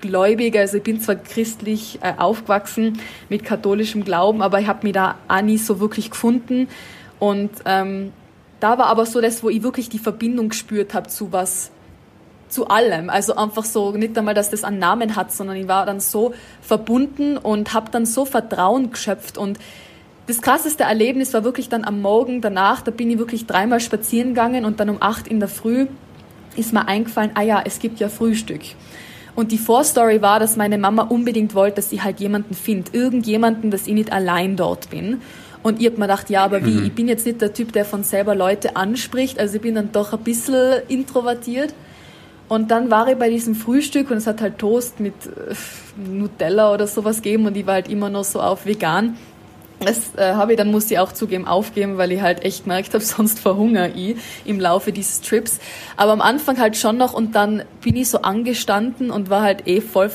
gläubig, 0.00 0.56
also 0.56 0.78
ich 0.78 0.82
bin 0.82 1.00
zwar 1.00 1.16
christlich 1.16 1.98
äh, 2.02 2.14
aufgewachsen 2.16 2.98
mit 3.28 3.44
katholischem 3.44 4.04
Glauben, 4.04 4.42
aber 4.42 4.60
ich 4.60 4.68
habe 4.68 4.86
mich 4.86 4.94
da 4.94 5.16
auch 5.28 5.42
nie 5.42 5.58
so 5.58 5.80
wirklich 5.80 6.10
gefunden. 6.10 6.68
Und 7.18 7.50
ähm, 7.64 8.12
da 8.60 8.78
war 8.78 8.86
aber 8.86 9.06
so 9.06 9.20
das, 9.20 9.42
wo 9.42 9.50
ich 9.50 9.62
wirklich 9.62 9.88
die 9.88 9.98
Verbindung 9.98 10.50
gespürt 10.50 10.94
habe 10.94 11.08
zu 11.08 11.32
was, 11.32 11.70
zu 12.48 12.68
allem. 12.68 13.10
Also 13.10 13.36
einfach 13.36 13.64
so, 13.64 13.90
nicht 13.92 14.16
einmal, 14.16 14.34
dass 14.34 14.50
das 14.50 14.64
einen 14.64 14.78
Namen 14.78 15.16
hat, 15.16 15.32
sondern 15.32 15.56
ich 15.56 15.68
war 15.68 15.84
dann 15.84 16.00
so 16.00 16.32
verbunden 16.62 17.36
und 17.36 17.74
habe 17.74 17.90
dann 17.90 18.06
so 18.06 18.24
Vertrauen 18.24 18.92
geschöpft. 18.92 19.36
Und 19.36 19.58
das 20.28 20.42
krasseste 20.42 20.84
Erlebnis 20.84 21.32
war 21.32 21.42
wirklich 21.42 21.70
dann 21.70 21.84
am 21.84 22.02
Morgen 22.02 22.42
danach, 22.42 22.82
da 22.82 22.90
bin 22.90 23.10
ich 23.10 23.18
wirklich 23.18 23.46
dreimal 23.46 23.80
spazieren 23.80 24.28
gegangen 24.28 24.66
und 24.66 24.78
dann 24.78 24.90
um 24.90 24.98
acht 25.00 25.26
in 25.26 25.40
der 25.40 25.48
Früh 25.48 25.86
ist 26.54 26.72
mir 26.72 26.86
eingefallen, 26.86 27.30
ah 27.34 27.42
ja, 27.42 27.62
es 27.64 27.78
gibt 27.78 27.98
ja 27.98 28.08
Frühstück. 28.08 28.60
Und 29.34 29.52
die 29.52 29.58
Vorstory 29.58 30.20
war, 30.20 30.38
dass 30.38 30.56
meine 30.56 30.76
Mama 30.76 31.04
unbedingt 31.04 31.54
wollte, 31.54 31.76
dass 31.76 31.92
ich 31.92 32.02
halt 32.02 32.20
jemanden 32.20 32.54
finde, 32.54 32.90
irgendjemanden, 32.92 33.70
dass 33.70 33.86
ich 33.86 33.94
nicht 33.94 34.12
allein 34.12 34.56
dort 34.56 34.90
bin. 34.90 35.22
Und 35.62 35.80
ich 35.80 35.86
hab 35.86 35.96
mir 35.96 36.06
gedacht, 36.06 36.28
ja, 36.28 36.44
aber 36.44 36.64
wie, 36.64 36.72
mhm. 36.72 36.86
ich 36.86 36.92
bin 36.92 37.08
jetzt 37.08 37.24
nicht 37.24 37.40
der 37.40 37.54
Typ, 37.54 37.72
der 37.72 37.84
von 37.84 38.04
selber 38.04 38.34
Leute 38.34 38.76
anspricht, 38.76 39.38
also 39.38 39.56
ich 39.56 39.62
bin 39.62 39.76
dann 39.76 39.92
doch 39.92 40.12
ein 40.12 40.20
bisschen 40.20 40.82
introvertiert. 40.88 41.72
Und 42.48 42.70
dann 42.70 42.90
war 42.90 43.08
ich 43.08 43.16
bei 43.16 43.30
diesem 43.30 43.54
Frühstück 43.54 44.10
und 44.10 44.16
es 44.16 44.26
hat 44.26 44.40
halt 44.40 44.58
Toast 44.58 45.00
mit 45.00 45.14
äh, 45.26 45.54
Nutella 46.10 46.72
oder 46.72 46.86
sowas 46.86 47.22
gegeben 47.22 47.46
und 47.46 47.56
ich 47.56 47.66
war 47.66 47.74
halt 47.74 47.88
immer 47.88 48.10
noch 48.10 48.24
so 48.24 48.40
auf 48.40 48.66
vegan. 48.66 49.16
Das 49.80 50.14
äh, 50.16 50.34
habe 50.34 50.52
ich 50.52 50.58
dann, 50.58 50.70
muss 50.70 50.90
ich 50.90 50.98
auch 50.98 51.12
zugeben, 51.12 51.46
aufgeben, 51.46 51.98
weil 51.98 52.10
ich 52.10 52.20
halt 52.20 52.44
echt 52.44 52.64
gemerkt 52.64 52.94
habe, 52.94 53.04
sonst 53.04 53.38
verhungere 53.38 53.88
ich 53.88 54.16
im 54.44 54.58
Laufe 54.58 54.92
dieses 54.92 55.20
Trips. 55.20 55.60
Aber 55.96 56.12
am 56.12 56.20
Anfang 56.20 56.58
halt 56.58 56.76
schon 56.76 56.96
noch 56.96 57.12
und 57.12 57.34
dann 57.34 57.62
bin 57.80 57.96
ich 57.96 58.08
so 58.08 58.22
angestanden 58.22 59.10
und 59.10 59.30
war 59.30 59.42
halt 59.42 59.66
eh 59.68 59.80
voll 59.80 60.10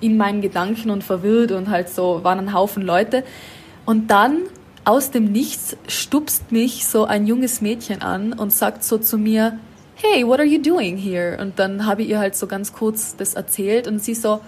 in 0.00 0.16
meinen 0.16 0.42
Gedanken 0.42 0.90
und 0.90 1.04
verwirrt 1.04 1.52
und 1.52 1.70
halt 1.70 1.88
so, 1.88 2.24
waren 2.24 2.38
ein 2.38 2.52
Haufen 2.52 2.82
Leute. 2.82 3.24
Und 3.86 4.10
dann 4.10 4.38
aus 4.84 5.10
dem 5.10 5.30
Nichts 5.30 5.76
stupst 5.86 6.50
mich 6.50 6.86
so 6.86 7.04
ein 7.04 7.26
junges 7.26 7.60
Mädchen 7.60 8.02
an 8.02 8.32
und 8.32 8.52
sagt 8.52 8.82
so 8.84 8.98
zu 8.98 9.16
mir, 9.16 9.58
hey, 9.94 10.26
what 10.26 10.40
are 10.40 10.48
you 10.48 10.60
doing 10.60 10.96
here? 10.96 11.38
Und 11.40 11.58
dann 11.58 11.86
habe 11.86 12.02
ich 12.02 12.08
ihr 12.08 12.18
halt 12.18 12.34
so 12.34 12.48
ganz 12.48 12.72
kurz 12.72 13.16
das 13.16 13.34
erzählt 13.34 13.86
und 13.86 14.02
sie 14.02 14.14
so, 14.14 14.40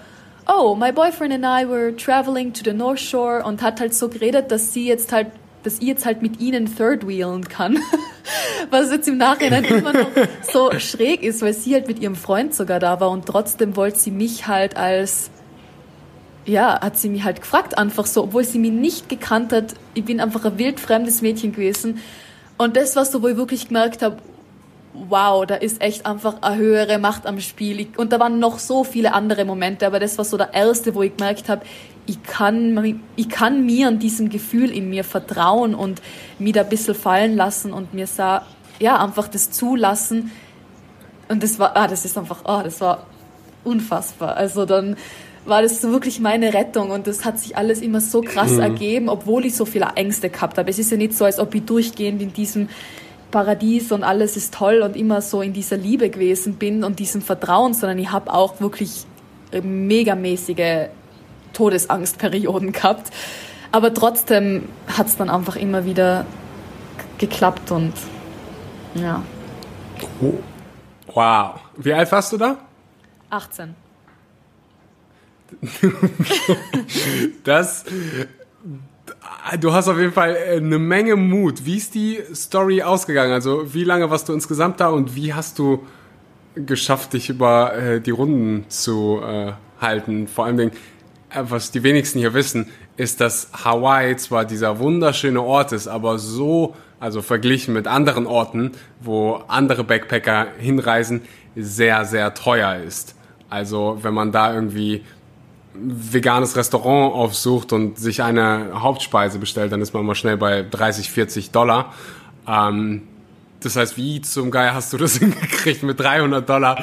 oh, 0.46 0.74
my 0.74 0.92
boyfriend 0.92 1.32
and 1.32 1.44
I 1.44 1.64
were 1.64 1.92
traveling 1.92 2.52
to 2.52 2.64
the 2.64 2.72
North 2.72 3.00
Shore 3.00 3.42
und 3.44 3.62
hat 3.62 3.80
halt 3.80 3.94
so 3.94 4.08
geredet, 4.08 4.50
dass 4.50 4.72
sie 4.72 4.86
jetzt 4.86 5.12
halt, 5.12 5.28
dass 5.62 5.78
ich 5.78 5.86
jetzt 5.88 6.04
halt 6.04 6.22
mit 6.22 6.40
ihnen 6.40 6.74
third 6.74 7.06
wheelen 7.06 7.48
kann. 7.48 7.78
Was 8.70 8.90
jetzt 8.90 9.08
im 9.08 9.18
Nachhinein 9.18 9.64
immer 9.64 9.92
noch 9.92 10.10
so 10.50 10.70
schräg 10.78 11.22
ist, 11.22 11.42
weil 11.42 11.52
sie 11.52 11.74
halt 11.74 11.88
mit 11.88 11.98
ihrem 11.98 12.16
Freund 12.16 12.54
sogar 12.54 12.80
da 12.80 13.00
war 13.00 13.10
und 13.10 13.26
trotzdem 13.26 13.76
wollte 13.76 13.98
sie 13.98 14.10
mich 14.10 14.46
halt 14.46 14.76
als, 14.76 15.30
ja, 16.46 16.80
hat 16.80 16.96
sie 16.96 17.08
mich 17.08 17.24
halt 17.24 17.42
gefragt 17.42 17.76
einfach 17.76 18.06
so, 18.06 18.24
obwohl 18.24 18.44
sie 18.44 18.58
mich 18.58 18.72
nicht 18.72 19.08
gekannt 19.08 19.52
hat. 19.52 19.74
Ich 19.94 20.04
bin 20.04 20.20
einfach 20.20 20.44
ein 20.44 20.58
wildfremdes 20.58 21.22
Mädchen 21.22 21.52
gewesen. 21.52 22.00
Und 22.56 22.76
das 22.76 22.96
war 22.96 23.04
so, 23.04 23.22
wo 23.22 23.28
ich 23.28 23.36
wirklich 23.36 23.68
gemerkt 23.68 24.02
habe, 24.02 24.18
wow, 24.94 25.44
da 25.44 25.56
ist 25.56 25.82
echt 25.82 26.06
einfach 26.06 26.40
eine 26.40 26.56
höhere 26.56 26.98
Macht 26.98 27.26
am 27.26 27.40
Spiel. 27.40 27.88
Und 27.96 28.12
da 28.12 28.20
waren 28.20 28.38
noch 28.38 28.58
so 28.58 28.84
viele 28.84 29.12
andere 29.12 29.44
Momente, 29.44 29.86
aber 29.86 30.00
das 30.00 30.16
war 30.18 30.24
so 30.24 30.36
der 30.36 30.54
erste, 30.54 30.94
wo 30.94 31.02
ich 31.02 31.16
gemerkt 31.16 31.48
habe, 31.48 31.62
ich 32.06 32.22
kann, 32.22 33.02
ich 33.16 33.28
kann 33.28 33.64
mir 33.64 33.88
und 33.88 34.02
diesem 34.02 34.28
Gefühl 34.28 34.70
in 34.70 34.90
mir 34.90 35.04
vertrauen 35.04 35.74
und 35.74 36.00
mich 36.38 36.52
da 36.52 36.60
ein 36.60 36.68
bisschen 36.68 36.94
fallen 36.94 37.34
lassen 37.34 37.72
und 37.72 37.94
mir 37.94 38.06
sah, 38.06 38.46
ja, 38.78 39.02
einfach 39.02 39.28
das 39.28 39.50
zulassen. 39.50 40.30
Und 41.28 41.42
das 41.42 41.58
war, 41.58 41.76
ah, 41.76 41.88
das 41.88 42.04
ist 42.04 42.16
einfach, 42.18 42.44
ah, 42.44 42.62
das 42.62 42.80
war 42.80 43.06
unfassbar. 43.64 44.36
Also 44.36 44.66
dann 44.66 44.96
war 45.46 45.62
das 45.62 45.80
so 45.80 45.90
wirklich 45.90 46.20
meine 46.20 46.54
Rettung 46.54 46.90
und 46.90 47.06
das 47.06 47.24
hat 47.24 47.38
sich 47.38 47.56
alles 47.56 47.80
immer 47.80 48.00
so 48.00 48.20
krass 48.20 48.52
mhm. 48.52 48.60
ergeben, 48.60 49.08
obwohl 49.08 49.44
ich 49.46 49.56
so 49.56 49.64
viele 49.64 49.88
Ängste 49.94 50.30
gehabt 50.30 50.58
habe. 50.58 50.70
Es 50.70 50.78
ist 50.78 50.90
ja 50.90 50.96
nicht 50.96 51.14
so, 51.14 51.24
als 51.24 51.38
ob 51.38 51.54
ich 51.54 51.64
durchgehend 51.64 52.22
in 52.22 52.32
diesem 52.32 52.68
Paradies 53.34 53.90
und 53.90 54.04
alles 54.04 54.36
ist 54.36 54.54
toll 54.54 54.80
und 54.82 54.94
immer 54.94 55.20
so 55.20 55.42
in 55.42 55.52
dieser 55.52 55.76
Liebe 55.76 56.08
gewesen 56.08 56.54
bin 56.54 56.84
und 56.84 57.00
diesem 57.00 57.20
Vertrauen, 57.20 57.74
sondern 57.74 57.98
ich 57.98 58.12
habe 58.12 58.32
auch 58.32 58.60
wirklich 58.60 59.06
megamäßige 59.60 60.86
Todesangstperioden 61.52 62.70
gehabt. 62.78 63.10
Aber 63.72 63.92
trotzdem 63.92 64.68
hat 64.86 65.08
es 65.08 65.16
dann 65.16 65.30
einfach 65.30 65.56
immer 65.56 65.84
wieder 65.84 66.26
geklappt 67.18 67.72
und 67.72 67.92
ja. 68.94 69.20
Wow. 71.12 71.58
Wie 71.76 71.92
alt 71.92 72.12
warst 72.12 72.32
du 72.32 72.36
da? 72.36 72.56
18. 73.30 73.74
das 77.44 77.84
Du 79.60 79.74
hast 79.74 79.88
auf 79.88 79.98
jeden 79.98 80.12
Fall 80.12 80.36
äh, 80.36 80.56
eine 80.56 80.78
Menge 80.78 81.16
Mut. 81.16 81.66
Wie 81.66 81.76
ist 81.76 81.94
die 81.94 82.18
Story 82.34 82.82
ausgegangen? 82.82 83.32
Also 83.32 83.74
wie 83.74 83.84
lange 83.84 84.08
warst 84.08 84.28
du 84.28 84.32
insgesamt 84.32 84.80
da 84.80 84.88
und 84.88 85.14
wie 85.16 85.34
hast 85.34 85.58
du 85.58 85.84
geschafft, 86.54 87.12
dich 87.12 87.28
über 87.28 87.76
äh, 87.76 88.00
die 88.00 88.10
Runden 88.10 88.64
zu 88.70 89.20
äh, 89.22 89.52
halten? 89.80 90.28
Vor 90.28 90.46
allen 90.46 90.56
Dingen, 90.56 90.72
was 91.34 91.70
die 91.70 91.82
wenigsten 91.82 92.20
hier 92.20 92.32
wissen, 92.32 92.68
ist, 92.96 93.20
dass 93.20 93.50
Hawaii 93.52 94.16
zwar 94.16 94.46
dieser 94.46 94.78
wunderschöne 94.78 95.42
Ort 95.42 95.72
ist, 95.72 95.88
aber 95.88 96.18
so, 96.18 96.74
also 96.98 97.20
verglichen 97.20 97.74
mit 97.74 97.86
anderen 97.86 98.26
Orten, 98.26 98.72
wo 99.00 99.42
andere 99.48 99.84
Backpacker 99.84 100.46
hinreisen, 100.58 101.20
sehr, 101.54 102.06
sehr 102.06 102.32
teuer 102.32 102.76
ist. 102.76 103.14
Also 103.50 103.98
wenn 104.00 104.14
man 104.14 104.32
da 104.32 104.54
irgendwie 104.54 105.04
veganes 105.74 106.56
Restaurant 106.56 107.14
aufsucht 107.14 107.72
und 107.72 107.98
sich 107.98 108.22
eine 108.22 108.80
Hauptspeise 108.80 109.38
bestellt, 109.38 109.72
dann 109.72 109.80
ist 109.80 109.92
man 109.92 110.04
mal 110.06 110.14
schnell 110.14 110.36
bei 110.36 110.62
30, 110.62 111.10
40 111.10 111.50
Dollar. 111.50 111.92
Ähm, 112.46 113.02
das 113.60 113.76
heißt, 113.76 113.96
wie 113.96 114.20
zum 114.20 114.50
Geier 114.50 114.74
hast 114.74 114.92
du 114.92 114.98
das 114.98 115.16
hingekriegt 115.18 115.82
mit 115.82 115.98
300 115.98 116.48
Dollar 116.48 116.82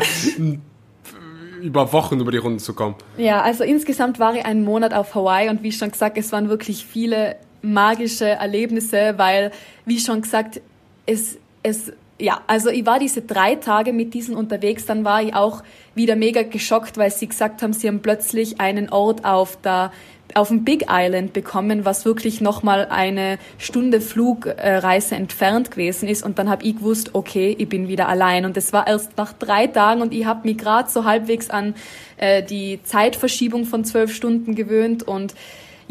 über 1.62 1.94
Wochen 1.94 2.20
über 2.20 2.32
die 2.32 2.38
Runden 2.38 2.60
zu 2.60 2.74
kommen. 2.74 2.96
Ja, 3.18 3.42
also 3.42 3.64
insgesamt 3.64 4.20
war 4.20 4.34
ich 4.34 4.46
einen 4.46 4.64
Monat 4.64 4.94
auf 4.94 5.16
Hawaii 5.16 5.50
und 5.50 5.64
wie 5.64 5.72
schon 5.72 5.92
gesagt, 5.92 6.18
es 6.18 6.32
waren 6.32 6.50
wirklich 6.50 6.86
viele 6.86 7.36
magische 7.62 8.26
Erlebnisse, 8.26 9.14
weil, 9.18 9.52
wie 9.86 10.00
schon 10.00 10.22
gesagt, 10.22 10.62
es, 11.06 11.38
es, 11.64 11.94
ja, 12.22 12.42
also 12.48 12.70
ich 12.70 12.86
war 12.86 13.00
diese 13.00 13.22
drei 13.22 13.56
Tage 13.56 13.94
mit 13.94 14.14
diesen 14.14 14.36
unterwegs, 14.36 14.86
dann 14.86 15.04
war 15.04 15.22
ich 15.22 15.34
auch 15.34 15.64
wieder 15.96 16.16
mega 16.16 16.44
geschockt, 16.44 16.98
weil 16.98 17.12
sie 17.12 17.28
gesagt 17.28 17.62
haben, 17.62 17.74
sie 17.74 17.88
haben 17.88 18.02
plötzlich 18.02 18.62
einen 18.62 18.90
Ort 18.90 19.26
auf 19.26 19.60
der 19.62 19.92
auf 20.34 20.48
dem 20.48 20.64
Big 20.64 20.86
Island 20.90 21.34
bekommen, 21.34 21.84
was 21.84 22.06
wirklich 22.06 22.40
nochmal 22.40 22.88
eine 22.90 23.38
Stunde 23.58 24.00
Flugreise 24.00 25.16
entfernt 25.16 25.72
gewesen 25.72 26.08
ist. 26.08 26.24
Und 26.24 26.40
dann 26.40 26.50
habe 26.50 26.64
ich 26.64 26.78
gewusst, 26.78 27.12
okay, 27.14 27.54
ich 27.60 27.68
bin 27.68 27.90
wieder 27.90 28.08
allein. 28.08 28.46
Und 28.46 28.56
das 28.56 28.72
war 28.72 28.88
erst 28.88 29.18
nach 29.18 29.34
drei 29.34 29.68
Tagen 29.68 30.02
und 30.02 30.14
ich 30.14 30.26
habe 30.26 30.48
mich 30.48 30.58
gerade 30.58 30.90
so 30.90 31.04
halbwegs 31.04 31.50
an 31.50 31.76
äh, 32.16 32.44
die 32.44 32.80
Zeitverschiebung 32.84 33.66
von 33.66 33.84
zwölf 33.84 34.16
Stunden 34.16 34.56
gewöhnt 34.56 35.04
und 35.04 35.36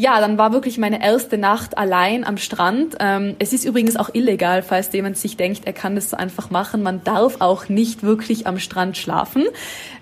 ja, 0.01 0.19
dann 0.19 0.39
war 0.39 0.51
wirklich 0.51 0.79
meine 0.79 1.03
erste 1.03 1.37
Nacht 1.37 1.77
allein 1.77 2.23
am 2.25 2.37
Strand. 2.37 2.95
Ähm, 2.99 3.35
es 3.37 3.53
ist 3.53 3.65
übrigens 3.65 3.95
auch 3.97 4.09
illegal, 4.13 4.63
falls 4.63 4.91
jemand 4.93 5.15
sich 5.15 5.37
denkt, 5.37 5.61
er 5.65 5.73
kann 5.73 5.93
das 5.93 6.09
so 6.09 6.17
einfach 6.17 6.49
machen. 6.49 6.81
Man 6.81 7.03
darf 7.03 7.39
auch 7.39 7.69
nicht 7.69 8.01
wirklich 8.01 8.47
am 8.47 8.57
Strand 8.57 8.97
schlafen. 8.97 9.43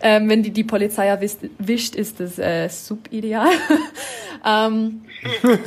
Ähm, 0.01 0.29
wenn 0.29 0.41
die, 0.41 0.51
die 0.51 0.63
Polizei 0.63 1.07
erwischt, 1.07 1.95
ist 1.95 2.21
das 2.21 2.39
äh, 2.39 2.69
subideal. 2.69 3.49
ähm, 4.47 5.01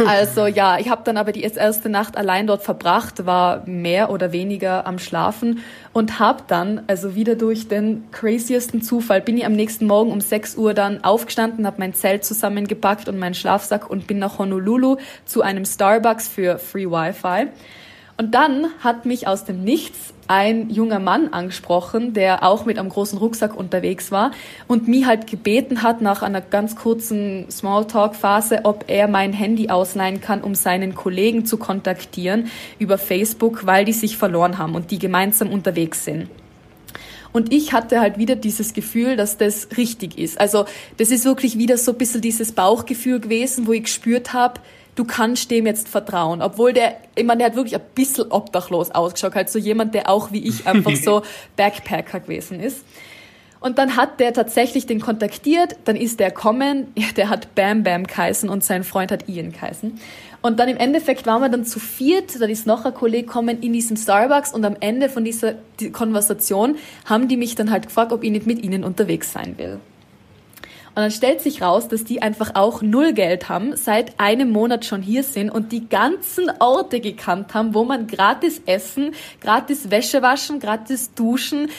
also 0.07 0.47
ja, 0.47 0.79
ich 0.79 0.89
habe 0.89 1.03
dann 1.05 1.19
aber 1.19 1.33
die 1.33 1.43
erste 1.43 1.91
Nacht 1.91 2.17
allein 2.17 2.47
dort 2.47 2.63
verbracht, 2.63 3.27
war 3.27 3.67
mehr 3.67 4.09
oder 4.09 4.33
weniger 4.33 4.87
am 4.87 4.99
Schlafen 4.99 5.61
und 5.93 6.19
habe 6.19 6.45
dann, 6.47 6.85
also 6.87 7.15
wieder 7.15 7.35
durch 7.35 7.69
den 7.69 8.05
craziesten 8.13 8.81
Zufall, 8.81 9.21
bin 9.21 9.37
ich 9.37 9.45
am 9.45 9.53
nächsten 9.53 9.87
Morgen 9.87 10.11
um 10.11 10.23
6 10.23 10.57
Uhr 10.57 10.73
dann 10.73 11.05
aufgestanden, 11.05 11.67
habe 11.67 11.77
mein 11.81 11.93
Zelt 11.93 12.25
zusammengepackt 12.25 13.11
und 13.11 13.19
meinen 13.19 13.35
Schlafsack 13.35 13.91
und 13.91 14.07
bin 14.07 14.22
nach 14.23 14.39
Honolulu 14.39 14.97
zu 15.27 15.43
einem 15.43 15.67
Starbucks 15.67 16.29
für 16.29 16.59
Free 16.59 16.87
Wi-Fi. 16.87 17.49
Und 18.17 18.35
dann 18.35 18.69
hat 18.81 19.05
mich 19.05 19.27
aus 19.27 19.45
dem 19.45 19.65
Nichts 19.65 20.15
ein 20.29 20.71
junger 20.71 20.99
Mann 20.99 21.33
angesprochen, 21.33 22.13
der 22.13 22.43
auch 22.43 22.65
mit 22.65 22.79
einem 22.79 22.89
großen 22.89 23.19
Rucksack 23.19 23.57
unterwegs 23.57 24.13
war 24.13 24.31
und 24.69 24.87
mich 24.87 25.07
halt 25.07 25.27
gebeten 25.27 25.83
hat 25.83 26.01
nach 26.01 26.23
einer 26.23 26.41
ganz 26.41 26.77
kurzen 26.77 27.51
Smalltalk-Phase, 27.51 28.61
ob 28.65 28.85
er 28.87 29.09
mein 29.09 29.33
Handy 29.33 29.71
ausleihen 29.71 30.21
kann, 30.21 30.43
um 30.43 30.55
seinen 30.55 30.95
Kollegen 30.95 31.45
zu 31.47 31.57
kontaktieren 31.57 32.49
über 32.79 32.99
Facebook, 32.99 33.67
weil 33.67 33.85
die 33.85 33.93
sich 33.93 34.17
verloren 34.17 34.59
haben 34.59 34.75
und 34.75 34.91
die 34.91 34.99
gemeinsam 34.99 35.51
unterwegs 35.51 36.05
sind. 36.05 36.29
Und 37.33 37.53
ich 37.53 37.73
hatte 37.73 38.01
halt 38.01 38.19
wieder 38.19 38.37
dieses 38.37 38.75
Gefühl, 38.75 39.17
dass 39.17 39.39
das 39.39 39.69
richtig 39.77 40.19
ist. 40.19 40.41
Also 40.41 40.67
das 40.99 41.11
ist 41.11 41.25
wirklich 41.25 41.59
wieder 41.59 41.79
so 41.79 41.93
ein 41.93 41.99
bisschen 41.99 42.21
dieses 42.21 42.53
Bauchgefühl 42.53 43.21
gewesen, 43.21 43.67
wo 43.67 43.73
ich 43.73 43.85
gespürt 43.85 44.33
habe, 44.33 44.61
du 44.95 45.05
kannst 45.05 45.51
dem 45.51 45.67
jetzt 45.67 45.89
vertrauen. 45.89 46.43
Obwohl 46.43 46.73
der, 46.73 46.97
ich 47.15 47.25
meine, 47.25 47.39
der 47.39 47.47
hat 47.49 47.57
wirklich 47.57 47.75
ein 47.75 47.87
bisschen 47.95 48.31
obdachlos 48.31 48.91
ausgeschaut, 48.91 49.35
halt 49.35 49.51
so 49.51 49.59
jemand, 49.59 49.95
der 49.95 50.11
auch 50.11 50.33
wie 50.33 50.47
ich 50.47 50.67
einfach 50.67 50.95
so 50.97 51.23
Backpacker 51.57 52.21
gewesen 52.21 52.61
ist. 52.61 52.85
Und 53.63 53.79
dann 53.79 53.97
hat 53.97 54.19
der 54.19 54.33
tatsächlich 54.33 54.87
den 54.87 55.01
kontaktiert, 55.01 55.77
dann 55.85 55.95
ist 55.95 56.19
der 56.19 56.33
kommen, 56.33 56.89
der 57.17 57.29
hat 57.29 57.55
Bam 57.55 57.85
Bam 57.85 58.07
geheißen 58.07 58.49
und 58.49 58.65
sein 58.65 58.83
Freund 58.83 59.13
hat 59.13 59.29
Ian 59.29 59.53
geheißen. 59.53 60.01
Und 60.43 60.59
dann 60.59 60.69
im 60.69 60.77
Endeffekt 60.77 61.25
waren 61.27 61.41
wir 61.41 61.49
dann 61.49 61.65
zu 61.65 61.79
viert, 61.79 62.41
dann 62.41 62.51
ist 62.51 62.67
noch 62.67 62.85
ein 62.85 62.93
Kollege 62.93 63.29
kommen 63.29 63.63
in 63.63 63.73
diesem 63.73 63.97
Starbucks 63.97 64.53
und 64.53 64.65
am 64.65 64.77
Ende 64.81 65.09
von 65.09 65.25
dieser 65.25 65.55
Konversation 65.93 66.77
haben 67.05 67.29
die 67.29 67.37
mich 67.37 67.55
dann 67.55 67.71
halt 67.71 67.87
gefragt, 67.87 68.13
ob 68.13 68.25
ich 68.25 68.33
nicht 68.33 68.49
mit 68.49 68.65
ihnen 68.65 68.83
unterwegs 68.83 69.33
sein 69.33 69.57
will. 69.57 69.79
Und 70.95 70.97
dann 70.97 71.11
stellt 71.13 71.41
sich 71.41 71.63
raus, 71.63 71.87
dass 71.89 72.05
die 72.05 72.21
einfach 72.21 72.55
auch 72.55 72.83
null 72.83 73.15
Geld 73.15 73.49
haben, 73.49 73.77
seit 73.77 74.19
einem 74.19 74.51
Monat 74.51 74.85
schon 74.85 75.01
hier 75.01 75.23
sind 75.23 75.49
und 75.49 75.71
die 75.71 75.89
ganzen 75.89 76.51
Orte 76.59 77.01
gekannt 77.01 77.55
haben, 77.55 77.73
wo 77.73 77.85
man 77.85 78.09
gratis 78.09 78.61
essen, 78.67 79.13
gratis 79.41 79.91
Wäsche 79.91 80.21
waschen, 80.21 80.59
gratis 80.59 81.15
duschen, 81.15 81.71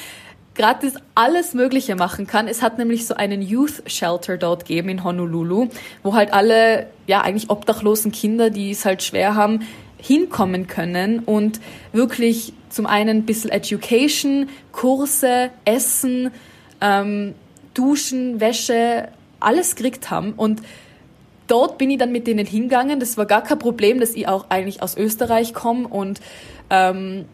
gratis 0.55 0.93
alles 1.15 1.53
Mögliche 1.53 1.95
machen 1.95 2.27
kann. 2.27 2.47
Es 2.47 2.61
hat 2.61 2.77
nämlich 2.77 3.07
so 3.07 3.15
einen 3.15 3.41
Youth 3.41 3.83
Shelter 3.87 4.37
dort 4.37 4.65
gegeben 4.65 4.89
in 4.89 5.03
Honolulu, 5.03 5.69
wo 6.03 6.13
halt 6.13 6.33
alle, 6.33 6.87
ja, 7.07 7.21
eigentlich 7.21 7.49
obdachlosen 7.49 8.11
Kinder, 8.11 8.49
die 8.49 8.71
es 8.71 8.85
halt 8.85 9.03
schwer 9.03 9.35
haben, 9.35 9.61
hinkommen 9.97 10.67
können 10.67 11.19
und 11.19 11.61
wirklich 11.93 12.53
zum 12.69 12.85
einen 12.85 13.19
ein 13.19 13.25
bisschen 13.25 13.49
Education, 13.49 14.49
Kurse, 14.71 15.49
Essen, 15.63 16.31
ähm, 16.81 17.35
Duschen, 17.73 18.39
Wäsche, 18.39 19.07
alles 19.39 19.75
gekriegt 19.75 20.11
haben. 20.11 20.33
Und 20.33 20.61
dort 21.47 21.77
bin 21.77 21.89
ich 21.89 21.99
dann 21.99 22.11
mit 22.11 22.27
denen 22.27 22.45
hingegangen. 22.45 22.99
Das 22.99 23.17
war 23.17 23.25
gar 23.25 23.43
kein 23.43 23.59
Problem, 23.59 23.99
dass 23.99 24.11
ich 24.11 24.27
auch 24.27 24.49
eigentlich 24.49 24.81
aus 24.81 24.97
Österreich 24.97 25.53
komme 25.53 25.87
und 25.87 26.19
ähm, 26.69 27.25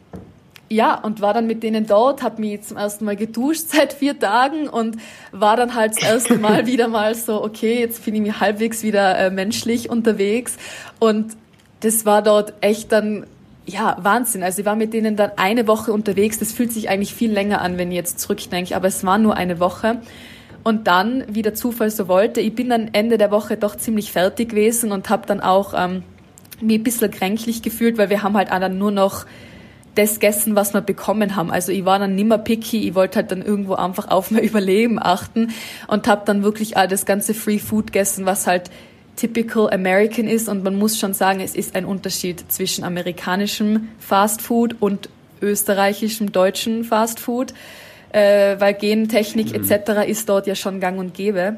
ja, 0.70 0.96
und 0.96 1.22
war 1.22 1.34
dann 1.34 1.48
mit 1.48 1.64
denen 1.64 1.88
dort, 1.88 2.22
habe 2.22 2.42
mich 2.42 2.62
zum 2.62 2.78
ersten 2.78 3.06
Mal 3.06 3.16
geduscht 3.16 3.64
seit 3.68 3.94
vier 3.94 4.18
Tagen 4.18 4.70
und 4.70 4.98
war 5.32 5.58
dann 5.58 5.76
halt 5.76 5.96
das 5.96 6.04
erste 6.04 6.38
Mal 6.40 6.68
wieder 6.68 6.88
mal 6.88 7.16
so, 7.16 7.44
okay, 7.44 7.80
jetzt 7.80 8.06
bin 8.06 8.16
ich 8.16 8.22
mich 8.22 8.40
halbwegs 8.40 8.84
wieder 8.84 9.18
äh, 9.18 9.32
menschlich 9.32 9.90
unterwegs. 9.90 10.58
Und 11.00 11.36
das 11.82 12.06
war 12.06 12.22
dort 12.22 12.54
echt 12.62 12.92
dann 12.92 13.26
ja, 13.66 13.98
Wahnsinn. 14.02 14.44
Also 14.44 14.62
ich 14.62 14.66
war 14.66 14.76
mit 14.76 14.94
denen 14.94 15.16
dann 15.16 15.32
eine 15.36 15.68
Woche 15.68 15.94
unterwegs. 15.94 16.40
Das 16.40 16.52
fühlt 16.52 16.72
sich 16.72 16.90
eigentlich 16.90 17.14
viel 17.14 17.32
länger 17.32 17.62
an, 17.62 17.78
wenn 17.78 17.92
ich 17.92 17.98
jetzt 17.98 18.20
zurückdenke, 18.20 18.76
aber 18.76 18.88
es 18.88 19.04
war 19.04 19.18
nur 19.18 19.36
eine 19.36 19.60
Woche. 19.60 19.98
Und 20.64 20.88
dann, 20.88 21.24
wie 21.28 21.42
der 21.42 21.54
Zufall 21.54 21.90
so 21.90 22.08
wollte, 22.08 22.42
ich 22.42 22.54
bin 22.54 22.70
dann 22.70 22.90
Ende 22.94 23.18
der 23.18 23.32
Woche 23.32 23.58
doch 23.58 23.76
ziemlich 23.76 24.12
fertig 24.12 24.50
gewesen 24.50 24.92
und 24.92 25.10
habe 25.10 25.26
dann 25.26 25.40
auch 25.40 25.74
ähm, 25.76 26.04
mich 26.62 26.80
ein 26.80 26.84
bisschen 26.84 27.12
kränklich 27.12 27.62
gefühlt, 27.62 27.98
weil 27.98 28.10
wir 28.10 28.24
haben 28.24 28.36
halt 28.36 28.50
dann 28.50 28.78
nur 28.78 28.92
noch 28.92 29.26
das 30.00 30.16
gegessen, 30.16 30.56
was 30.56 30.74
wir 30.74 30.82
bekommen 30.82 31.36
haben. 31.36 31.52
Also 31.52 31.72
ich 31.72 31.86
war 31.86 32.00
dann 32.00 32.16
nimmer 32.16 32.38
picky, 32.38 32.88
ich 32.88 32.96
wollte 32.96 33.18
halt 33.18 33.32
dann 33.32 33.42
irgendwo 33.42 33.74
einfach 33.74 34.08
auf 34.10 34.32
mein 34.32 34.44
Überleben 34.50 35.00
achten 35.02 35.50
und 35.88 36.08
habe 36.08 36.24
dann 36.26 36.44
wirklich 36.44 36.78
all 36.78 36.88
das 36.88 37.06
ganze 37.06 37.34
Free 37.34 37.60
Food 37.60 37.88
gegessen, 37.88 38.26
was 38.26 38.48
halt 38.48 38.72
typical 39.16 39.70
American 39.70 40.28
ist 40.28 40.48
und 40.48 40.64
man 40.64 40.78
muss 40.78 40.98
schon 40.98 41.14
sagen, 41.14 41.42
es 41.42 41.54
ist 41.54 41.76
ein 41.76 41.84
Unterschied 41.84 42.50
zwischen 42.50 42.86
amerikanischem 42.86 43.90
Fast 44.00 44.42
Food 44.42 44.78
und 44.80 45.10
österreichischem 45.42 46.32
deutschen 46.32 46.86
Fast 46.86 47.20
Food, 47.20 47.54
äh, 48.14 48.56
weil 48.60 48.76
Gentechnik 48.76 49.50
mhm. 49.50 49.70
etc. 49.70 50.08
ist 50.08 50.30
dort 50.30 50.48
ja 50.48 50.56
schon 50.56 50.80
gang 50.80 50.98
und 50.98 51.14
gäbe. 51.14 51.58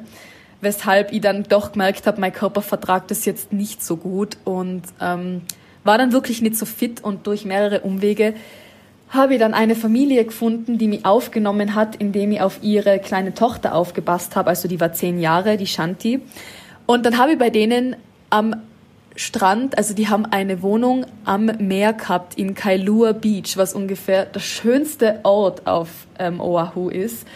Weshalb 0.62 1.12
ich 1.12 1.22
dann 1.22 1.44
doch 1.44 1.74
gemerkt 1.74 2.08
habe, 2.08 2.20
mein 2.20 2.34
Körper 2.34 2.62
vertragt 2.62 3.12
das 3.12 3.26
jetzt 3.26 3.54
nicht 3.54 3.84
so 3.84 3.98
gut 3.98 4.38
und 4.44 4.84
ähm, 5.00 5.42
war 5.84 5.98
dann 5.98 6.12
wirklich 6.12 6.42
nicht 6.42 6.56
so 6.56 6.66
fit 6.66 7.04
und 7.04 7.28
durch 7.28 7.46
mehrere 7.46 7.82
Umwege 7.82 8.34
habe 9.10 9.34
ich 9.34 9.40
dann 9.40 9.54
eine 9.54 9.76
Familie 9.76 10.24
gefunden, 10.24 10.78
die 10.78 10.88
mich 10.88 11.06
aufgenommen 11.06 11.76
hat, 11.76 11.98
indem 11.98 12.32
ich 12.32 12.42
auf 12.42 12.60
ihre 12.62 13.00
kleine 13.00 13.34
Tochter 13.34 13.76
aufgepasst 13.76 14.36
habe. 14.36 14.50
Also 14.50 14.68
die 14.68 14.80
war 14.80 14.94
zehn 14.94 15.20
Jahre, 15.20 15.58
die 15.58 15.68
Shanti. 15.68 16.22
Und 16.86 17.06
dann 17.06 17.18
habe 17.18 17.34
ich 17.34 17.38
bei 17.38 17.50
denen 17.50 17.98
am 18.30 18.56
Strand, 19.18 19.78
also 19.78 19.94
die 19.94 20.08
haben 20.08 20.26
eine 20.26 20.62
Wohnung 20.62 21.06
am 21.26 21.46
Meer 21.46 21.92
gehabt 21.92 22.36
in 22.36 22.56
Kailua 22.56 23.12
Beach, 23.12 23.58
was 23.58 23.74
ungefähr 23.74 24.26
der 24.26 24.40
schönste 24.40 25.20
Ort 25.24 25.68
auf 25.68 25.90
ähm, 26.18 26.40
Oahu 26.40 26.90
ist. 26.90 27.28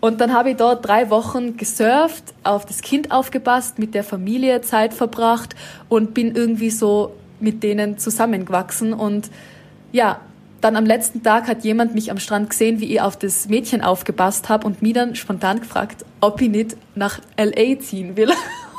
Und 0.00 0.20
dann 0.20 0.32
habe 0.32 0.50
ich 0.50 0.56
dort 0.56 0.86
drei 0.86 1.10
Wochen 1.10 1.56
gesurft, 1.56 2.24
auf 2.42 2.64
das 2.66 2.80
Kind 2.80 3.12
aufgepasst, 3.12 3.78
mit 3.78 3.94
der 3.94 4.02
Familie 4.02 4.62
Zeit 4.62 4.94
verbracht 4.94 5.54
und 5.88 6.14
bin 6.14 6.34
irgendwie 6.34 6.70
so 6.70 7.12
mit 7.40 7.62
denen 7.62 7.98
zusammengewachsen. 7.98 8.92
Und 8.92 9.30
ja, 9.92 10.20
dann 10.60 10.76
am 10.76 10.86
letzten 10.86 11.22
Tag 11.22 11.48
hat 11.48 11.64
jemand 11.64 11.94
mich 11.94 12.10
am 12.10 12.18
Strand 12.18 12.50
gesehen, 12.50 12.80
wie 12.80 12.92
ich 12.92 13.00
auf 13.00 13.18
das 13.18 13.48
Mädchen 13.48 13.82
aufgepasst 13.82 14.48
habe 14.48 14.66
und 14.66 14.82
mir 14.82 14.94
dann 14.94 15.14
spontan 15.14 15.60
gefragt, 15.60 16.04
ob 16.20 16.40
ich 16.40 16.50
nicht 16.50 16.76
nach 16.94 17.20
LA 17.38 17.78
ziehen 17.80 18.16
will. 18.16 18.30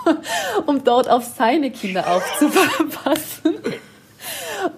um 0.65 0.83
dort 0.83 1.09
auf 1.09 1.25
seine 1.37 1.71
Kinder 1.71 2.05
aufzupassen. 2.11 3.55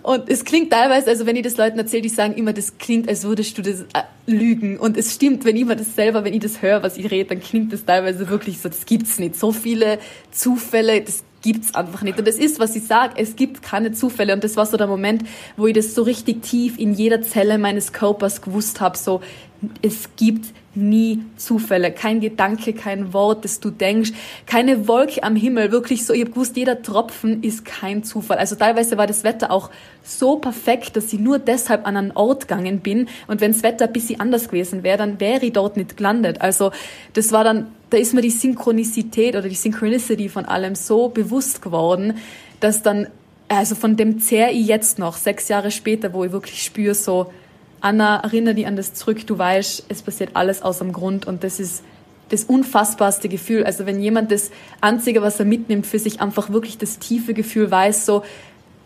Und 0.02 0.30
es 0.30 0.46
klingt 0.46 0.72
teilweise, 0.72 1.10
also 1.10 1.26
wenn 1.26 1.36
ich 1.36 1.44
das 1.44 1.58
Leuten 1.58 1.78
erzähle, 1.78 2.04
die 2.04 2.10
sagen 2.10 2.36
immer, 2.36 2.54
das 2.54 2.78
klingt, 2.78 3.10
als 3.10 3.24
würdest 3.24 3.58
du 3.58 3.62
das 3.62 3.82
äh, 3.82 4.04
lügen. 4.26 4.78
Und 4.78 4.96
es 4.98 5.14
stimmt, 5.14 5.44
wenn 5.44 5.58
ich 5.58 5.66
mir 5.66 5.76
das 5.76 5.96
selber, 5.96 6.24
wenn 6.24 6.34
ich 6.34 6.42
das 6.42 6.62
höre, 6.62 6.84
was 6.84 6.98
ich 6.98 7.12
rede, 7.12 7.30
dann 7.30 7.42
klingt 7.42 7.74
das 7.74 7.84
teilweise 7.84 8.30
wirklich 8.30 8.60
so, 8.60 8.70
das 8.70 8.86
gibt's 8.86 9.20
nicht. 9.20 9.36
So 9.36 9.52
viele 9.52 10.00
Zufälle, 10.32 11.02
das 11.02 11.24
gibt's 11.44 11.76
einfach 11.76 12.02
nicht. 12.02 12.18
Und 12.18 12.28
das 12.28 12.38
ist, 12.38 12.60
was 12.60 12.76
ich 12.76 12.86
sage, 12.86 13.14
es 13.18 13.36
gibt 13.36 13.62
keine 13.62 13.92
Zufälle. 13.92 14.34
Und 14.34 14.44
das 14.44 14.58
war 14.58 14.66
so 14.66 14.78
der 14.78 14.88
Moment, 14.88 15.24
wo 15.56 15.68
ich 15.68 15.76
das 15.76 15.94
so 15.94 16.02
richtig 16.02 16.42
tief 16.42 16.80
in 16.80 16.94
jeder 16.94 17.22
Zelle 17.22 17.60
meines 17.60 17.94
Körpers 17.94 18.42
gewusst 18.42 18.82
habe, 18.82 18.98
so, 18.98 19.22
es 19.84 20.10
gibt 20.16 20.54
nie 20.76 21.24
Zufälle. 21.38 21.92
Kein 21.92 22.20
Gedanke, 22.20 22.74
kein 22.74 23.14
Wort, 23.14 23.46
das 23.46 23.60
du 23.60 23.70
denkst, 23.70 24.12
keine 24.46 24.88
Wolke 24.88 25.24
am 25.24 25.36
Himmel. 25.36 25.72
Wirklich 25.72 26.06
so, 26.06 26.14
ich 26.14 26.22
habe 26.22 26.32
gewusst, 26.32 26.58
jeder 26.58 26.82
Tropfen 26.82 27.44
ist 27.44 27.66
kein 27.66 28.04
Zufall. 28.04 28.38
Also 28.38 28.56
teilweise 28.56 28.98
war 28.98 29.08
das 29.08 29.24
Wetter 29.24 29.52
auch 29.52 29.70
so 30.04 30.38
perfekt, 30.38 30.96
dass 30.96 31.14
ich 31.14 31.20
nur 31.20 31.40
deshalb 31.40 31.88
an 31.88 31.98
einen 31.98 32.12
Ort 32.12 32.48
gegangen 32.48 32.80
bin. 32.80 33.08
Und 33.28 33.42
wenn 33.42 33.52
das 33.52 33.64
Wetter 33.64 33.86
ein 33.86 33.94
bisschen 33.94 34.20
anders 34.20 34.48
gewesen 34.48 34.84
wäre, 34.84 34.98
dann 34.98 35.20
wäre 35.20 35.46
ich 35.46 35.54
dort 35.54 35.78
nicht 35.78 35.98
gelandet. 35.98 36.42
Also 36.42 36.72
das 37.14 37.32
war 37.32 37.44
dann, 37.44 37.68
da 37.90 37.98
ist 37.98 38.14
mir 38.14 38.22
die 38.22 38.32
Synchronizität 38.32 39.36
oder 39.36 39.48
die 39.48 39.56
Synchronicity 39.56 40.30
von 40.30 40.46
allem 40.46 40.76
so 40.76 41.10
bewusst 41.10 41.62
geworden, 41.62 42.18
dass 42.60 42.82
dann, 42.82 43.08
also 43.48 43.76
von 43.76 43.96
dem 43.96 44.20
zehr 44.20 44.52
ich 44.52 44.68
jetzt 44.68 44.98
noch, 44.98 45.18
sechs 45.18 45.48
Jahre 45.48 45.70
später, 45.70 46.14
wo 46.14 46.24
ich 46.24 46.32
wirklich 46.32 46.64
spüre, 46.64 46.96
so, 46.96 47.32
Anna, 47.84 48.22
erinnere 48.24 48.56
dich 48.56 48.66
an 48.66 48.78
das 48.78 48.94
zurück, 48.94 49.28
du 49.28 49.38
weißt, 49.38 49.88
es 49.90 50.02
passiert 50.04 50.38
alles 50.38 50.62
aus 50.62 50.78
dem 50.78 50.94
Grund 50.94 51.28
und 51.28 51.44
das 51.44 51.60
ist 51.60 51.84
das 52.30 52.46
unfassbarste 52.46 53.28
Gefühl. 53.28 53.66
Also 53.66 53.86
wenn 53.86 54.00
jemand 54.00 54.32
das 54.32 54.52
Einzige, 54.80 55.22
was 55.22 55.38
er 55.38 55.46
mitnimmt, 55.46 55.86
für 55.86 56.00
sich 56.00 56.22
einfach 56.22 56.50
wirklich 56.50 56.78
das 56.78 56.98
tiefe 56.98 57.34
Gefühl 57.34 57.70
weiß, 57.70 58.06
so, 58.06 58.24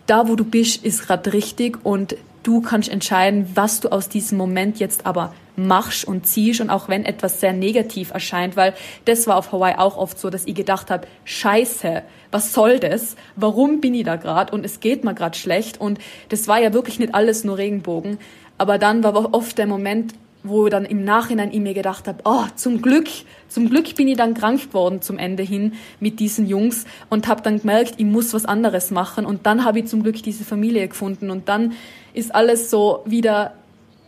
da 0.06 0.26
wo 0.26 0.34
du 0.34 0.44
bist, 0.44 0.84
ist 0.84 1.06
gerade 1.06 1.32
richtig 1.32 1.78
und 1.84 2.16
du 2.42 2.60
kannst 2.60 2.88
entscheiden, 2.88 3.48
was 3.54 3.78
du 3.78 3.92
aus 3.92 4.08
diesem 4.08 4.36
Moment 4.36 4.80
jetzt 4.80 5.06
aber 5.06 5.32
machst 5.54 6.04
und 6.04 6.26
ziehst 6.26 6.60
und 6.60 6.68
auch 6.68 6.88
wenn 6.88 7.04
etwas 7.04 7.38
sehr 7.38 7.52
negativ 7.52 8.10
erscheint, 8.10 8.56
weil 8.56 8.74
das 9.04 9.28
war 9.28 9.36
auf 9.36 9.52
Hawaii 9.52 9.76
auch 9.76 9.96
oft 9.96 10.18
so, 10.18 10.28
dass 10.28 10.44
ich 10.44 10.56
gedacht 10.56 10.90
habe, 10.90 11.06
scheiße, 11.24 12.02
was 12.32 12.52
soll 12.52 12.80
das? 12.80 13.14
Warum 13.36 13.80
bin 13.80 13.94
ich 13.94 14.04
da 14.04 14.16
gerade 14.16 14.52
und 14.52 14.64
es 14.64 14.80
geht 14.80 15.04
mir 15.04 15.14
gerade 15.14 15.38
schlecht 15.38 15.80
und 15.80 15.98
das 16.30 16.48
war 16.48 16.60
ja 16.60 16.72
wirklich 16.72 16.98
nicht 16.98 17.14
alles 17.14 17.44
nur 17.44 17.58
Regenbogen, 17.58 18.18
aber 18.58 18.78
dann 18.78 19.02
war 19.02 19.32
oft 19.32 19.56
der 19.56 19.66
Moment, 19.66 20.14
wo 20.42 20.68
dann 20.68 20.84
im 20.84 21.04
Nachhinein 21.04 21.50
ich 21.52 21.60
mir 21.60 21.74
gedacht 21.74 22.06
habe, 22.06 22.18
oh, 22.24 22.44
zum 22.54 22.80
Glück, 22.80 23.08
zum 23.48 23.68
Glück 23.68 23.94
bin 23.96 24.08
ich 24.08 24.16
dann 24.16 24.34
krank 24.34 24.68
geworden 24.68 25.02
zum 25.02 25.18
Ende 25.18 25.42
hin 25.42 25.74
mit 26.00 26.20
diesen 26.20 26.46
Jungs 26.46 26.84
und 27.10 27.26
habe 27.26 27.42
dann 27.42 27.60
gemerkt, 27.60 27.94
ich 27.98 28.04
muss 28.04 28.34
was 28.34 28.44
anderes 28.44 28.90
machen. 28.90 29.26
Und 29.26 29.46
dann 29.46 29.64
habe 29.64 29.80
ich 29.80 29.86
zum 29.86 30.02
Glück 30.02 30.22
diese 30.22 30.44
Familie 30.44 30.86
gefunden. 30.88 31.30
Und 31.30 31.48
dann 31.48 31.72
ist 32.14 32.34
alles 32.34 32.70
so 32.70 33.02
wieder 33.04 33.54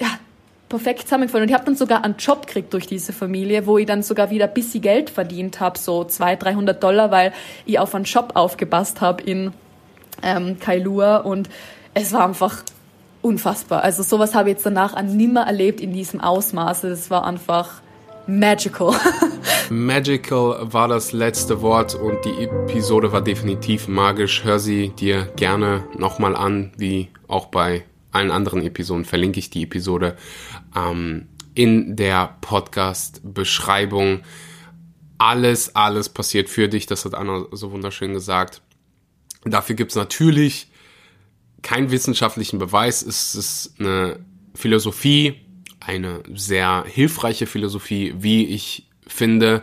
ja, 0.00 0.08
perfekt 0.68 1.02
zusammengefallen. 1.02 1.42
Und 1.42 1.48
ich 1.48 1.54
habe 1.54 1.64
dann 1.64 1.76
sogar 1.76 2.04
einen 2.04 2.16
Job 2.16 2.46
gekriegt 2.46 2.72
durch 2.74 2.86
diese 2.86 3.12
Familie, 3.12 3.66
wo 3.66 3.78
ich 3.78 3.86
dann 3.86 4.02
sogar 4.02 4.30
wieder 4.30 4.46
ein 4.46 4.54
bisschen 4.54 4.82
Geld 4.82 5.10
verdient 5.10 5.60
habe, 5.60 5.78
so 5.78 6.04
200, 6.04 6.44
300 6.44 6.82
Dollar, 6.82 7.10
weil 7.10 7.32
ich 7.66 7.78
auf 7.78 7.94
einen 7.94 8.06
Shop 8.06 8.32
aufgepasst 8.34 9.00
habe 9.00 9.22
in 9.22 9.52
ähm, 10.22 10.58
Kailua. 10.60 11.18
Und 11.18 11.48
es 11.94 12.12
war 12.12 12.24
einfach 12.24 12.62
unfassbar. 13.22 13.82
Also 13.82 14.02
sowas 14.02 14.34
habe 14.34 14.50
ich 14.50 14.54
jetzt 14.54 14.66
danach 14.66 14.94
an 14.94 15.16
nimmer 15.16 15.42
erlebt 15.42 15.80
in 15.80 15.92
diesem 15.92 16.20
Ausmaße. 16.20 16.88
Das 16.88 17.10
war 17.10 17.26
einfach 17.26 17.80
magical. 18.26 18.94
magical 19.70 20.72
war 20.72 20.88
das 20.88 21.12
letzte 21.12 21.60
Wort 21.62 21.94
und 21.94 22.24
die 22.24 22.44
Episode 22.44 23.12
war 23.12 23.22
definitiv 23.22 23.88
magisch. 23.88 24.44
Hör 24.44 24.58
sie 24.58 24.90
dir 24.90 25.24
gerne 25.36 25.84
nochmal 25.98 26.36
an, 26.36 26.72
wie 26.76 27.08
auch 27.28 27.46
bei 27.46 27.84
allen 28.12 28.30
anderen 28.30 28.62
Episoden 28.62 29.04
verlinke 29.04 29.38
ich 29.38 29.50
die 29.50 29.64
Episode 29.64 30.16
ähm, 30.76 31.28
in 31.54 31.96
der 31.96 32.36
Podcast-Beschreibung. 32.40 34.20
Alles, 35.18 35.76
alles 35.76 36.08
passiert 36.08 36.48
für 36.48 36.68
dich, 36.68 36.86
das 36.86 37.04
hat 37.04 37.14
Anna 37.14 37.44
so 37.52 37.72
wunderschön 37.72 38.12
gesagt. 38.12 38.62
Dafür 39.44 39.76
gibt's 39.76 39.94
natürlich 39.94 40.69
keinen 41.62 41.90
wissenschaftlichen 41.90 42.58
Beweis. 42.58 43.02
Es 43.02 43.34
ist 43.34 43.74
eine 43.78 44.24
Philosophie, 44.54 45.40
eine 45.80 46.22
sehr 46.34 46.84
hilfreiche 46.86 47.46
Philosophie, 47.46 48.14
wie 48.18 48.46
ich 48.46 48.88
finde. 49.06 49.62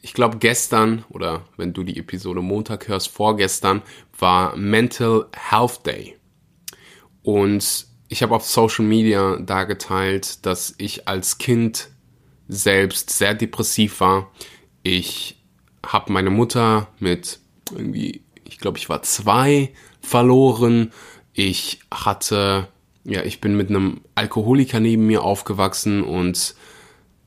Ich 0.00 0.12
glaube, 0.12 0.38
gestern 0.38 1.04
oder 1.08 1.46
wenn 1.56 1.72
du 1.72 1.82
die 1.82 1.98
Episode 1.98 2.42
Montag 2.42 2.88
hörst, 2.88 3.08
vorgestern 3.08 3.82
war 4.18 4.56
Mental 4.56 5.26
Health 5.32 5.86
Day. 5.86 6.16
Und 7.22 7.86
ich 8.08 8.22
habe 8.22 8.34
auf 8.34 8.44
Social 8.44 8.84
Media 8.84 9.38
da 9.38 9.64
geteilt, 9.64 10.44
dass 10.44 10.74
ich 10.78 11.08
als 11.08 11.38
Kind 11.38 11.88
selbst 12.48 13.10
sehr 13.10 13.34
depressiv 13.34 14.00
war. 14.00 14.30
Ich 14.82 15.42
habe 15.84 16.12
meine 16.12 16.30
Mutter 16.30 16.88
mit 16.98 17.40
irgendwie, 17.72 18.22
ich 18.44 18.58
glaube, 18.58 18.78
ich 18.78 18.88
war 18.88 19.02
zwei, 19.02 19.72
verloren. 20.04 20.92
Ich 21.32 21.80
hatte, 21.92 22.68
ja, 23.04 23.22
ich 23.22 23.40
bin 23.40 23.56
mit 23.56 23.70
einem 23.70 24.02
Alkoholiker 24.14 24.80
neben 24.80 25.06
mir 25.06 25.22
aufgewachsen 25.22 26.04
und 26.04 26.54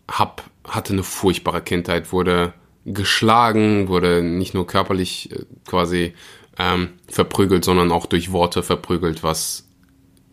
hab, 0.09 0.43
hatte 0.65 0.93
eine 0.93 1.03
furchtbare 1.03 1.61
Kindheit, 1.61 2.11
wurde 2.11 2.53
geschlagen, 2.85 3.89
wurde 3.89 4.23
nicht 4.23 4.53
nur 4.53 4.65
körperlich 4.65 5.31
äh, 5.31 5.45
quasi 5.67 6.13
ähm, 6.57 6.89
verprügelt, 7.07 7.65
sondern 7.65 7.91
auch 7.91 8.05
durch 8.05 8.31
Worte 8.31 8.63
verprügelt, 8.63 9.23
was 9.23 9.67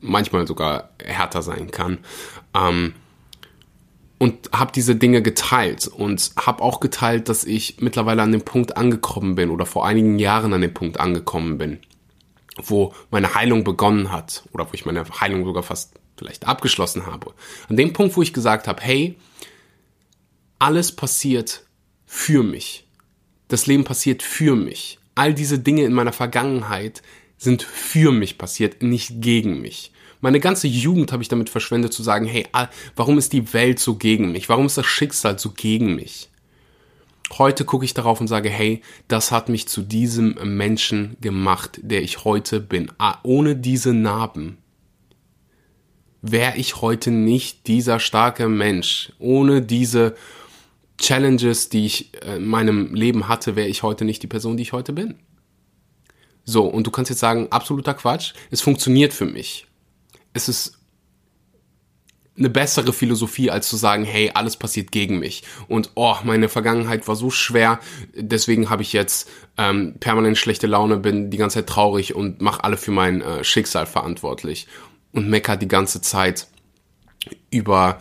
manchmal 0.00 0.46
sogar 0.46 0.90
härter 1.02 1.42
sein 1.42 1.70
kann. 1.70 1.98
Ähm, 2.54 2.94
und 4.18 4.50
habe 4.52 4.72
diese 4.72 4.94
Dinge 4.94 5.22
geteilt 5.22 5.88
und 5.88 6.32
habe 6.38 6.62
auch 6.62 6.80
geteilt, 6.80 7.28
dass 7.28 7.44
ich 7.44 7.80
mittlerweile 7.80 8.22
an 8.22 8.32
dem 8.32 8.42
Punkt 8.42 8.76
angekommen 8.76 9.34
bin 9.34 9.50
oder 9.50 9.66
vor 9.66 9.86
einigen 9.86 10.18
Jahren 10.18 10.52
an 10.52 10.60
dem 10.60 10.72
Punkt 10.72 11.00
angekommen 11.00 11.58
bin, 11.58 11.80
wo 12.62 12.94
meine 13.10 13.34
Heilung 13.34 13.64
begonnen 13.64 14.12
hat 14.12 14.44
oder 14.52 14.66
wo 14.66 14.70
ich 14.74 14.86
meine 14.86 15.04
Heilung 15.20 15.44
sogar 15.44 15.62
fast 15.62 15.94
vielleicht 16.16 16.46
abgeschlossen 16.46 17.06
habe. 17.06 17.34
An 17.68 17.76
dem 17.76 17.92
Punkt, 17.92 18.16
wo 18.16 18.22
ich 18.22 18.32
gesagt 18.32 18.68
habe, 18.68 18.82
hey, 18.82 19.16
alles 20.58 20.92
passiert 20.92 21.64
für 22.06 22.42
mich. 22.42 22.86
Das 23.48 23.66
Leben 23.66 23.84
passiert 23.84 24.22
für 24.22 24.54
mich. 24.54 24.98
All 25.14 25.34
diese 25.34 25.58
Dinge 25.58 25.84
in 25.84 25.92
meiner 25.92 26.12
Vergangenheit 26.12 27.02
sind 27.36 27.62
für 27.62 28.12
mich 28.12 28.38
passiert, 28.38 28.82
nicht 28.82 29.20
gegen 29.20 29.60
mich. 29.60 29.92
Meine 30.20 30.40
ganze 30.40 30.66
Jugend 30.66 31.12
habe 31.12 31.22
ich 31.22 31.28
damit 31.28 31.50
verschwendet 31.50 31.92
zu 31.92 32.02
sagen, 32.02 32.24
hey, 32.24 32.46
warum 32.96 33.18
ist 33.18 33.32
die 33.32 33.52
Welt 33.52 33.78
so 33.78 33.96
gegen 33.96 34.32
mich? 34.32 34.48
Warum 34.48 34.66
ist 34.66 34.78
das 34.78 34.86
Schicksal 34.86 35.38
so 35.38 35.50
gegen 35.50 35.94
mich? 35.94 36.30
Heute 37.32 37.64
gucke 37.64 37.84
ich 37.84 37.94
darauf 37.94 38.20
und 38.20 38.28
sage, 38.28 38.50
hey, 38.50 38.82
das 39.08 39.32
hat 39.32 39.48
mich 39.48 39.66
zu 39.66 39.82
diesem 39.82 40.34
Menschen 40.56 41.16
gemacht, 41.20 41.80
der 41.82 42.02
ich 42.02 42.24
heute 42.24 42.60
bin. 42.60 42.92
Ah, 42.98 43.18
ohne 43.22 43.56
diese 43.56 43.92
Narben 43.92 44.58
wäre 46.22 46.56
ich 46.56 46.80
heute 46.80 47.10
nicht 47.10 47.66
dieser 47.66 47.98
starke 47.98 48.48
Mensch. 48.48 49.12
Ohne 49.18 49.62
diese 49.62 50.14
Challenges, 50.98 51.68
die 51.68 51.86
ich 51.86 52.12
in 52.24 52.46
meinem 52.46 52.94
Leben 52.94 53.28
hatte, 53.28 53.56
wäre 53.56 53.68
ich 53.68 53.82
heute 53.82 54.04
nicht 54.04 54.22
die 54.22 54.26
Person, 54.26 54.56
die 54.56 54.62
ich 54.62 54.72
heute 54.72 54.92
bin. 54.92 55.16
So, 56.44 56.66
und 56.66 56.86
du 56.86 56.90
kannst 56.90 57.10
jetzt 57.10 57.20
sagen, 57.20 57.48
absoluter 57.50 57.94
Quatsch. 57.94 58.32
Es 58.50 58.60
funktioniert 58.60 59.12
für 59.12 59.26
mich. 59.26 59.66
Es 60.32 60.48
ist 60.48 60.78
eine 62.36 62.50
bessere 62.50 62.92
Philosophie, 62.92 63.50
als 63.50 63.68
zu 63.68 63.76
sagen, 63.76 64.04
hey, 64.04 64.30
alles 64.34 64.56
passiert 64.56 64.90
gegen 64.90 65.18
mich. 65.18 65.44
Und 65.68 65.90
oh, 65.94 66.16
meine 66.24 66.48
Vergangenheit 66.48 67.06
war 67.06 67.14
so 67.14 67.30
schwer, 67.30 67.78
deswegen 68.14 68.70
habe 68.70 68.82
ich 68.82 68.92
jetzt 68.92 69.30
ähm, 69.56 69.94
permanent 70.00 70.36
schlechte 70.36 70.66
Laune, 70.66 70.96
bin 70.96 71.30
die 71.30 71.36
ganze 71.36 71.60
Zeit 71.60 71.68
traurig 71.68 72.14
und 72.14 72.40
mache 72.40 72.64
alle 72.64 72.76
für 72.76 72.90
mein 72.90 73.22
äh, 73.22 73.44
Schicksal 73.44 73.86
verantwortlich. 73.86 74.66
Und 75.12 75.28
mecker 75.28 75.56
die 75.56 75.68
ganze 75.68 76.00
Zeit 76.00 76.48
über 77.50 78.00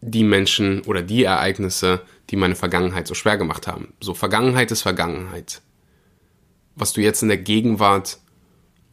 die 0.00 0.24
Menschen 0.24 0.80
oder 0.82 1.02
die 1.02 1.24
Ereignisse, 1.24 2.02
die 2.30 2.36
meine 2.36 2.54
Vergangenheit 2.54 3.06
so 3.06 3.14
schwer 3.14 3.36
gemacht 3.36 3.66
haben. 3.66 3.92
So, 4.00 4.14
Vergangenheit 4.14 4.70
ist 4.70 4.82
Vergangenheit. 4.82 5.60
Was 6.74 6.94
du 6.94 7.02
jetzt 7.02 7.22
in 7.22 7.28
der 7.28 7.38
Gegenwart 7.38 8.18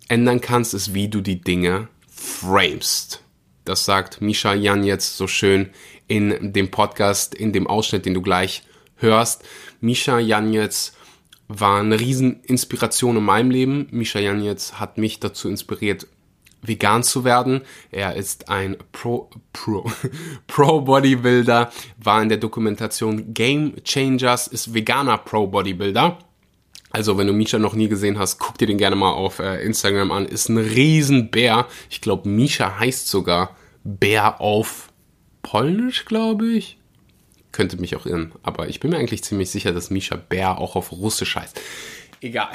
ändern 0.10 0.42
kannst, 0.42 0.74
ist, 0.74 0.94
wie 0.94 1.08
du 1.08 1.22
die 1.22 1.40
Dinge 1.40 1.88
framest. 2.10 3.24
Das 3.66 3.86
sagt 3.86 4.22
Misha 4.22 4.54
Jan 4.54 4.84
jetzt 4.84 5.18
so 5.18 5.28
schön 5.28 5.70
in 6.08 6.54
dem 6.54 6.72
Podcast, 6.72 7.36
in 7.36 7.54
dem 7.54 7.68
Ausschnitt, 7.68 8.06
den 8.06 8.14
du 8.14 8.22
gleich 8.22 8.64
hörst. 8.98 9.44
Misha 9.80 10.20
Janetz 10.20 10.94
war 11.48 11.80
eine 11.80 12.00
Rieseninspiration 12.00 13.18
in 13.18 13.24
meinem 13.24 13.52
Leben. 13.52 13.88
Misha 13.92 14.20
Janetz 14.20 14.74
hat 14.74 14.98
mich 14.98 15.20
dazu 15.20 15.50
inspiriert, 15.50 16.08
vegan 16.62 17.04
zu 17.04 17.24
werden. 17.24 17.62
Er 17.92 18.16
ist 18.16 18.50
ein 18.50 18.78
Pro, 18.92 19.30
Pro, 19.54 19.92
Pro 20.48 20.82
Bodybuilder, 20.82 21.72
war 21.98 22.22
in 22.22 22.30
der 22.30 22.38
Dokumentation 22.38 23.34
Game 23.34 23.76
Changers, 23.84 24.48
ist 24.48 24.74
veganer 24.74 25.18
Pro 25.18 25.48
Bodybuilder. 25.48 26.20
Also, 26.92 27.18
wenn 27.18 27.28
du 27.28 27.34
Misha 27.34 27.58
noch 27.58 27.74
nie 27.74 27.88
gesehen 27.88 28.20
hast, 28.20 28.38
guck 28.40 28.58
dir 28.58 28.68
den 28.68 28.78
gerne 28.78 28.96
mal 28.96 29.12
auf 29.12 29.40
äh, 29.40 29.64
Instagram 29.64 30.12
an. 30.12 30.26
Ist 30.26 30.50
ein 30.50 30.58
Riesenbär. 30.58 31.68
Ich 31.90 32.02
glaube, 32.02 32.28
Misha 32.28 32.80
heißt 32.80 33.08
sogar 33.08 33.56
Bär 33.84 34.42
auf 34.42 34.90
Polnisch, 35.42 36.06
glaube 36.06 36.48
ich. 36.48 36.78
Könnte 37.52 37.78
mich 37.78 37.96
auch 37.96 38.06
irren. 38.06 38.34
Aber 38.44 38.68
ich 38.68 38.80
bin 38.80 38.92
mir 38.92 38.98
eigentlich 38.98 39.24
ziemlich 39.24 39.50
sicher, 39.50 39.72
dass 39.72 39.90
Misha 39.90 40.18
Bär 40.18 40.58
auch 40.58 40.76
auf 40.76 40.92
Russisch 40.92 41.36
heißt. 41.36 41.60
Egal. 42.22 42.50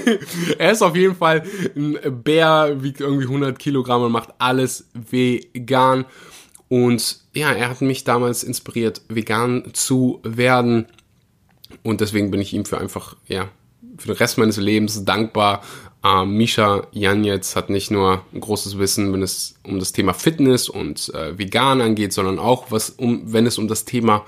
er 0.58 0.72
ist 0.72 0.82
auf 0.82 0.96
jeden 0.96 1.16
Fall 1.16 1.42
ein 1.76 1.98
Bär, 2.22 2.82
wiegt 2.82 3.00
irgendwie 3.00 3.26
100 3.26 3.58
Kilogramm 3.58 4.02
und 4.02 4.12
macht 4.12 4.30
alles 4.38 4.88
vegan. 4.94 6.06
Und 6.68 7.20
ja, 7.34 7.52
er 7.52 7.68
hat 7.68 7.82
mich 7.82 8.04
damals 8.04 8.42
inspiriert, 8.42 9.02
vegan 9.08 9.74
zu 9.74 10.20
werden. 10.22 10.86
Und 11.82 12.00
deswegen 12.00 12.30
bin 12.30 12.40
ich 12.40 12.54
ihm 12.54 12.64
für 12.64 12.78
einfach, 12.78 13.16
ja, 13.26 13.50
für 13.98 14.08
den 14.08 14.16
Rest 14.16 14.38
meines 14.38 14.56
Lebens 14.56 15.04
dankbar. 15.04 15.62
Ähm, 16.04 16.36
Misha 16.36 16.86
Janetz 16.92 17.54
hat 17.54 17.70
nicht 17.70 17.90
nur 17.90 18.24
ein 18.32 18.40
großes 18.40 18.78
Wissen, 18.78 19.12
wenn 19.12 19.22
es 19.22 19.54
um 19.62 19.78
das 19.78 19.92
Thema 19.92 20.14
Fitness 20.14 20.68
und 20.68 21.12
äh, 21.14 21.38
Vegan 21.38 21.80
angeht, 21.80 22.12
sondern 22.12 22.38
auch, 22.38 22.70
was 22.70 22.90
um, 22.90 23.32
wenn 23.32 23.46
es 23.46 23.58
um 23.58 23.68
das 23.68 23.84
Thema 23.84 24.24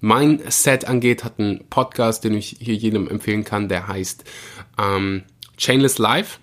Mindset 0.00 0.86
angeht, 0.86 1.24
hat 1.24 1.38
einen 1.38 1.64
Podcast, 1.68 2.22
den 2.24 2.34
ich 2.34 2.56
hier 2.60 2.74
jedem 2.74 3.08
empfehlen 3.08 3.44
kann, 3.44 3.68
der 3.68 3.88
heißt 3.88 4.24
ähm, 4.78 5.24
Chainless 5.56 5.98
Life 5.98 6.38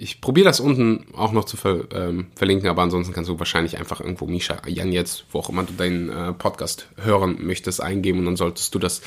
ich 0.00 0.20
probiere 0.20 0.46
das 0.46 0.60
unten 0.60 1.06
auch 1.14 1.32
noch 1.32 1.44
zu 1.44 1.56
ver, 1.56 1.84
ähm, 1.92 2.26
verlinken, 2.34 2.68
aber 2.68 2.82
ansonsten 2.82 3.12
kannst 3.12 3.28
du 3.28 3.38
wahrscheinlich 3.38 3.78
einfach 3.78 4.00
irgendwo 4.00 4.26
Misha 4.26 4.56
Jan 4.66 4.92
jetzt, 4.92 5.24
wo 5.32 5.40
auch 5.40 5.48
immer 5.48 5.64
du 5.64 5.72
deinen 5.72 6.08
äh, 6.08 6.32
Podcast 6.32 6.88
hören 6.96 7.38
möchtest, 7.40 7.82
eingeben 7.82 8.20
und 8.20 8.26
dann 8.26 8.36
solltest 8.36 8.74
du 8.74 8.78
das 8.78 9.00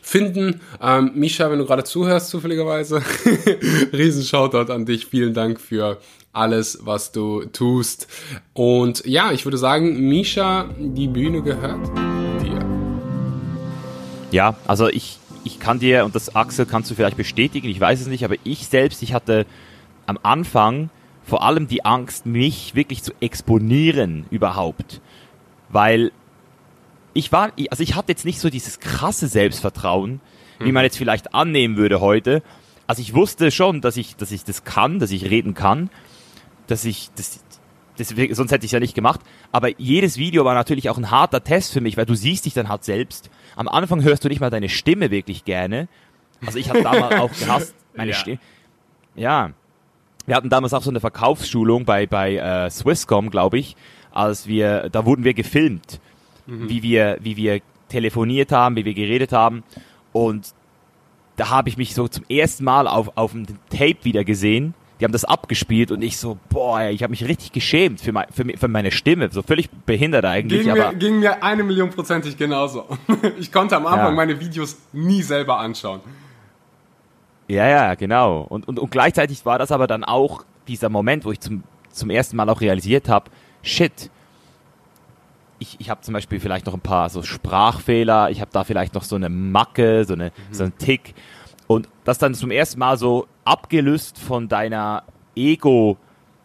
finden. 0.00 0.60
Ähm, 0.80 1.12
Misha, 1.14 1.50
wenn 1.50 1.58
du 1.58 1.66
gerade 1.66 1.84
zuhörst, 1.84 2.30
zufälligerweise, 2.30 3.02
riesen 3.92 4.24
Shoutout 4.24 4.72
an 4.72 4.86
dich. 4.86 5.06
Vielen 5.06 5.34
Dank 5.34 5.60
für 5.60 5.98
alles, 6.32 6.78
was 6.82 7.12
du 7.12 7.44
tust. 7.46 8.08
Und 8.54 9.04
ja, 9.04 9.32
ich 9.32 9.44
würde 9.44 9.58
sagen, 9.58 10.08
Misha, 10.08 10.70
die 10.78 11.08
Bühne 11.08 11.42
gehört 11.42 11.86
dir. 12.42 12.64
Ja, 14.30 14.56
also 14.66 14.88
ich, 14.88 15.18
ich 15.44 15.60
kann 15.60 15.78
dir, 15.78 16.06
und 16.06 16.14
das 16.14 16.34
Axel 16.34 16.64
kannst 16.64 16.90
du 16.90 16.94
vielleicht 16.94 17.18
bestätigen, 17.18 17.68
ich 17.68 17.78
weiß 17.78 18.00
es 18.00 18.06
nicht, 18.06 18.24
aber 18.24 18.36
ich 18.44 18.66
selbst, 18.66 19.02
ich 19.02 19.12
hatte 19.12 19.44
am 20.12 20.18
Anfang 20.22 20.90
vor 21.24 21.42
allem 21.42 21.68
die 21.68 21.84
Angst, 21.84 22.26
mich 22.26 22.74
wirklich 22.74 23.02
zu 23.02 23.12
exponieren 23.20 24.26
überhaupt. 24.30 25.00
Weil 25.68 26.12
ich 27.14 27.32
war, 27.32 27.52
also 27.70 27.82
ich 27.82 27.94
hatte 27.94 28.12
jetzt 28.12 28.24
nicht 28.24 28.40
so 28.40 28.50
dieses 28.50 28.80
krasse 28.80 29.28
Selbstvertrauen, 29.28 30.20
wie 30.58 30.66
mhm. 30.66 30.74
man 30.74 30.84
jetzt 30.84 30.98
vielleicht 30.98 31.34
annehmen 31.34 31.76
würde 31.76 32.00
heute. 32.00 32.42
Also 32.86 33.00
ich 33.00 33.14
wusste 33.14 33.50
schon, 33.50 33.80
dass 33.80 33.96
ich, 33.96 34.16
dass 34.16 34.32
ich 34.32 34.44
das 34.44 34.64
kann, 34.64 34.98
dass 34.98 35.10
ich 35.10 35.30
reden 35.30 35.54
kann, 35.54 35.88
dass 36.66 36.84
ich, 36.84 37.10
das, 37.16 37.42
das, 37.96 38.08
sonst 38.08 38.50
hätte 38.50 38.64
ich 38.64 38.68
es 38.68 38.72
ja 38.72 38.80
nicht 38.80 38.94
gemacht. 38.94 39.20
Aber 39.52 39.68
jedes 39.78 40.18
Video 40.18 40.44
war 40.44 40.54
natürlich 40.54 40.90
auch 40.90 40.98
ein 40.98 41.10
harter 41.10 41.42
Test 41.42 41.72
für 41.72 41.80
mich, 41.80 41.96
weil 41.96 42.06
du 42.06 42.14
siehst 42.14 42.44
dich 42.44 42.54
dann 42.54 42.68
halt 42.68 42.84
selbst. 42.84 43.30
Am 43.56 43.68
Anfang 43.68 44.02
hörst 44.02 44.24
du 44.24 44.28
nicht 44.28 44.40
mal 44.40 44.50
deine 44.50 44.68
Stimme 44.68 45.10
wirklich 45.10 45.44
gerne. 45.44 45.88
Also 46.44 46.58
ich 46.58 46.68
habe 46.68 46.82
damals 46.82 47.14
auch 47.20 47.32
gehasst, 47.32 47.74
meine 47.94 48.10
ja. 48.10 48.16
Stimme. 48.16 48.38
Ja 49.14 49.52
wir 50.26 50.36
hatten 50.36 50.50
damals 50.50 50.74
auch 50.74 50.82
so 50.82 50.90
eine 50.90 51.00
Verkaufsschulung 51.00 51.84
bei, 51.84 52.06
bei 52.06 52.36
äh, 52.36 52.70
Swisscom, 52.70 53.30
glaube 53.30 53.58
ich, 53.58 53.76
als 54.12 54.46
wir, 54.46 54.88
da 54.90 55.04
wurden 55.04 55.24
wir 55.24 55.34
gefilmt, 55.34 56.00
mhm. 56.46 56.68
wie 56.68 56.82
wir, 56.82 57.18
wie 57.20 57.36
wir 57.36 57.60
telefoniert 57.88 58.52
haben, 58.52 58.76
wie 58.76 58.84
wir 58.84 58.94
geredet 58.94 59.32
haben. 59.32 59.62
Und 60.12 60.54
da 61.36 61.50
habe 61.50 61.68
ich 61.68 61.76
mich 61.76 61.94
so 61.94 62.08
zum 62.08 62.24
ersten 62.28 62.64
Mal 62.64 62.86
auf, 62.86 63.16
auf 63.16 63.32
dem 63.32 63.46
Tape 63.70 63.98
wieder 64.02 64.24
gesehen. 64.24 64.74
Die 65.00 65.04
haben 65.04 65.12
das 65.12 65.24
abgespielt 65.24 65.90
und 65.90 66.00
ich 66.02 66.16
so, 66.16 66.38
boah, 66.48 66.82
ich 66.84 67.02
habe 67.02 67.10
mich 67.10 67.26
richtig 67.26 67.50
geschämt 67.50 68.00
für, 68.00 68.12
mein, 68.12 68.26
für, 68.30 68.44
für, 68.56 68.68
meine 68.68 68.92
Stimme, 68.92 69.30
so 69.32 69.42
völlig 69.42 69.68
behindert 69.68 70.24
eigentlich. 70.24 70.62
Ging, 70.62 70.70
aber 70.70 70.92
mir, 70.92 70.98
ging 70.98 71.18
mir 71.18 71.42
eine 71.42 71.64
Million 71.64 71.90
prozentig 71.90 72.36
genauso. 72.36 72.86
Ich 73.38 73.50
konnte 73.50 73.76
am 73.76 73.86
Anfang 73.86 74.10
ja. 74.10 74.14
meine 74.14 74.38
Videos 74.38 74.76
nie 74.92 75.22
selber 75.22 75.58
anschauen. 75.58 76.00
Ja, 77.52 77.68
ja, 77.68 77.94
genau. 77.96 78.46
Und, 78.48 78.66
und, 78.66 78.78
und 78.78 78.90
gleichzeitig 78.90 79.44
war 79.44 79.58
das 79.58 79.72
aber 79.72 79.86
dann 79.86 80.04
auch 80.04 80.42
dieser 80.68 80.88
Moment, 80.88 81.26
wo 81.26 81.32
ich 81.32 81.40
zum, 81.40 81.64
zum 81.90 82.08
ersten 82.08 82.34
Mal 82.34 82.48
auch 82.48 82.62
realisiert 82.62 83.10
habe, 83.10 83.30
shit, 83.60 84.10
ich, 85.58 85.76
ich 85.78 85.90
habe 85.90 86.00
zum 86.00 86.14
Beispiel 86.14 86.40
vielleicht 86.40 86.64
noch 86.64 86.72
ein 86.72 86.80
paar 86.80 87.10
so 87.10 87.22
Sprachfehler, 87.22 88.30
ich 88.30 88.40
habe 88.40 88.50
da 88.52 88.64
vielleicht 88.64 88.94
noch 88.94 89.02
so 89.04 89.16
eine 89.16 89.28
Macke, 89.28 90.06
so, 90.06 90.14
eine, 90.14 90.28
mhm. 90.28 90.54
so 90.54 90.62
einen 90.64 90.78
Tick. 90.78 91.14
Und 91.66 91.90
das 92.04 92.16
dann 92.16 92.32
zum 92.32 92.50
ersten 92.50 92.78
Mal 92.78 92.96
so 92.96 93.26
abgelöst 93.44 94.18
von 94.18 94.48
deiner 94.48 95.02
Ego, 95.36 95.98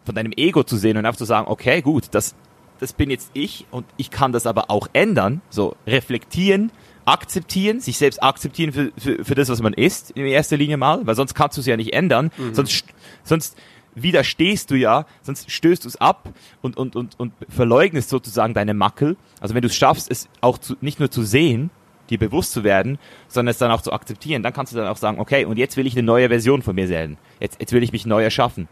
von 0.04 0.14
deinem 0.14 0.34
Ego 0.36 0.64
zu 0.64 0.76
sehen 0.76 0.98
und 0.98 1.06
einfach 1.06 1.18
zu 1.18 1.26
sagen, 1.26 1.48
okay, 1.48 1.82
gut, 1.82 2.10
das, 2.12 2.36
das 2.80 2.92
bin 2.92 3.10
jetzt 3.10 3.32
ich 3.34 3.66
und 3.72 3.86
ich 3.96 4.12
kann 4.12 4.34
das 4.34 4.46
aber 4.46 4.70
auch 4.70 4.90
ändern, 4.92 5.42
so 5.50 5.78
reflektieren, 5.88 6.70
akzeptieren, 7.08 7.80
sich 7.80 7.98
selbst 7.98 8.22
akzeptieren 8.22 8.74
für, 8.74 8.92
für, 8.98 9.24
für 9.24 9.36
das, 9.36 9.50
was 9.50 9.62
man 9.62 9.74
ist, 9.74 10.12
in 10.12 10.26
erster 10.26 10.58
Linie 10.58 10.78
mal, 10.78 11.08
weil 11.08 11.16
sonst 11.16 11.34
kannst 11.34 11.58
du 11.58 11.62
es 11.62 11.68
ja 11.68 11.78
nicht 11.78 11.94
ändern, 11.94 12.32
mhm. 12.38 12.54
sonst, 12.54 12.86
sonst 13.24 13.58
widerstehst 13.96 14.70
du 14.70 14.76
ja, 14.76 15.06
sonst 15.22 15.50
stößt 15.50 15.86
du 15.86 15.88
es 15.88 15.96
ab 15.96 16.30
und, 16.62 16.78
und, 16.78 16.96
und, 16.96 17.20
und 17.20 17.34
verleugnest 17.50 18.10
sozusagen 18.10 18.54
deine 18.54 18.74
Mackel. 18.74 19.16
Also 19.40 19.56
wenn 19.56 19.62
du 19.62 19.68
es 19.68 19.76
schaffst, 19.76 20.12
es 20.12 20.28
auch 20.42 20.58
zu, 20.58 20.76
nicht 20.82 21.00
nur 21.00 21.10
zu 21.10 21.24
sehen, 21.24 21.70
dir 22.10 22.20
bewusst 22.20 22.52
zu 22.52 22.64
werden, 22.64 23.00
sondern 23.28 23.52
es 23.52 23.58
dann 23.58 23.72
auch 23.72 23.82
zu 23.82 23.92
akzeptieren, 23.92 24.44
dann 24.44 24.54
kannst 24.54 24.74
du 24.74 24.78
dann 24.78 24.88
auch 24.88 24.98
sagen, 24.98 25.20
okay, 25.20 25.46
und 25.46 25.58
jetzt 25.58 25.78
will 25.78 25.88
ich 25.88 25.94
eine 25.94 26.04
neue 26.04 26.30
Version 26.30 26.62
von 26.62 26.76
mir 26.76 26.88
sehen. 26.88 27.18
Jetzt, 27.40 27.60
jetzt 27.60 27.72
will 27.72 27.84
ich 27.84 27.92
mich 27.92 28.06
neu 28.06 28.24
erschaffen. 28.24 28.68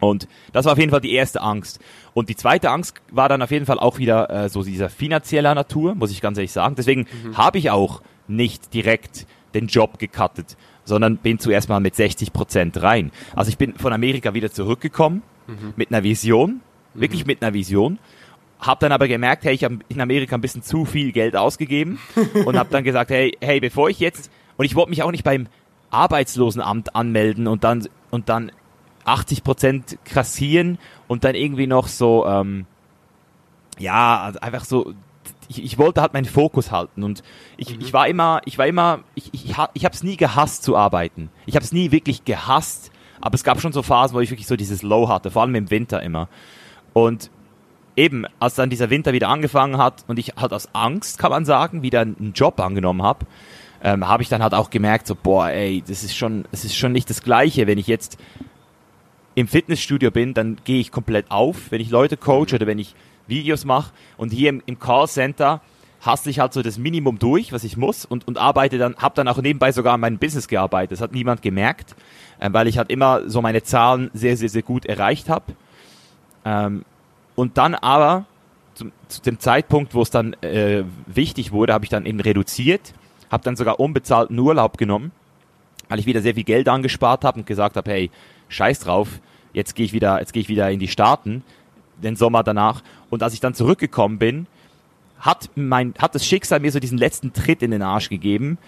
Und 0.00 0.26
das 0.52 0.64
war 0.64 0.72
auf 0.72 0.78
jeden 0.78 0.90
Fall 0.90 1.00
die 1.00 1.12
erste 1.12 1.42
Angst. 1.42 1.78
Und 2.14 2.28
die 2.28 2.36
zweite 2.36 2.70
Angst 2.70 3.00
war 3.10 3.28
dann 3.28 3.42
auf 3.42 3.50
jeden 3.50 3.66
Fall 3.66 3.78
auch 3.78 3.98
wieder 3.98 4.30
äh, 4.30 4.48
so 4.48 4.62
dieser 4.62 4.88
finanzieller 4.88 5.54
Natur, 5.54 5.94
muss 5.94 6.10
ich 6.10 6.20
ganz 6.20 6.38
ehrlich 6.38 6.52
sagen. 6.52 6.74
Deswegen 6.74 7.06
mhm. 7.24 7.36
habe 7.36 7.58
ich 7.58 7.70
auch 7.70 8.02
nicht 8.26 8.72
direkt 8.74 9.26
den 9.54 9.66
Job 9.66 9.98
gecuttet, 9.98 10.56
sondern 10.84 11.18
bin 11.18 11.38
zuerst 11.38 11.68
mal 11.68 11.80
mit 11.80 11.94
60 11.94 12.32
Prozent 12.32 12.82
rein. 12.82 13.10
Also 13.34 13.50
ich 13.50 13.58
bin 13.58 13.74
von 13.74 13.92
Amerika 13.92 14.34
wieder 14.34 14.50
zurückgekommen 14.50 15.22
mhm. 15.46 15.74
mit 15.76 15.90
einer 15.90 16.02
Vision, 16.02 16.60
mhm. 16.94 17.00
wirklich 17.00 17.26
mit 17.26 17.42
einer 17.42 17.52
Vision. 17.52 17.98
Hab 18.58 18.80
dann 18.80 18.92
aber 18.92 19.08
gemerkt, 19.08 19.44
hey, 19.44 19.54
ich 19.54 19.64
habe 19.64 19.78
in 19.88 20.00
Amerika 20.00 20.34
ein 20.34 20.40
bisschen 20.40 20.62
zu 20.62 20.84
viel 20.84 21.12
Geld 21.12 21.36
ausgegeben 21.36 21.98
und 22.44 22.58
habe 22.58 22.70
dann 22.70 22.84
gesagt, 22.84 23.10
hey, 23.10 23.36
hey, 23.40 23.60
bevor 23.60 23.88
ich 23.90 24.00
jetzt 24.00 24.30
und 24.56 24.64
ich 24.64 24.74
wollte 24.74 24.90
mich 24.90 25.02
auch 25.02 25.10
nicht 25.10 25.24
beim 25.24 25.46
Arbeitslosenamt 25.90 26.94
anmelden 26.94 27.46
und 27.46 27.64
dann 27.64 27.88
und 28.10 28.28
dann 28.28 28.52
80 29.10 29.44
Prozent 29.44 29.98
kassieren 30.04 30.78
und 31.08 31.24
dann 31.24 31.34
irgendwie 31.34 31.66
noch 31.66 31.88
so, 31.88 32.26
ähm, 32.26 32.66
ja, 33.78 34.32
einfach 34.40 34.64
so, 34.64 34.94
ich, 35.48 35.62
ich 35.64 35.78
wollte 35.78 36.00
halt 36.00 36.12
meinen 36.12 36.26
Fokus 36.26 36.70
halten 36.70 37.02
und 37.02 37.22
ich, 37.56 37.76
mhm. 37.76 37.80
ich 37.82 37.92
war 37.92 38.06
immer, 38.08 38.40
ich 38.44 38.58
war 38.58 38.66
immer, 38.66 39.00
ich, 39.14 39.30
ich, 39.32 39.54
ich 39.74 39.84
habe 39.84 39.94
es 39.94 40.02
nie 40.02 40.16
gehasst 40.16 40.62
zu 40.62 40.76
arbeiten. 40.76 41.30
Ich 41.46 41.56
habe 41.56 41.64
es 41.64 41.72
nie 41.72 41.90
wirklich 41.90 42.24
gehasst, 42.24 42.92
aber 43.20 43.34
es 43.34 43.44
gab 43.44 43.60
schon 43.60 43.72
so 43.72 43.82
Phasen, 43.82 44.14
wo 44.14 44.20
ich 44.20 44.30
wirklich 44.30 44.46
so 44.46 44.56
dieses 44.56 44.82
Low 44.82 45.08
hatte, 45.08 45.30
vor 45.30 45.42
allem 45.42 45.54
im 45.54 45.70
Winter 45.70 46.02
immer. 46.02 46.28
Und 46.92 47.30
eben, 47.96 48.24
als 48.38 48.54
dann 48.54 48.70
dieser 48.70 48.90
Winter 48.90 49.12
wieder 49.12 49.28
angefangen 49.28 49.78
hat 49.78 50.04
und 50.06 50.18
ich 50.18 50.34
halt 50.36 50.52
aus 50.52 50.68
Angst, 50.72 51.18
kann 51.18 51.30
man 51.30 51.44
sagen, 51.44 51.82
wieder 51.82 52.00
einen 52.00 52.32
Job 52.34 52.60
angenommen 52.60 53.02
habe, 53.02 53.26
ähm, 53.82 54.06
habe 54.06 54.22
ich 54.22 54.28
dann 54.28 54.42
halt 54.42 54.54
auch 54.54 54.70
gemerkt, 54.70 55.06
so, 55.06 55.14
boah, 55.14 55.48
ey, 55.48 55.82
das 55.86 56.04
ist 56.04 56.16
schon, 56.16 56.44
das 56.50 56.64
ist 56.64 56.76
schon 56.76 56.92
nicht 56.92 57.10
das 57.10 57.22
Gleiche, 57.22 57.66
wenn 57.66 57.78
ich 57.78 57.86
jetzt 57.86 58.18
im 59.34 59.48
Fitnessstudio 59.48 60.10
bin, 60.10 60.34
dann 60.34 60.56
gehe 60.64 60.80
ich 60.80 60.90
komplett 60.90 61.30
auf, 61.30 61.70
wenn 61.70 61.80
ich 61.80 61.90
Leute 61.90 62.16
coach 62.16 62.52
oder 62.52 62.66
wenn 62.66 62.78
ich 62.78 62.94
Videos 63.26 63.64
mache. 63.64 63.92
Und 64.16 64.32
hier 64.32 64.50
im, 64.50 64.62
im 64.66 64.78
Callcenter 64.78 65.60
hasse 66.00 66.30
ich 66.30 66.38
halt 66.40 66.52
so 66.52 66.62
das 66.62 66.78
Minimum 66.78 67.18
durch, 67.18 67.52
was 67.52 67.64
ich 67.64 67.76
muss 67.76 68.04
und, 68.04 68.26
und 68.26 68.38
arbeite 68.38 68.78
dann, 68.78 68.96
habe 68.96 69.14
dann 69.14 69.28
auch 69.28 69.40
nebenbei 69.40 69.72
sogar 69.72 69.94
an 69.94 70.00
meinem 70.00 70.18
Business 70.18 70.48
gearbeitet. 70.48 70.92
Das 70.92 71.00
hat 71.00 71.12
niemand 71.12 71.42
gemerkt, 71.42 71.94
äh, 72.38 72.48
weil 72.52 72.66
ich 72.66 72.78
halt 72.78 72.90
immer 72.90 73.28
so 73.28 73.42
meine 73.42 73.62
Zahlen 73.62 74.10
sehr, 74.14 74.36
sehr, 74.36 74.48
sehr 74.48 74.62
gut 74.62 74.86
erreicht 74.86 75.28
habe. 75.28 75.52
Ähm, 76.44 76.84
und 77.34 77.58
dann 77.58 77.74
aber 77.74 78.24
zum, 78.74 78.92
zu 79.08 79.20
dem 79.22 79.38
Zeitpunkt, 79.38 79.94
wo 79.94 80.02
es 80.02 80.10
dann 80.10 80.34
äh, 80.42 80.84
wichtig 81.06 81.52
wurde, 81.52 81.74
habe 81.74 81.84
ich 81.84 81.90
dann 81.90 82.06
eben 82.06 82.20
reduziert, 82.20 82.94
habe 83.30 83.44
dann 83.44 83.56
sogar 83.56 83.78
unbezahlten 83.78 84.38
Urlaub 84.38 84.78
genommen, 84.78 85.12
weil 85.88 85.98
ich 85.98 86.06
wieder 86.06 86.22
sehr 86.22 86.34
viel 86.34 86.44
Geld 86.44 86.68
angespart 86.68 87.24
habe 87.24 87.40
und 87.40 87.46
gesagt 87.46 87.76
habe, 87.76 87.90
hey, 87.90 88.10
scheiß 88.50 88.80
drauf, 88.80 89.20
jetzt 89.52 89.74
gehe 89.74 89.86
ich 89.86 89.92
wieder, 89.92 90.20
jetzt 90.20 90.32
gehe 90.32 90.42
ich 90.42 90.48
wieder 90.48 90.70
in 90.70 90.78
die 90.78 90.88
Staaten, 90.88 91.42
den 92.02 92.16
Sommer 92.16 92.42
danach. 92.42 92.82
Und 93.08 93.22
als 93.22 93.34
ich 93.34 93.40
dann 93.40 93.54
zurückgekommen 93.54 94.18
bin, 94.18 94.46
hat 95.18 95.50
mein, 95.54 95.94
hat 95.98 96.14
das 96.14 96.26
Schicksal 96.26 96.60
mir 96.60 96.72
so 96.72 96.80
diesen 96.80 96.98
letzten 96.98 97.32
Tritt 97.32 97.62
in 97.62 97.70
den 97.70 97.82
Arsch 97.82 98.08
gegeben, 98.08 98.58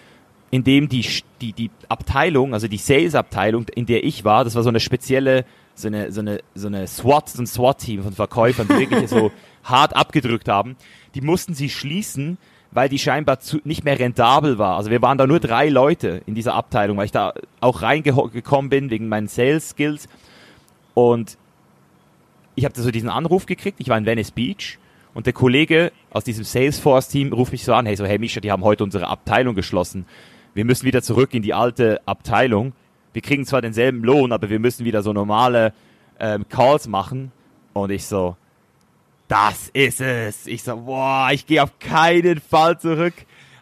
in 0.50 0.64
dem 0.64 0.88
die, 0.88 1.06
die, 1.40 1.52
die 1.52 1.70
Abteilung, 1.88 2.52
also 2.52 2.68
die 2.68 2.76
Sales-Abteilung, 2.76 3.66
in 3.74 3.86
der 3.86 4.04
ich 4.04 4.24
war, 4.24 4.44
das 4.44 4.54
war 4.54 4.62
so 4.62 4.68
eine 4.68 4.80
spezielle, 4.80 5.46
so 5.74 5.88
eine, 5.88 6.12
so 6.12 6.20
eine, 6.20 6.40
so 6.54 6.66
eine 6.66 6.86
SWAT, 6.86 7.30
so 7.30 7.42
ein 7.42 7.46
SWAT-Team 7.46 8.02
von 8.02 8.12
Verkäufern, 8.12 8.68
die 8.68 8.78
wirklich 8.78 9.08
so 9.08 9.32
hart 9.64 9.96
abgedrückt 9.96 10.48
haben, 10.48 10.76
die 11.14 11.22
mussten 11.22 11.54
sie 11.54 11.70
schließen, 11.70 12.36
weil 12.72 12.88
die 12.88 12.98
scheinbar 12.98 13.40
zu, 13.40 13.60
nicht 13.64 13.84
mehr 13.84 13.98
rentabel 13.98 14.58
war. 14.58 14.76
Also 14.76 14.90
wir 14.90 15.02
waren 15.02 15.18
da 15.18 15.26
nur 15.26 15.40
drei 15.40 15.68
Leute 15.68 16.22
in 16.26 16.34
dieser 16.34 16.54
Abteilung, 16.54 16.96
weil 16.96 17.04
ich 17.04 17.12
da 17.12 17.34
auch 17.60 17.82
reingekommen 17.82 18.70
bin 18.70 18.90
wegen 18.90 19.08
meinen 19.08 19.28
Sales 19.28 19.70
Skills. 19.70 20.08
Und 20.94 21.36
ich 22.54 22.64
habe 22.64 22.78
so 22.78 22.90
diesen 22.90 23.08
Anruf 23.08 23.46
gekriegt, 23.46 23.78
ich 23.80 23.88
war 23.88 23.98
in 23.98 24.06
Venice 24.06 24.30
Beach 24.30 24.78
und 25.14 25.26
der 25.26 25.32
Kollege 25.32 25.92
aus 26.10 26.24
diesem 26.24 26.44
Salesforce-Team 26.44 27.32
ruft 27.32 27.52
mich 27.52 27.64
so 27.64 27.74
an, 27.74 27.86
hey, 27.86 27.96
so, 27.96 28.04
hey 28.04 28.18
Misha, 28.18 28.40
die 28.40 28.50
haben 28.50 28.64
heute 28.64 28.84
unsere 28.84 29.08
Abteilung 29.08 29.54
geschlossen. 29.54 30.06
Wir 30.54 30.64
müssen 30.64 30.86
wieder 30.86 31.02
zurück 31.02 31.34
in 31.34 31.42
die 31.42 31.54
alte 31.54 32.00
Abteilung. 32.06 32.72
Wir 33.12 33.22
kriegen 33.22 33.44
zwar 33.44 33.60
denselben 33.60 34.02
Lohn, 34.04 34.32
aber 34.32 34.48
wir 34.48 34.58
müssen 34.58 34.84
wieder 34.84 35.02
so 35.02 35.12
normale 35.12 35.74
ähm, 36.18 36.46
Calls 36.48 36.88
machen. 36.88 37.32
Und 37.74 37.90
ich 37.90 38.06
so, 38.06 38.36
das 39.32 39.70
ist 39.72 40.02
es. 40.02 40.46
Ich 40.46 40.62
so, 40.62 40.76
boah, 40.76 41.30
ich 41.32 41.46
gehe 41.46 41.62
auf 41.62 41.78
keinen 41.78 42.38
Fall 42.38 42.78
zurück. 42.78 43.14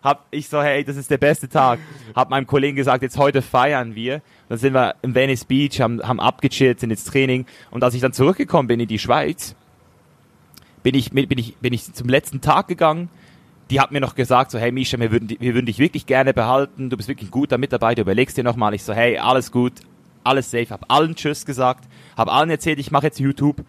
Hab 0.02 0.26
ich 0.32 0.48
so, 0.48 0.60
hey, 0.60 0.82
das 0.82 0.96
ist 0.96 1.12
der 1.12 1.18
beste 1.18 1.48
Tag. 1.48 1.78
Hab 2.12 2.28
meinem 2.28 2.48
Kollegen 2.48 2.74
gesagt, 2.74 3.04
jetzt 3.04 3.16
heute 3.18 3.40
feiern 3.40 3.94
wir. 3.94 4.20
Dann 4.48 4.58
sind 4.58 4.74
wir 4.74 4.96
im 5.02 5.14
Venice 5.14 5.44
Beach, 5.44 5.80
haben, 5.80 6.02
haben 6.02 6.18
abgechillt, 6.18 6.80
sind 6.80 6.90
ins 6.90 7.04
Training. 7.04 7.46
Und 7.70 7.84
als 7.84 7.94
ich 7.94 8.00
dann 8.00 8.12
zurückgekommen 8.12 8.66
bin 8.66 8.80
in 8.80 8.88
die 8.88 8.98
Schweiz, 8.98 9.54
bin 10.82 10.96
ich, 10.96 11.12
bin 11.12 11.38
ich, 11.38 11.54
bin 11.58 11.72
ich 11.72 11.92
zum 11.92 12.08
letzten 12.08 12.40
Tag 12.40 12.66
gegangen. 12.66 13.08
Die 13.70 13.80
hat 13.80 13.92
mir 13.92 14.00
noch 14.00 14.16
gesagt, 14.16 14.50
so, 14.50 14.58
hey 14.58 14.72
Misha, 14.72 14.98
wir 14.98 15.12
würden, 15.12 15.28
wir 15.38 15.54
würden 15.54 15.66
dich 15.66 15.78
wirklich 15.78 16.04
gerne 16.04 16.34
behalten. 16.34 16.90
Du 16.90 16.96
bist 16.96 17.08
wirklich 17.08 17.28
ein 17.28 17.32
guter 17.32 17.58
Mitarbeiter. 17.58 18.02
Überlegst 18.02 18.36
dir 18.36 18.42
nochmal. 18.42 18.74
Ich 18.74 18.82
so, 18.82 18.92
hey, 18.92 19.18
alles 19.18 19.52
gut, 19.52 19.74
alles 20.24 20.50
safe. 20.50 20.70
Hab 20.70 20.92
allen 20.92 21.14
Tschüss 21.14 21.46
gesagt. 21.46 21.84
Hab 22.16 22.28
allen 22.28 22.50
erzählt, 22.50 22.80
ich 22.80 22.90
mache 22.90 23.06
jetzt 23.06 23.20
YouTube. 23.20 23.64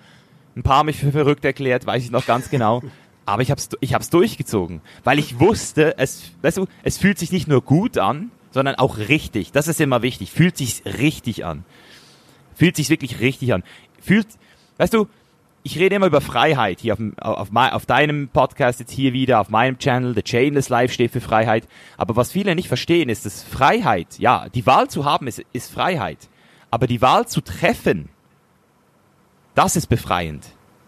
Ein 0.55 0.63
paar 0.63 0.83
mich 0.83 0.97
für 0.97 1.11
verrückt 1.11 1.45
erklärt, 1.45 1.85
weiß 1.85 2.03
ich 2.03 2.11
noch 2.11 2.25
ganz 2.25 2.49
genau. 2.49 2.81
Aber 3.25 3.41
ich 3.41 3.51
hab's, 3.51 3.69
ich 3.79 3.93
hab's 3.93 4.09
durchgezogen, 4.09 4.81
weil 5.03 5.19
ich 5.19 5.39
wusste, 5.39 5.97
es, 5.97 6.31
weißt 6.41 6.57
du, 6.57 6.67
es 6.83 6.97
fühlt 6.97 7.17
sich 7.19 7.31
nicht 7.31 7.47
nur 7.47 7.61
gut 7.61 7.97
an, 7.97 8.31
sondern 8.51 8.75
auch 8.75 8.97
richtig. 8.97 9.51
Das 9.51 9.67
ist 9.67 9.79
immer 9.79 10.01
wichtig. 10.01 10.31
Fühlt 10.31 10.57
sich 10.57 10.83
richtig 10.85 11.45
an. 11.45 11.63
Fühlt 12.55 12.75
sich 12.75 12.89
wirklich 12.89 13.19
richtig 13.19 13.53
an. 13.53 13.63
Fühlt, 14.01 14.27
weißt 14.77 14.93
du, 14.93 15.07
ich 15.63 15.77
rede 15.77 15.95
immer 15.95 16.07
über 16.07 16.21
Freiheit 16.21 16.79
hier 16.81 16.93
auf, 16.93 16.99
auf, 17.17 17.49
auf 17.53 17.85
deinem 17.85 18.29
Podcast 18.29 18.79
jetzt 18.79 18.91
hier 18.91 19.13
wieder, 19.13 19.39
auf 19.39 19.49
meinem 19.49 19.77
Channel. 19.77 20.15
The 20.15 20.23
Chainless 20.23 20.69
Life 20.69 20.93
steht 20.93 21.11
für 21.11 21.21
Freiheit. 21.21 21.67
Aber 21.97 22.15
was 22.15 22.31
viele 22.31 22.55
nicht 22.55 22.67
verstehen, 22.67 23.09
ist, 23.09 23.25
dass 23.25 23.43
Freiheit, 23.43 24.19
ja, 24.19 24.49
die 24.49 24.65
Wahl 24.65 24.89
zu 24.89 25.05
haben 25.05 25.27
ist, 25.27 25.43
ist 25.53 25.71
Freiheit. 25.71 26.29
Aber 26.71 26.87
die 26.87 27.01
Wahl 27.01 27.27
zu 27.27 27.41
treffen, 27.41 28.09
das 29.55 29.75
ist 29.75 29.87
befreiend 29.87 30.45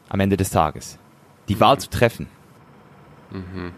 am 0.09 0.19
Ende 0.19 0.37
des 0.37 0.51
Tages 0.51 0.97
die 1.49 1.59
Wahl 1.59 1.79
zu 1.79 1.89
treffen. 1.89 2.27
Mhm. 3.31 3.71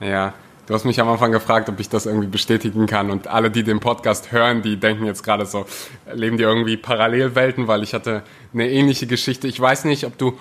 Ja, 0.00 0.34
du 0.66 0.74
hast 0.74 0.84
mich 0.84 1.00
am 1.00 1.08
Anfang 1.08 1.32
gefragt, 1.32 1.68
ob 1.68 1.80
ich 1.80 1.88
das 1.88 2.06
irgendwie 2.06 2.26
bestätigen 2.26 2.86
kann. 2.86 3.10
Und 3.10 3.28
alle, 3.28 3.50
die 3.50 3.62
den 3.62 3.80
Podcast 3.80 4.32
hören, 4.32 4.62
die 4.62 4.78
denken 4.78 5.06
jetzt 5.06 5.22
gerade 5.22 5.46
so, 5.46 5.66
leben 6.12 6.36
die 6.36 6.44
irgendwie 6.44 6.76
Parallelwelten, 6.76 7.68
weil 7.68 7.82
ich 7.82 7.94
hatte 7.94 8.22
eine 8.52 8.68
ähnliche 8.68 9.06
Geschichte. 9.06 9.48
Ich 9.48 9.60
weiß 9.60 9.84
nicht, 9.84 10.04
ob 10.04 10.16
du 10.18 10.38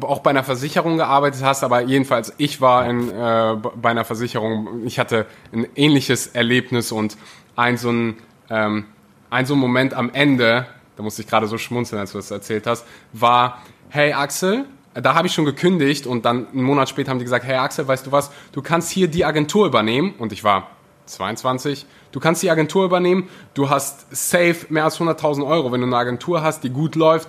auch 0.00 0.20
bei 0.20 0.30
einer 0.30 0.44
Versicherung 0.44 0.98
gearbeitet 0.98 1.42
hast, 1.42 1.64
aber 1.64 1.80
jedenfalls 1.80 2.34
ich 2.36 2.60
war 2.60 2.88
in, 2.88 3.08
äh, 3.08 3.56
bei 3.76 3.90
einer 3.90 4.04
Versicherung. 4.04 4.84
Ich 4.84 4.98
hatte 4.98 5.24
ein 5.52 5.66
ähnliches 5.76 6.26
Erlebnis 6.26 6.92
und 6.92 7.16
ein 7.56 7.78
so 7.78 7.90
ein, 7.90 8.16
ähm, 8.50 8.84
ein 9.30 9.46
so 9.46 9.54
ein 9.54 9.58
Moment 9.58 9.94
am 9.94 10.10
Ende, 10.12 10.66
da 10.98 11.04
musste 11.04 11.22
ich 11.22 11.28
gerade 11.28 11.46
so 11.46 11.58
schmunzeln, 11.58 12.00
als 12.00 12.10
du 12.10 12.18
das 12.18 12.32
erzählt 12.32 12.66
hast, 12.66 12.84
war, 13.12 13.62
hey 13.88 14.14
Axel, 14.14 14.64
da 14.94 15.14
habe 15.14 15.28
ich 15.28 15.32
schon 15.32 15.44
gekündigt 15.44 16.08
und 16.08 16.24
dann 16.24 16.48
einen 16.48 16.64
Monat 16.64 16.88
später 16.88 17.12
haben 17.12 17.20
die 17.20 17.24
gesagt, 17.24 17.44
hey 17.44 17.54
Axel, 17.54 17.86
weißt 17.86 18.08
du 18.08 18.10
was, 18.10 18.32
du 18.50 18.62
kannst 18.62 18.90
hier 18.90 19.06
die 19.06 19.24
Agentur 19.24 19.64
übernehmen. 19.64 20.14
Und 20.18 20.32
ich 20.32 20.42
war 20.42 20.70
22, 21.06 21.86
du 22.10 22.18
kannst 22.18 22.42
die 22.42 22.50
Agentur 22.50 22.84
übernehmen, 22.84 23.28
du 23.54 23.70
hast 23.70 24.08
safe 24.10 24.66
mehr 24.70 24.82
als 24.82 24.98
100.000 24.98 25.46
Euro, 25.46 25.70
wenn 25.70 25.82
du 25.82 25.86
eine 25.86 25.96
Agentur 25.96 26.42
hast, 26.42 26.64
die 26.64 26.70
gut 26.70 26.96
läuft. 26.96 27.28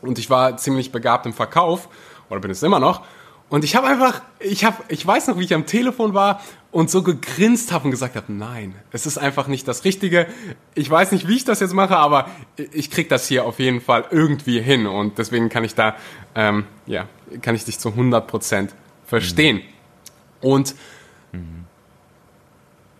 Und 0.00 0.18
ich 0.18 0.30
war 0.30 0.56
ziemlich 0.56 0.90
begabt 0.90 1.26
im 1.26 1.34
Verkauf. 1.34 1.90
Oder 2.30 2.40
bin 2.40 2.50
es 2.50 2.62
immer 2.62 2.80
noch. 2.80 3.02
Und 3.50 3.64
ich 3.64 3.76
habe 3.76 3.86
einfach, 3.86 4.22
ich 4.40 4.64
habe, 4.64 4.76
ich 4.88 5.06
weiß 5.06 5.26
noch, 5.26 5.38
wie 5.38 5.44
ich 5.44 5.52
am 5.52 5.66
Telefon 5.66 6.14
war 6.14 6.40
und 6.70 6.90
so 6.90 7.02
gegrinst 7.02 7.72
habe 7.72 7.86
und 7.86 7.90
gesagt 7.90 8.14
habe, 8.16 8.32
nein, 8.32 8.74
es 8.92 9.06
ist 9.06 9.16
einfach 9.16 9.46
nicht 9.46 9.66
das 9.66 9.84
Richtige. 9.84 10.26
Ich 10.74 10.88
weiß 10.90 11.12
nicht, 11.12 11.26
wie 11.26 11.36
ich 11.36 11.44
das 11.44 11.60
jetzt 11.60 11.72
mache, 11.72 11.96
aber 11.96 12.28
ich 12.72 12.90
krieg 12.90 13.08
das 13.08 13.26
hier 13.26 13.44
auf 13.46 13.58
jeden 13.58 13.80
Fall 13.80 14.04
irgendwie 14.10 14.60
hin 14.60 14.86
und 14.86 15.18
deswegen 15.18 15.48
kann 15.48 15.64
ich 15.64 15.74
da, 15.74 15.96
ähm, 16.34 16.64
ja, 16.86 17.08
kann 17.40 17.54
ich 17.54 17.64
dich 17.64 17.78
zu 17.78 17.90
100 17.90 18.26
Prozent 18.26 18.74
verstehen. 19.06 19.56
Mhm. 19.56 19.62
Und 20.40 20.74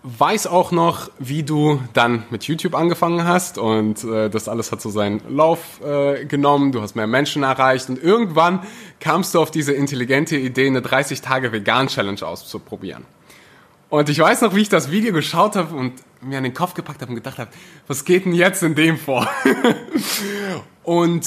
weiß 0.02 0.46
auch 0.46 0.70
noch, 0.70 1.10
wie 1.18 1.42
du 1.42 1.82
dann 1.92 2.24
mit 2.30 2.44
YouTube 2.44 2.74
angefangen 2.74 3.24
hast 3.24 3.58
und 3.58 4.04
äh, 4.04 4.30
das 4.30 4.48
alles 4.48 4.72
hat 4.72 4.80
so 4.80 4.88
seinen 4.90 5.20
Lauf 5.28 5.80
äh, 5.84 6.24
genommen, 6.24 6.72
du 6.72 6.80
hast 6.80 6.96
mehr 6.96 7.06
Menschen 7.06 7.42
erreicht 7.42 7.90
und 7.90 8.02
irgendwann 8.02 8.60
kamst 9.00 9.34
du 9.34 9.40
auf 9.40 9.50
diese 9.50 9.72
intelligente 9.72 10.36
Idee, 10.36 10.68
eine 10.68 10.80
30-Tage-Vegan-Challenge 10.80 12.22
auszuprobieren. 12.22 13.04
Und 13.90 14.08
ich 14.08 14.18
weiß 14.18 14.42
noch, 14.42 14.54
wie 14.54 14.60
ich 14.60 14.68
das 14.68 14.90
Video 14.90 15.12
geschaut 15.12 15.56
habe 15.56 15.74
und 15.74 15.94
mir 16.20 16.38
an 16.38 16.44
den 16.44 16.54
Kopf 16.54 16.74
gepackt 16.74 17.00
habe 17.00 17.10
und 17.10 17.16
gedacht 17.16 17.38
habe, 17.38 17.50
was 17.86 18.04
geht 18.04 18.26
denn 18.26 18.34
jetzt 18.34 18.62
in 18.62 18.74
dem 18.74 18.98
vor? 18.98 19.26
und 20.82 21.26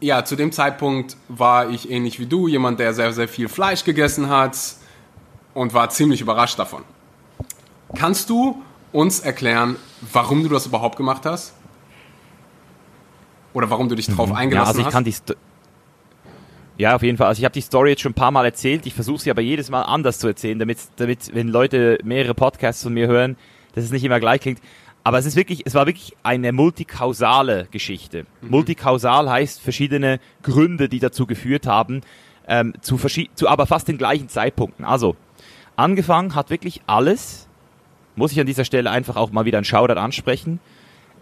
ja, 0.00 0.24
zu 0.24 0.36
dem 0.36 0.52
Zeitpunkt 0.52 1.16
war 1.28 1.70
ich 1.70 1.90
ähnlich 1.90 2.20
wie 2.20 2.26
du, 2.26 2.46
jemand, 2.46 2.78
der 2.78 2.94
sehr, 2.94 3.12
sehr 3.12 3.28
viel 3.28 3.48
Fleisch 3.48 3.84
gegessen 3.84 4.28
hat 4.28 4.56
und 5.54 5.74
war 5.74 5.90
ziemlich 5.90 6.20
überrascht 6.20 6.58
davon. 6.58 6.82
Kannst 7.96 8.30
du 8.30 8.62
uns 8.92 9.20
erklären, 9.20 9.76
warum 10.12 10.42
du 10.42 10.48
das 10.48 10.66
überhaupt 10.66 10.96
gemacht 10.96 11.24
hast? 11.24 11.52
Oder 13.54 13.70
warum 13.70 13.88
du 13.88 13.94
dich 13.94 14.06
drauf 14.06 14.30
mhm. 14.30 14.36
eingelassen 14.36 14.64
ja, 14.64 14.68
also 14.68 14.80
ich 14.80 14.86
hast? 14.86 14.92
Kann 14.92 15.04
die 15.04 15.14
ja, 16.82 16.96
auf 16.96 17.02
jeden 17.02 17.16
Fall. 17.16 17.28
Also 17.28 17.38
ich 17.38 17.44
habe 17.44 17.52
die 17.52 17.60
Story 17.60 17.90
jetzt 17.90 18.02
schon 18.02 18.10
ein 18.10 18.16
paar 18.16 18.32
Mal 18.32 18.44
erzählt. 18.44 18.86
Ich 18.86 18.94
versuche 18.94 19.20
sie 19.20 19.30
aber 19.30 19.40
jedes 19.40 19.70
Mal 19.70 19.82
anders 19.82 20.18
zu 20.18 20.26
erzählen, 20.26 20.58
damit, 20.58 20.78
damit, 20.96 21.32
wenn 21.32 21.48
Leute 21.48 21.98
mehrere 22.02 22.34
Podcasts 22.34 22.82
von 22.82 22.92
mir 22.92 23.06
hören, 23.06 23.36
dass 23.74 23.84
es 23.84 23.92
nicht 23.92 24.02
immer 24.02 24.18
gleich 24.18 24.40
klingt. 24.40 24.60
Aber 25.04 25.18
es 25.18 25.26
ist 25.26 25.36
wirklich, 25.36 25.62
es 25.64 25.74
war 25.74 25.86
wirklich 25.86 26.16
eine 26.24 26.50
multikausale 26.50 27.68
Geschichte. 27.70 28.26
Mhm. 28.40 28.50
Multikausal 28.50 29.30
heißt 29.30 29.60
verschiedene 29.60 30.18
Gründe, 30.42 30.88
die 30.88 30.98
dazu 30.98 31.26
geführt 31.26 31.66
haben, 31.66 32.00
ähm, 32.48 32.74
zu, 32.80 32.96
zu 32.96 33.48
aber 33.48 33.66
fast 33.66 33.86
den 33.86 33.98
gleichen 33.98 34.28
Zeitpunkten. 34.28 34.84
Also, 34.84 35.14
angefangen 35.76 36.34
hat 36.34 36.50
wirklich 36.50 36.82
alles 36.88 37.48
muss 38.14 38.32
ich 38.32 38.40
an 38.40 38.46
dieser 38.46 38.64
Stelle 38.64 38.90
einfach 38.90 39.16
auch 39.16 39.30
mal 39.32 39.44
wieder 39.44 39.58
einen 39.58 39.64
Shoutout 39.64 39.98
ansprechen, 39.98 40.60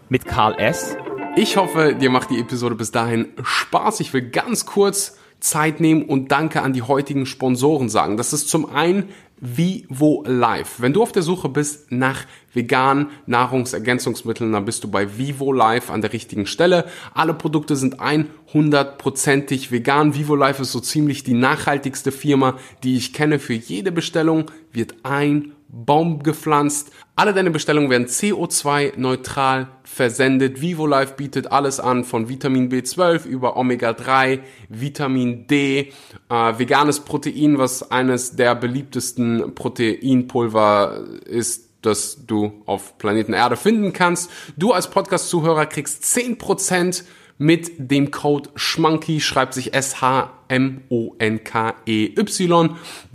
mit 0.09 0.25
Karl 0.25 0.55
S. 0.59 0.97
Ich 1.35 1.55
hoffe, 1.55 1.95
dir 1.95 2.09
macht 2.09 2.29
die 2.29 2.39
Episode 2.39 2.75
bis 2.75 2.91
dahin 2.91 3.29
Spaß. 3.41 4.01
Ich 4.01 4.13
will 4.13 4.29
ganz 4.29 4.65
kurz 4.65 5.17
Zeit 5.41 5.81
nehmen 5.81 6.03
und 6.03 6.31
Danke 6.31 6.61
an 6.61 6.73
die 6.73 6.83
heutigen 6.83 7.25
Sponsoren 7.25 7.89
sagen. 7.89 8.15
Das 8.15 8.31
ist 8.31 8.49
zum 8.49 8.69
einen 8.69 9.09
Vivo 9.43 10.23
Life. 10.27 10.83
Wenn 10.83 10.93
du 10.93 11.01
auf 11.01 11.11
der 11.11 11.23
Suche 11.23 11.49
bist 11.49 11.91
nach 11.91 12.25
veganen 12.53 13.07
Nahrungsergänzungsmitteln, 13.25 14.51
dann 14.51 14.65
bist 14.65 14.83
du 14.83 14.91
bei 14.91 15.17
Vivo 15.17 15.51
Life 15.51 15.91
an 15.91 16.01
der 16.01 16.13
richtigen 16.13 16.45
Stelle. 16.45 16.85
Alle 17.15 17.33
Produkte 17.33 17.75
sind 17.75 17.99
100%ig 17.99 19.71
vegan. 19.71 20.13
Vivo 20.13 20.35
Life 20.35 20.61
ist 20.61 20.71
so 20.71 20.79
ziemlich 20.79 21.23
die 21.23 21.33
nachhaltigste 21.33 22.11
Firma, 22.11 22.59
die 22.83 22.97
ich 22.97 23.13
kenne. 23.13 23.39
Für 23.39 23.53
jede 23.53 23.91
Bestellung 23.91 24.45
wird 24.71 24.93
ein 25.01 25.53
Baum 25.73 26.21
gepflanzt. 26.21 26.91
Alle 27.15 27.33
deine 27.33 27.49
Bestellungen 27.49 27.89
werden 27.89 28.07
CO2-neutral 28.07 29.69
versendet. 29.83 30.61
VivoLife 30.61 31.13
bietet 31.15 31.49
alles 31.49 31.79
an, 31.79 32.03
von 32.03 32.27
Vitamin 32.27 32.69
B12 32.69 33.25
über 33.25 33.55
Omega-3, 33.55 34.39
Vitamin 34.67 35.47
D, 35.47 35.93
äh, 36.29 36.33
veganes 36.57 36.99
Protein, 36.99 37.57
was 37.57 37.89
eines 37.89 38.35
der 38.35 38.53
beliebtesten 38.55 39.55
Proteinpulver 39.55 41.05
ist, 41.25 41.69
das 41.81 42.25
du 42.25 42.63
auf 42.65 42.97
Planeten 42.97 43.31
Erde 43.31 43.55
finden 43.55 43.93
kannst. 43.93 44.29
Du 44.57 44.73
als 44.73 44.89
Podcast-Zuhörer 44.89 45.67
kriegst 45.67 46.03
10% 46.03 47.05
mit 47.37 47.71
dem 47.77 48.11
Code 48.11 48.49
SCHMANKY, 48.55 49.21
schreibt 49.21 49.53
sich 49.53 49.73
S-H-M-O-N-K-E-Y. 49.73 50.29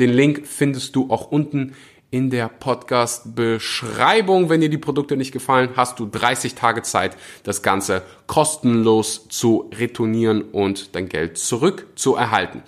Den 0.01 0.11
Link 0.11 0.47
findest 0.47 0.97
du 0.97 1.11
auch 1.11 1.31
unten 1.31 1.75
in 2.11 2.31
der 2.31 2.49
Podcast-Beschreibung. 2.49 4.49
Wenn 4.49 4.61
dir 4.61 4.69
die 4.69 4.79
Produkte 4.79 5.17
nicht 5.17 5.33
gefallen, 5.33 5.71
hast 5.77 5.99
du 5.99 6.07
30 6.07 6.55
Tage 6.55 6.83
Zeit, 6.83 7.17
das 7.43 7.63
Ganze 7.63 8.03
kostenlos 8.27 9.29
zu 9.29 9.71
retournieren 9.75 10.43
und 10.43 10.95
dein 10.95 11.09
Geld 11.09 11.39
zurück 11.39 11.87
zu 11.97 12.15
erhalten. 12.15 12.63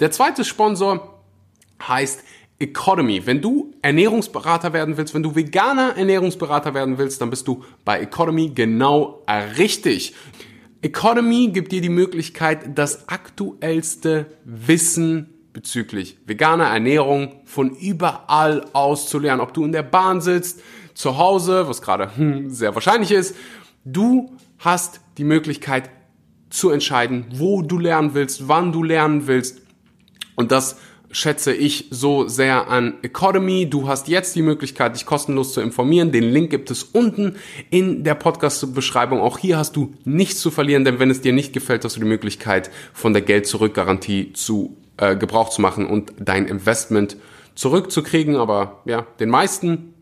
Der 0.00 0.10
zweite 0.10 0.44
Sponsor 0.44 1.22
heißt 1.86 2.22
Economy. 2.58 3.26
Wenn 3.26 3.40
du 3.40 3.72
Ernährungsberater 3.82 4.72
werden 4.72 4.96
willst, 4.96 5.14
wenn 5.14 5.22
du 5.22 5.34
veganer 5.34 5.96
Ernährungsberater 5.96 6.72
werden 6.72 6.98
willst, 6.98 7.20
dann 7.20 7.30
bist 7.30 7.48
du 7.48 7.64
bei 7.84 8.00
Economy 8.00 8.52
genau 8.54 9.24
richtig. 9.58 10.14
Economy 10.82 11.48
gibt 11.48 11.72
dir 11.72 11.80
die 11.80 11.88
Möglichkeit, 11.88 12.78
das 12.78 13.08
aktuellste 13.08 14.26
Wissen 14.44 15.33
bezüglich 15.54 16.18
veganer 16.26 16.66
Ernährung 16.66 17.40
von 17.46 17.70
überall 17.70 18.66
aus 18.74 19.08
zu 19.08 19.18
lernen. 19.18 19.40
Ob 19.40 19.54
du 19.54 19.64
in 19.64 19.72
der 19.72 19.84
Bahn 19.84 20.20
sitzt, 20.20 20.60
zu 20.92 21.16
Hause, 21.16 21.66
was 21.66 21.80
gerade 21.80 22.14
hm, 22.16 22.50
sehr 22.50 22.74
wahrscheinlich 22.74 23.10
ist, 23.10 23.34
du 23.84 24.36
hast 24.58 25.00
die 25.16 25.24
Möglichkeit 25.24 25.90
zu 26.50 26.70
entscheiden, 26.70 27.26
wo 27.34 27.62
du 27.62 27.78
lernen 27.78 28.14
willst, 28.14 28.48
wann 28.48 28.72
du 28.72 28.82
lernen 28.82 29.26
willst. 29.26 29.62
Und 30.36 30.52
das 30.52 30.76
schätze 31.10 31.52
ich 31.52 31.86
so 31.90 32.26
sehr 32.28 32.68
an 32.68 32.94
Economy. 33.02 33.70
Du 33.70 33.88
hast 33.88 34.08
jetzt 34.08 34.34
die 34.34 34.42
Möglichkeit, 34.42 34.96
dich 34.96 35.06
kostenlos 35.06 35.52
zu 35.52 35.60
informieren. 35.60 36.12
Den 36.12 36.24
Link 36.24 36.50
gibt 36.50 36.70
es 36.70 36.82
unten 36.82 37.36
in 37.70 38.02
der 38.04 38.14
Podcast-Beschreibung. 38.14 39.20
Auch 39.20 39.38
hier 39.38 39.56
hast 39.56 39.76
du 39.76 39.94
nichts 40.04 40.40
zu 40.40 40.50
verlieren, 40.50 40.84
denn 40.84 40.98
wenn 40.98 41.10
es 41.10 41.20
dir 41.20 41.32
nicht 41.32 41.52
gefällt, 41.52 41.84
hast 41.84 41.96
du 41.96 42.00
die 42.00 42.06
Möglichkeit, 42.06 42.70
von 42.92 43.12
der 43.12 43.22
Geld-Zurück-Garantie 43.22 44.32
zu 44.32 44.76
äh, 44.96 45.16
Gebrauch 45.16 45.48
zu 45.48 45.60
machen 45.60 45.86
und 45.86 46.12
dein 46.18 46.46
Investment 46.46 47.16
zurückzukriegen. 47.54 48.36
Aber 48.36 48.82
ja, 48.84 49.06
den 49.20 49.30
meisten, 49.30 49.94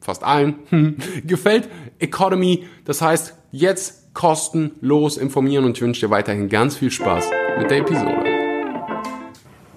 fast 0.00 0.22
allen, 0.22 0.56
gefällt 1.24 1.68
Economy. 1.98 2.66
Das 2.84 3.02
heißt, 3.02 3.36
jetzt 3.52 4.14
kostenlos 4.14 5.18
informieren 5.18 5.64
und 5.64 5.76
ich 5.76 5.82
wünsche 5.82 6.06
dir 6.06 6.10
weiterhin 6.10 6.48
ganz 6.48 6.76
viel 6.76 6.90
Spaß 6.90 7.28
mit 7.58 7.70
der 7.70 7.78
Episode. 7.78 8.24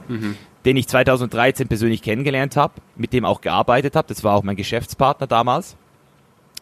Mhm 0.07 0.35
den 0.65 0.77
ich 0.77 0.87
2013 0.87 1.67
persönlich 1.67 2.01
kennengelernt 2.01 2.57
habe, 2.57 2.73
mit 2.95 3.13
dem 3.13 3.25
auch 3.25 3.41
gearbeitet 3.41 3.95
habe. 3.95 4.07
Das 4.07 4.23
war 4.23 4.35
auch 4.35 4.43
mein 4.43 4.55
Geschäftspartner 4.55 5.27
damals 5.27 5.75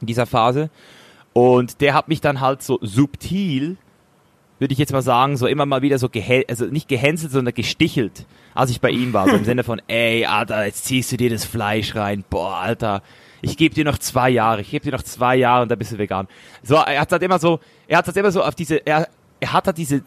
in 0.01 0.07
dieser 0.07 0.25
Phase. 0.25 0.69
Und 1.33 1.81
der 1.81 1.93
hat 1.93 2.07
mich 2.07 2.21
dann 2.21 2.39
halt 2.39 2.61
so 2.61 2.79
subtil, 2.81 3.77
würde 4.59 4.73
ich 4.73 4.79
jetzt 4.79 4.91
mal 4.91 5.01
sagen, 5.01 5.37
so 5.37 5.47
immer 5.47 5.65
mal 5.65 5.81
wieder 5.81 5.99
so 5.99 6.09
gehänselt, 6.09 6.49
also 6.49 6.65
nicht 6.65 6.87
gehänselt, 6.87 7.31
sondern 7.31 7.53
gestichelt, 7.53 8.25
als 8.53 8.71
ich 8.71 8.81
bei 8.81 8.89
ihm 8.89 9.13
war. 9.13 9.29
So 9.29 9.35
im 9.35 9.45
Sinne 9.45 9.63
von, 9.63 9.81
ey, 9.87 10.25
Alter, 10.25 10.65
jetzt 10.65 10.85
ziehst 10.85 11.11
du 11.11 11.17
dir 11.17 11.29
das 11.29 11.45
Fleisch 11.45 11.95
rein. 11.95 12.23
Boah, 12.29 12.57
Alter, 12.57 13.03
ich 13.41 13.57
gebe 13.57 13.75
dir 13.75 13.85
noch 13.85 13.97
zwei 13.97 14.29
Jahre, 14.29 14.61
ich 14.61 14.71
gebe 14.71 14.83
dir 14.83 14.91
noch 14.91 15.03
zwei 15.03 15.35
Jahre 15.35 15.63
und 15.63 15.69
dann 15.69 15.77
bist 15.77 15.91
du 15.91 15.97
vegan. 15.97 16.27
So, 16.63 16.75
er 16.75 17.01
hat 17.01 17.11
halt 17.11 17.23
immer 17.23 17.39
so, 17.39 17.59
er 17.87 17.99
hat 17.99 18.07
halt 18.07 18.17
immer 18.17 18.31
so 18.31 18.43
auf 18.43 18.55
diese, 18.55 18.77
er, 18.77 19.07
er 19.39 19.53
hat 19.53 19.67
halt 19.67 19.77
diese 19.77 20.01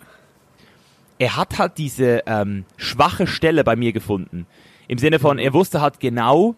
er 1.21 1.37
hat 1.37 1.59
halt 1.59 1.77
diese 1.77 2.23
ähm, 2.25 2.65
schwache 2.79 3.27
Stelle 3.27 3.63
bei 3.63 3.77
mir 3.77 3.93
gefunden. 3.93 4.47
Im 4.89 4.97
Sinne 4.97 5.19
von, 5.19 5.39
er 5.39 5.53
wusste 5.53 5.83
halt 5.83 6.01
genau, 6.01 6.57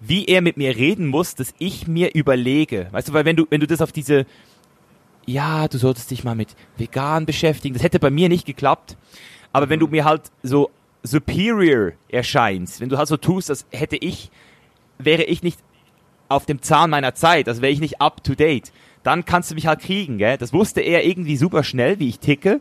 wie 0.00 0.26
er 0.26 0.42
mit 0.42 0.56
mir 0.56 0.76
reden 0.76 1.08
muss, 1.08 1.34
dass 1.34 1.52
ich 1.58 1.88
mir 1.88 2.14
überlege. 2.14 2.86
Weißt 2.92 3.08
du, 3.08 3.12
weil 3.12 3.24
wenn 3.24 3.34
du, 3.34 3.46
wenn 3.50 3.60
du 3.60 3.66
das 3.66 3.82
auf 3.82 3.90
diese, 3.90 4.24
ja, 5.26 5.68
du 5.68 5.78
solltest 5.78 6.10
dich 6.10 6.24
mal 6.24 6.34
mit 6.34 6.56
vegan 6.76 7.26
beschäftigen, 7.26 7.74
das 7.74 7.82
hätte 7.82 7.98
bei 7.98 8.10
mir 8.10 8.28
nicht 8.28 8.46
geklappt. 8.46 8.96
Aber 9.52 9.68
wenn 9.68 9.80
du 9.80 9.88
mir 9.88 10.04
halt 10.04 10.22
so 10.42 10.70
superior 11.02 11.92
erscheinst, 12.08 12.80
wenn 12.80 12.88
du 12.88 12.98
halt 12.98 13.08
so 13.08 13.16
tust, 13.16 13.50
als 13.50 13.66
hätte 13.70 13.96
ich, 13.96 14.30
wäre 14.98 15.24
ich 15.24 15.42
nicht 15.42 15.58
auf 16.28 16.46
dem 16.46 16.62
Zahn 16.62 16.90
meiner 16.90 17.14
Zeit, 17.14 17.48
also 17.48 17.62
wäre 17.62 17.72
ich 17.72 17.80
nicht 17.80 18.00
up 18.00 18.22
to 18.24 18.34
date, 18.34 18.72
dann 19.02 19.24
kannst 19.24 19.50
du 19.50 19.54
mich 19.54 19.66
halt 19.66 19.80
kriegen, 19.80 20.18
gell? 20.18 20.36
Das 20.36 20.52
wusste 20.52 20.80
er 20.80 21.04
irgendwie 21.04 21.36
super 21.36 21.62
schnell, 21.62 22.00
wie 22.00 22.08
ich 22.08 22.18
ticke. 22.18 22.60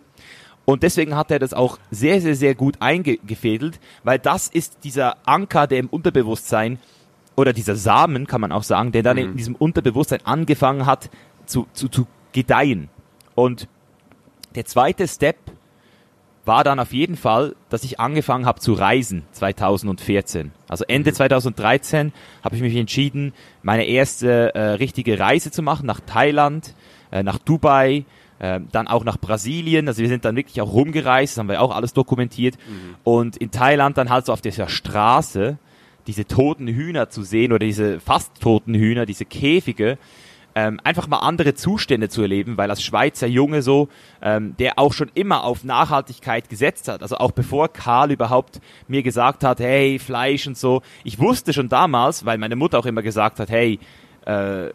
Und 0.63 0.83
deswegen 0.83 1.15
hat 1.15 1.31
er 1.31 1.39
das 1.39 1.53
auch 1.53 1.77
sehr, 1.91 2.21
sehr, 2.21 2.35
sehr 2.35 2.55
gut 2.55 2.77
eingefädelt, 2.81 3.79
weil 4.03 4.19
das 4.19 4.47
ist 4.47 4.83
dieser 4.83 5.17
Anker, 5.27 5.67
der 5.67 5.79
im 5.79 5.87
Unterbewusstsein 5.87 6.79
oder 7.35 7.53
dieser 7.53 7.75
Samen, 7.75 8.25
kann 8.25 8.41
man 8.41 8.51
auch 8.51 8.63
sagen, 8.63 8.91
der 8.91 9.03
dann 9.03 9.17
mhm. 9.17 9.23
in 9.23 9.37
diesem 9.37 9.55
Unterbewusstsein 9.55 10.19
angefangen 10.23 10.85
hat 10.85 11.09
zu, 11.45 11.67
zu, 11.73 11.89
zu 11.89 12.07
gedeihen. 12.35 12.89
Und 13.33 13.67
der 14.53 14.65
zweite 14.65 15.07
Step 15.07 15.37
war 16.43 16.63
dann 16.63 16.79
auf 16.79 16.93
jeden 16.93 17.15
Fall, 17.15 17.55
dass 17.69 17.83
ich 17.83 17.99
angefangen 17.99 18.45
habe 18.45 18.59
zu 18.59 18.73
reisen 18.73 19.23
2014. 19.31 20.51
Also 20.67 20.85
Ende 20.87 21.11
2013 21.11 22.07
mhm. 22.07 22.11
habe 22.43 22.55
ich 22.55 22.61
mich 22.61 22.75
entschieden, 22.75 23.33
meine 23.63 23.85
erste 23.85 24.53
äh, 24.53 24.61
richtige 24.73 25.17
Reise 25.17 25.49
zu 25.49 25.63
machen 25.63 25.87
nach 25.87 25.99
Thailand, 26.01 26.75
äh, 27.11 27.23
nach 27.23 27.39
Dubai, 27.39 28.05
ähm, 28.39 28.67
dann 28.71 28.87
auch 28.87 29.05
nach 29.05 29.17
Brasilien, 29.17 29.87
also 29.87 30.01
wir 30.01 30.09
sind 30.09 30.25
dann 30.25 30.35
wirklich 30.35 30.61
auch 30.61 30.71
rumgereist, 30.71 31.33
das 31.33 31.39
haben 31.39 31.49
wir 31.49 31.61
auch 31.61 31.73
alles 31.73 31.93
dokumentiert. 31.93 32.57
Mhm. 32.67 32.95
Und 33.03 33.37
in 33.37 33.49
Thailand 33.49 33.97
dann 33.97 34.09
halt 34.09 34.27
so 34.27 34.33
auf 34.33 34.41
dieser 34.41 34.67
Straße 34.67 35.57
diese 36.05 36.25
toten 36.25 36.67
Hühner 36.67 37.09
zu 37.09 37.23
sehen 37.23 37.51
oder 37.51 37.65
diese 37.65 37.99
fast 37.99 38.39
toten 38.39 38.75
Hühner, 38.75 39.07
diese 39.07 39.25
Käfige, 39.25 39.97
ähm, 40.55 40.79
einfach 40.83 41.07
mal 41.07 41.19
andere 41.19 41.53
Zustände 41.53 42.07
zu 42.07 42.21
erleben, 42.21 42.57
weil 42.57 42.69
als 42.69 42.81
Schweizer 42.81 43.27
Junge 43.27 43.61
so, 43.61 43.89
ähm, 44.21 44.55
der 44.57 44.79
auch 44.79 44.93
schon 44.93 45.11
immer 45.13 45.43
auf 45.43 45.65
Nachhaltigkeit 45.65 46.49
gesetzt 46.49 46.87
hat, 46.87 47.01
also 47.01 47.17
auch 47.17 47.31
bevor 47.31 47.67
Karl 47.67 48.11
überhaupt 48.11 48.61
mir 48.87 49.03
gesagt 49.03 49.43
hat, 49.43 49.59
hey, 49.59 49.99
Fleisch 49.99 50.47
und 50.47 50.57
so, 50.57 50.81
ich 51.03 51.19
wusste 51.19 51.51
schon 51.51 51.67
damals, 51.67 52.25
weil 52.25 52.37
meine 52.37 52.55
Mutter 52.55 52.79
auch 52.79 52.85
immer 52.85 53.01
gesagt 53.01 53.39
hat, 53.39 53.49
hey, 53.49 53.79
äh, 54.25 54.69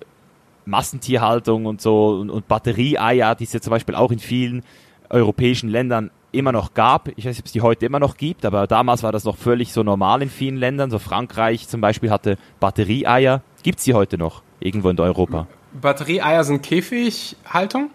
Massentierhaltung 0.66 1.64
und 1.64 1.80
so 1.80 2.10
und, 2.10 2.28
und 2.28 2.46
Batterieeier, 2.46 3.34
die 3.34 3.44
es 3.44 3.52
ja 3.54 3.60
zum 3.60 3.70
Beispiel 3.70 3.94
auch 3.94 4.12
in 4.12 4.18
vielen 4.18 4.62
europäischen 5.08 5.70
Ländern 5.70 6.10
immer 6.30 6.52
noch 6.52 6.74
gab. 6.74 7.08
Ich 7.08 7.24
weiß 7.24 7.26
nicht, 7.26 7.40
ob 7.40 7.46
es 7.46 7.52
die 7.52 7.62
heute 7.62 7.86
immer 7.86 7.98
noch 7.98 8.18
gibt, 8.18 8.44
aber 8.44 8.66
damals 8.66 9.02
war 9.02 9.12
das 9.12 9.24
noch 9.24 9.36
völlig 9.36 9.72
so 9.72 9.82
normal 9.82 10.22
in 10.22 10.28
vielen 10.28 10.56
Ländern. 10.56 10.90
So 10.90 10.98
Frankreich 10.98 11.66
zum 11.68 11.80
Beispiel 11.80 12.10
hatte 12.10 12.36
Batterieeier. 12.60 13.42
Gibt 13.62 13.78
es 13.78 13.84
die 13.84 13.94
heute 13.94 14.18
noch 14.18 14.42
irgendwo 14.60 14.90
in 14.90 15.00
Europa? 15.00 15.48
Batterieeier 15.72 16.44
sind 16.44 16.62
Käfighaltung? 16.62 17.90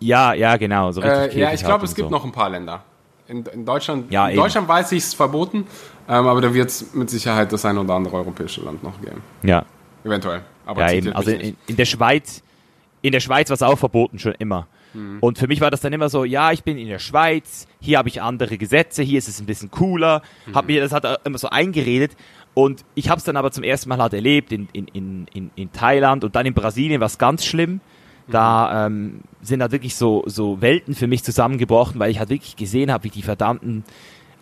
Ja, 0.00 0.34
ja, 0.34 0.56
genau. 0.56 0.90
So 0.92 1.00
äh, 1.00 1.38
ja, 1.38 1.52
ich 1.52 1.64
glaube, 1.64 1.84
es 1.84 1.94
gibt 1.94 2.08
so. 2.08 2.14
noch 2.14 2.24
ein 2.24 2.32
paar 2.32 2.50
Länder. 2.50 2.82
In, 3.28 3.44
in 3.46 3.64
Deutschland, 3.64 4.10
ja, 4.10 4.28
in 4.28 4.36
Deutschland 4.36 4.68
weiß 4.68 4.92
ich 4.92 5.04
es 5.04 5.14
verboten, 5.14 5.66
ähm, 6.08 6.26
aber 6.26 6.40
da 6.40 6.52
wird 6.52 6.68
es 6.68 6.92
mit 6.92 7.08
Sicherheit 7.08 7.52
das 7.52 7.64
ein 7.64 7.78
oder 7.78 7.94
andere 7.94 8.16
europäische 8.16 8.60
Land 8.62 8.82
noch 8.82 9.00
geben. 9.00 9.22
Ja. 9.42 9.64
Eventuell. 10.04 10.42
Aber 10.66 10.82
ja, 10.82 10.92
eben. 10.92 11.12
Also 11.12 11.30
in, 11.30 11.56
in, 11.66 11.76
der 11.76 11.84
Schweiz, 11.84 12.42
in 13.00 13.12
der 13.12 13.20
Schweiz 13.20 13.48
war 13.48 13.54
es 13.54 13.62
auch 13.62 13.78
verboten 13.78 14.18
schon 14.18 14.34
immer. 14.38 14.66
Mhm. 14.94 15.18
Und 15.20 15.38
für 15.38 15.46
mich 15.46 15.60
war 15.60 15.70
das 15.70 15.80
dann 15.80 15.92
immer 15.92 16.08
so, 16.08 16.24
ja, 16.24 16.52
ich 16.52 16.64
bin 16.64 16.78
in 16.78 16.88
der 16.88 16.98
Schweiz, 16.98 17.66
hier 17.80 17.98
habe 17.98 18.08
ich 18.08 18.22
andere 18.22 18.58
Gesetze, 18.58 19.02
hier 19.02 19.18
ist 19.18 19.28
es 19.28 19.40
ein 19.40 19.46
bisschen 19.46 19.70
cooler. 19.70 20.22
Mhm. 20.46 20.54
Hab 20.54 20.66
mir 20.66 20.80
das 20.80 20.92
hat 20.92 21.26
immer 21.26 21.38
so 21.38 21.48
eingeredet. 21.48 22.12
Und 22.54 22.84
ich 22.94 23.08
habe 23.08 23.18
es 23.18 23.24
dann 23.24 23.36
aber 23.36 23.50
zum 23.50 23.64
ersten 23.64 23.88
Mal 23.88 23.98
halt 23.98 24.12
erlebt 24.12 24.52
in, 24.52 24.68
in, 24.72 24.86
in, 24.88 25.26
in, 25.32 25.50
in 25.56 25.72
Thailand 25.72 26.22
und 26.24 26.36
dann 26.36 26.44
in 26.44 26.54
Brasilien 26.54 27.00
war 27.00 27.06
es 27.06 27.18
ganz 27.18 27.44
schlimm. 27.44 27.80
Da 28.28 28.88
mhm. 28.88 29.14
ähm, 29.14 29.20
sind 29.42 29.62
halt 29.62 29.72
wirklich 29.72 29.96
so, 29.96 30.22
so 30.26 30.60
Welten 30.60 30.94
für 30.94 31.06
mich 31.06 31.24
zusammengebrochen, 31.24 31.98
weil 31.98 32.10
ich 32.10 32.18
halt 32.18 32.30
wirklich 32.30 32.56
gesehen 32.56 32.92
habe, 32.92 33.04
wie 33.04 33.10
die 33.10 33.22
verdammten, 33.22 33.84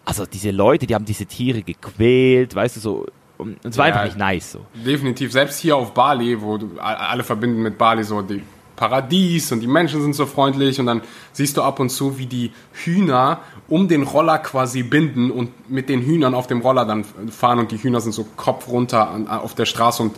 also 0.05 0.27
diese 0.27 0.51
Leute, 0.51 0.87
die 0.87 0.95
haben 0.95 1.05
diese 1.05 1.27
Tiere 1.27 1.63
gequält, 1.63 2.55
weißt 2.55 2.77
du, 2.77 2.81
so 2.81 3.07
und 3.41 3.59
es 3.65 3.79
war 3.79 3.89
ja, 3.89 3.95
einfach 3.95 4.05
nicht 4.05 4.19
nice. 4.19 4.53
So. 4.53 4.67
Definitiv. 4.75 5.33
Selbst 5.33 5.61
hier 5.61 5.75
auf 5.75 5.95
Bali, 5.95 6.41
wo 6.43 6.59
du, 6.59 6.79
alle 6.79 7.25
verbinden 7.25 7.63
mit 7.63 7.79
Bali 7.79 8.05
so 8.05 8.21
die 8.21 8.43
Paradies 8.81 9.53
und 9.53 9.61
die 9.61 9.67
Menschen 9.67 10.01
sind 10.01 10.15
so 10.15 10.25
freundlich 10.25 10.81
und 10.81 10.87
dann 10.87 11.03
siehst 11.33 11.59
du 11.59 11.63
ab 11.63 11.81
und 11.81 11.91
zu, 11.91 12.17
wie 12.17 12.25
die 12.25 12.51
Hühner 12.73 13.41
um 13.69 13.89
den 13.89 14.05
Roller 14.05 14.39
quasi 14.39 14.83
binden 14.83 15.31
und 15.31 15.69
mit 15.69 15.91
den 15.91 16.01
Hühnern 16.01 16.35
auf 16.35 16.47
dem 16.47 16.63
Roller 16.63 16.87
dann 16.87 17.05
fahren 17.05 17.59
und 17.59 17.73
die 17.73 17.77
Hühner 17.77 18.01
sind 18.01 18.13
so 18.13 18.27
Kopf 18.37 18.69
runter 18.69 19.11
an, 19.11 19.29
auf 19.29 19.55
der 19.55 19.67
Straße 19.67 20.03
und 20.03 20.17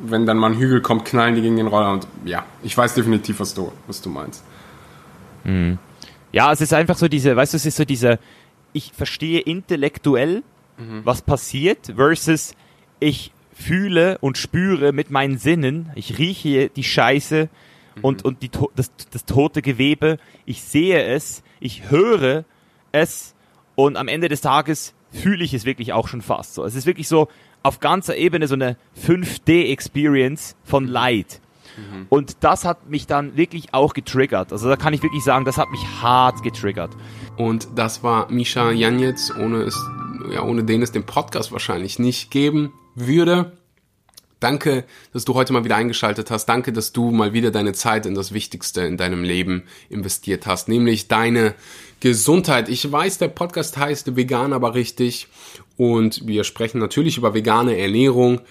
wenn 0.00 0.24
dann 0.24 0.36
mal 0.36 0.52
ein 0.52 0.58
Hügel 0.58 0.82
kommt, 0.82 1.04
knallen 1.04 1.34
die 1.34 1.42
gegen 1.42 1.56
den 1.56 1.66
Roller 1.66 1.94
und 1.94 2.06
ja, 2.24 2.44
ich 2.62 2.78
weiß 2.78 2.94
definitiv, 2.94 3.40
was 3.40 3.54
du, 3.54 3.72
was 3.88 4.00
du 4.00 4.08
meinst. 4.08 4.44
Mhm. 5.42 5.78
Ja, 6.30 6.52
es 6.52 6.60
ist 6.60 6.72
einfach 6.72 6.96
so 6.96 7.08
diese, 7.08 7.34
weißt 7.34 7.54
du, 7.54 7.56
es 7.56 7.66
ist 7.66 7.76
so 7.76 7.84
diese, 7.84 8.20
ich 8.72 8.92
verstehe 8.92 9.40
intellektuell, 9.40 10.44
mhm. 10.78 11.00
was 11.02 11.22
passiert, 11.22 11.94
versus 11.96 12.54
ich 13.00 13.32
fühle 13.52 14.18
und 14.18 14.38
spüre 14.38 14.92
mit 14.92 15.10
meinen 15.10 15.38
Sinnen, 15.38 15.90
ich 15.96 16.18
rieche 16.18 16.68
die 16.68 16.84
Scheiße. 16.84 17.48
Und, 18.02 18.24
und 18.24 18.42
die, 18.42 18.50
das, 18.74 18.92
das 19.10 19.24
tote 19.24 19.62
Gewebe, 19.62 20.18
ich 20.44 20.62
sehe 20.62 21.02
es, 21.04 21.42
ich 21.60 21.90
höre 21.90 22.44
es 22.92 23.34
und 23.74 23.96
am 23.96 24.08
Ende 24.08 24.28
des 24.28 24.40
Tages 24.40 24.94
fühle 25.10 25.44
ich 25.44 25.54
es 25.54 25.64
wirklich 25.64 25.92
auch 25.92 26.08
schon 26.08 26.22
fast 26.22 26.54
so. 26.54 26.64
Es 26.64 26.74
ist 26.74 26.86
wirklich 26.86 27.08
so 27.08 27.28
auf 27.62 27.80
ganzer 27.80 28.16
Ebene 28.16 28.46
so 28.48 28.54
eine 28.54 28.76
5D-Experience 29.04 30.56
von. 30.62 30.86
Leid. 30.86 31.40
Und 32.08 32.38
das 32.40 32.64
hat 32.64 32.88
mich 32.88 33.06
dann 33.06 33.36
wirklich 33.36 33.74
auch 33.74 33.92
getriggert. 33.92 34.52
Also 34.52 34.68
da 34.68 34.76
kann 34.76 34.94
ich 34.94 35.02
wirklich 35.02 35.24
sagen, 35.24 35.44
das 35.44 35.58
hat 35.58 35.70
mich 35.70 35.84
hart 36.00 36.42
getriggert. 36.42 36.96
Und 37.36 37.68
das 37.74 38.02
war 38.02 38.30
Misha 38.30 38.70
Janetz, 38.70 39.30
ohne 39.38 39.58
es 39.58 39.78
ja, 40.30 40.42
ohne 40.42 40.64
den 40.64 40.82
es 40.82 40.92
den 40.92 41.04
Podcast 41.04 41.52
wahrscheinlich 41.52 41.98
nicht 41.98 42.30
geben 42.30 42.72
würde. 42.94 43.58
Danke, 44.38 44.84
dass 45.14 45.24
du 45.24 45.34
heute 45.34 45.54
mal 45.54 45.64
wieder 45.64 45.76
eingeschaltet 45.76 46.30
hast. 46.30 46.46
Danke, 46.46 46.72
dass 46.72 46.92
du 46.92 47.10
mal 47.10 47.32
wieder 47.32 47.50
deine 47.50 47.72
Zeit 47.72 48.04
in 48.04 48.14
das 48.14 48.32
Wichtigste 48.32 48.82
in 48.82 48.98
deinem 48.98 49.24
Leben 49.24 49.62
investiert 49.88 50.46
hast, 50.46 50.68
nämlich 50.68 51.08
deine 51.08 51.54
Gesundheit. 52.00 52.68
Ich 52.68 52.90
weiß, 52.90 53.16
der 53.16 53.28
Podcast 53.28 53.78
heißt 53.78 54.14
Vegan 54.14 54.52
aber 54.52 54.74
richtig 54.74 55.28
und 55.78 56.26
wir 56.26 56.44
sprechen 56.44 56.78
natürlich 56.78 57.16
über 57.16 57.32
vegane 57.32 57.78
Ernährung. 57.78 58.42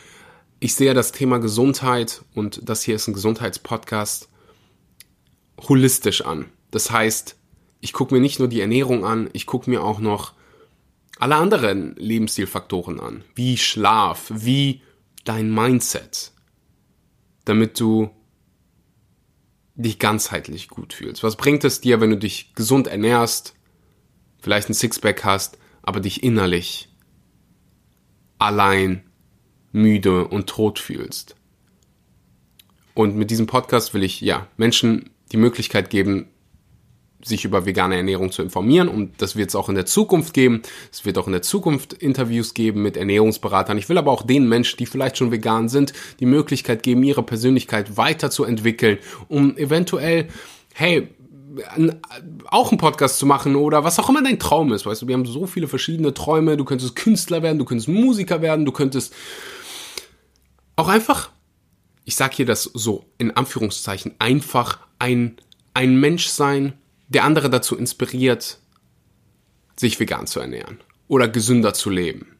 Ich 0.60 0.74
sehe 0.74 0.96
das 0.96 1.12
Thema 1.12 1.38
Gesundheit 1.38 2.24
und 2.34 2.68
das 2.68 2.82
hier 2.82 2.96
ist 2.96 3.08
ein 3.08 3.14
Gesundheitspodcast 3.14 4.30
holistisch 5.70 6.26
an. 6.26 6.46
Das 6.72 6.90
heißt, 6.90 7.36
ich 7.82 7.94
gucke 7.94 8.16
mir 8.16 8.22
nicht 8.22 8.40
nur 8.40 8.48
die 8.48 8.62
Ernährung 8.62 9.06
an, 9.06 9.30
ich 9.34 9.46
gucke 9.46 9.70
mir 9.70 9.84
auch 9.84 10.00
noch 10.00 10.34
alle 11.20 11.36
anderen 11.36 11.96
Lebensstilfaktoren 11.98 13.00
an, 13.00 13.24
wie 13.36 13.58
Schlaf, 13.58 14.32
wie 14.34 14.82
dein 15.26 15.54
Mindset, 15.54 16.32
damit 17.44 17.80
du 17.80 18.10
dich 19.76 20.00
ganzheitlich 20.00 20.70
gut 20.70 20.94
fühlst. 20.94 21.22
Was 21.24 21.36
bringt 21.36 21.66
es 21.66 21.82
dir, 21.82 22.00
wenn 22.00 22.12
du 22.12 22.18
dich 22.18 22.54
gesund 22.56 22.88
ernährst, 22.88 23.56
vielleicht 24.40 24.70
ein 24.70 24.74
Sixpack 24.74 25.26
hast, 25.26 25.58
aber 25.82 26.00
dich 26.00 26.24
innerlich 26.24 26.90
allein, 28.38 29.04
müde 29.72 30.28
und 30.28 30.48
tot 30.48 30.80
fühlst. 30.80 31.36
Und 32.94 33.18
mit 33.18 33.30
diesem 33.30 33.48
Podcast 33.48 33.94
will 33.94 34.04
ich 34.04 34.22
ja 34.22 34.48
Menschen 34.56 35.10
die 35.32 35.38
Möglichkeit 35.38 35.90
geben, 35.90 36.30
sich 37.26 37.44
über 37.44 37.66
vegane 37.66 37.96
Ernährung 37.98 38.32
zu 38.32 38.44
informieren 38.44 38.88
und 38.88 39.22
das 39.22 39.36
wird 39.36 39.50
es 39.50 39.56
auch 39.56 39.68
in 39.68 39.76
der 39.76 39.88
Zukunft 39.88 40.34
geben. 40.34 40.62
Es 40.92 41.06
wird 41.06 41.18
auch 41.18 41.26
in 41.26 41.34
der 41.34 41.42
Zukunft 41.42 41.94
Interviews 41.94 42.54
geben 42.54 42.84
mit 42.84 42.98
Ernährungsberatern. 42.98 43.78
Ich 43.78 43.90
will 43.90 43.98
aber 43.98 44.12
auch 44.12 44.24
den 44.24 44.48
Menschen, 44.48 44.78
die 44.78 44.86
vielleicht 44.86 45.18
schon 45.18 45.32
vegan 45.32 45.68
sind, 45.68 45.94
die 46.20 46.28
Möglichkeit 46.28 46.84
geben, 46.84 47.04
ihre 47.04 47.24
Persönlichkeit 47.24 47.98
weiterzuentwickeln, 47.98 49.00
um 49.28 49.58
eventuell, 49.58 50.28
hey, 50.74 51.10
auch 52.48 52.72
einen 52.72 52.78
Podcast 52.78 53.18
zu 53.18 53.26
machen 53.26 53.56
oder 53.56 53.84
was 53.84 53.98
auch 53.98 54.10
immer 54.10 54.22
dein 54.22 54.40
Traum 54.40 54.74
ist. 54.74 54.86
Weißt 54.86 55.02
du, 55.02 55.08
wir 55.08 55.16
haben 55.16 55.26
so 55.26 55.48
viele 55.48 55.68
verschiedene 55.68 56.14
Träume. 56.14 56.58
Du 56.58 56.66
könntest 56.66 56.96
Künstler 56.96 57.42
werden, 57.42 57.58
du 57.58 57.66
könntest 57.66 57.88
Musiker 57.88 58.42
werden, 58.42 58.66
du 58.66 58.72
könntest 58.72 59.14
auch 60.76 60.90
einfach, 60.90 61.32
ich 62.04 62.16
sag 62.16 62.34
hier 62.34 62.46
das 62.46 62.64
so 62.74 63.06
in 63.18 63.32
Anführungszeichen, 63.32 64.16
einfach 64.20 64.80
ein, 65.00 65.38
ein 65.74 66.00
Mensch 66.00 66.28
sein, 66.28 66.74
der 67.08 67.24
andere 67.24 67.50
dazu 67.50 67.78
inspiriert, 67.78 68.60
sich 69.76 70.00
vegan 70.00 70.28
zu 70.28 70.40
ernähren 70.40 70.80
oder 71.08 71.28
gesünder 71.28 71.74
zu 71.74 71.90
leben. 71.90 72.38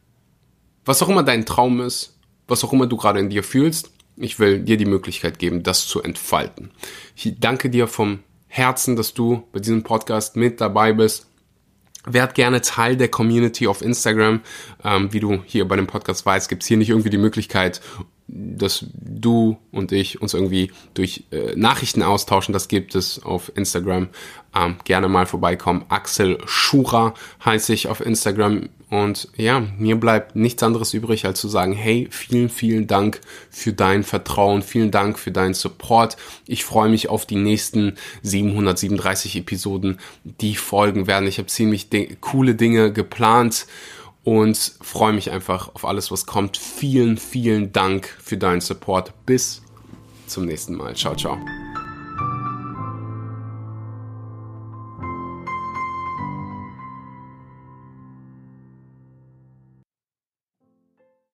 Was 0.84 1.02
auch 1.02 1.08
immer 1.08 1.22
dein 1.22 1.46
Traum 1.46 1.80
ist, 1.80 2.18
was 2.48 2.64
auch 2.64 2.72
immer 2.72 2.86
du 2.86 2.96
gerade 2.96 3.20
in 3.20 3.30
dir 3.30 3.42
fühlst, 3.42 3.90
ich 4.16 4.38
will 4.38 4.60
dir 4.60 4.76
die 4.76 4.86
Möglichkeit 4.86 5.38
geben, 5.38 5.62
das 5.62 5.86
zu 5.86 6.02
entfalten. 6.02 6.70
Ich 7.14 7.38
danke 7.38 7.68
dir 7.68 7.86
vom 7.86 8.20
Herzen, 8.48 8.96
dass 8.96 9.12
du 9.12 9.42
bei 9.52 9.60
diesem 9.60 9.82
Podcast 9.82 10.36
mit 10.36 10.60
dabei 10.60 10.92
bist. 10.92 11.26
Werd 12.06 12.34
gerne 12.34 12.60
Teil 12.60 12.96
der 12.96 13.08
Community 13.08 13.66
auf 13.66 13.82
Instagram. 13.82 14.40
Ähm, 14.82 15.12
wie 15.12 15.20
du 15.20 15.42
hier 15.44 15.66
bei 15.66 15.76
dem 15.76 15.86
Podcast 15.86 16.24
weißt, 16.24 16.48
gibt 16.48 16.62
es 16.62 16.68
hier 16.68 16.76
nicht 16.76 16.90
irgendwie 16.90 17.10
die 17.10 17.18
Möglichkeit, 17.18 17.80
dass 18.28 18.84
du 18.92 19.56
und 19.70 19.92
ich 19.92 20.20
uns 20.20 20.34
irgendwie 20.34 20.72
durch 20.94 21.24
äh, 21.30 21.54
Nachrichten 21.54 22.02
austauschen. 22.02 22.52
Das 22.52 22.68
gibt 22.68 22.94
es 22.94 23.22
auf 23.24 23.52
Instagram. 23.54 24.08
Ähm, 24.54 24.76
gerne 24.84 25.08
mal 25.08 25.26
vorbeikommen. 25.26 25.84
Axel 25.88 26.38
Schura 26.44 27.14
heiße 27.44 27.72
ich 27.72 27.88
auf 27.88 28.04
Instagram. 28.04 28.68
Und 28.88 29.28
ja, 29.36 29.60
mir 29.78 29.96
bleibt 29.96 30.36
nichts 30.36 30.62
anderes 30.62 30.94
übrig, 30.94 31.24
als 31.24 31.40
zu 31.40 31.48
sagen, 31.48 31.72
hey, 31.72 32.08
vielen, 32.10 32.48
vielen 32.48 32.86
Dank 32.86 33.20
für 33.50 33.72
dein 33.72 34.02
Vertrauen. 34.02 34.62
Vielen 34.62 34.90
Dank 34.90 35.18
für 35.18 35.32
deinen 35.32 35.54
Support. 35.54 36.16
Ich 36.46 36.64
freue 36.64 36.88
mich 36.88 37.08
auf 37.08 37.26
die 37.26 37.36
nächsten 37.36 37.96
737 38.22 39.36
Episoden, 39.36 39.98
die 40.24 40.56
folgen 40.56 41.06
werden. 41.06 41.28
Ich 41.28 41.38
habe 41.38 41.48
ziemlich 41.48 41.88
coole 42.20 42.54
Dinge 42.54 42.92
geplant 42.92 43.66
und 44.26 44.72
freue 44.80 45.12
mich 45.12 45.30
einfach 45.30 45.72
auf 45.76 45.84
alles, 45.84 46.10
was 46.10 46.26
kommt. 46.26 46.56
Vielen, 46.56 47.16
vielen 47.16 47.72
Dank 47.72 48.08
für 48.20 48.36
deinen 48.36 48.60
Support. 48.60 49.12
Bis 49.24 49.62
zum 50.26 50.46
nächsten 50.46 50.74
Mal. 50.74 50.96
Ciao, 50.96 51.14
ciao. 51.14 51.38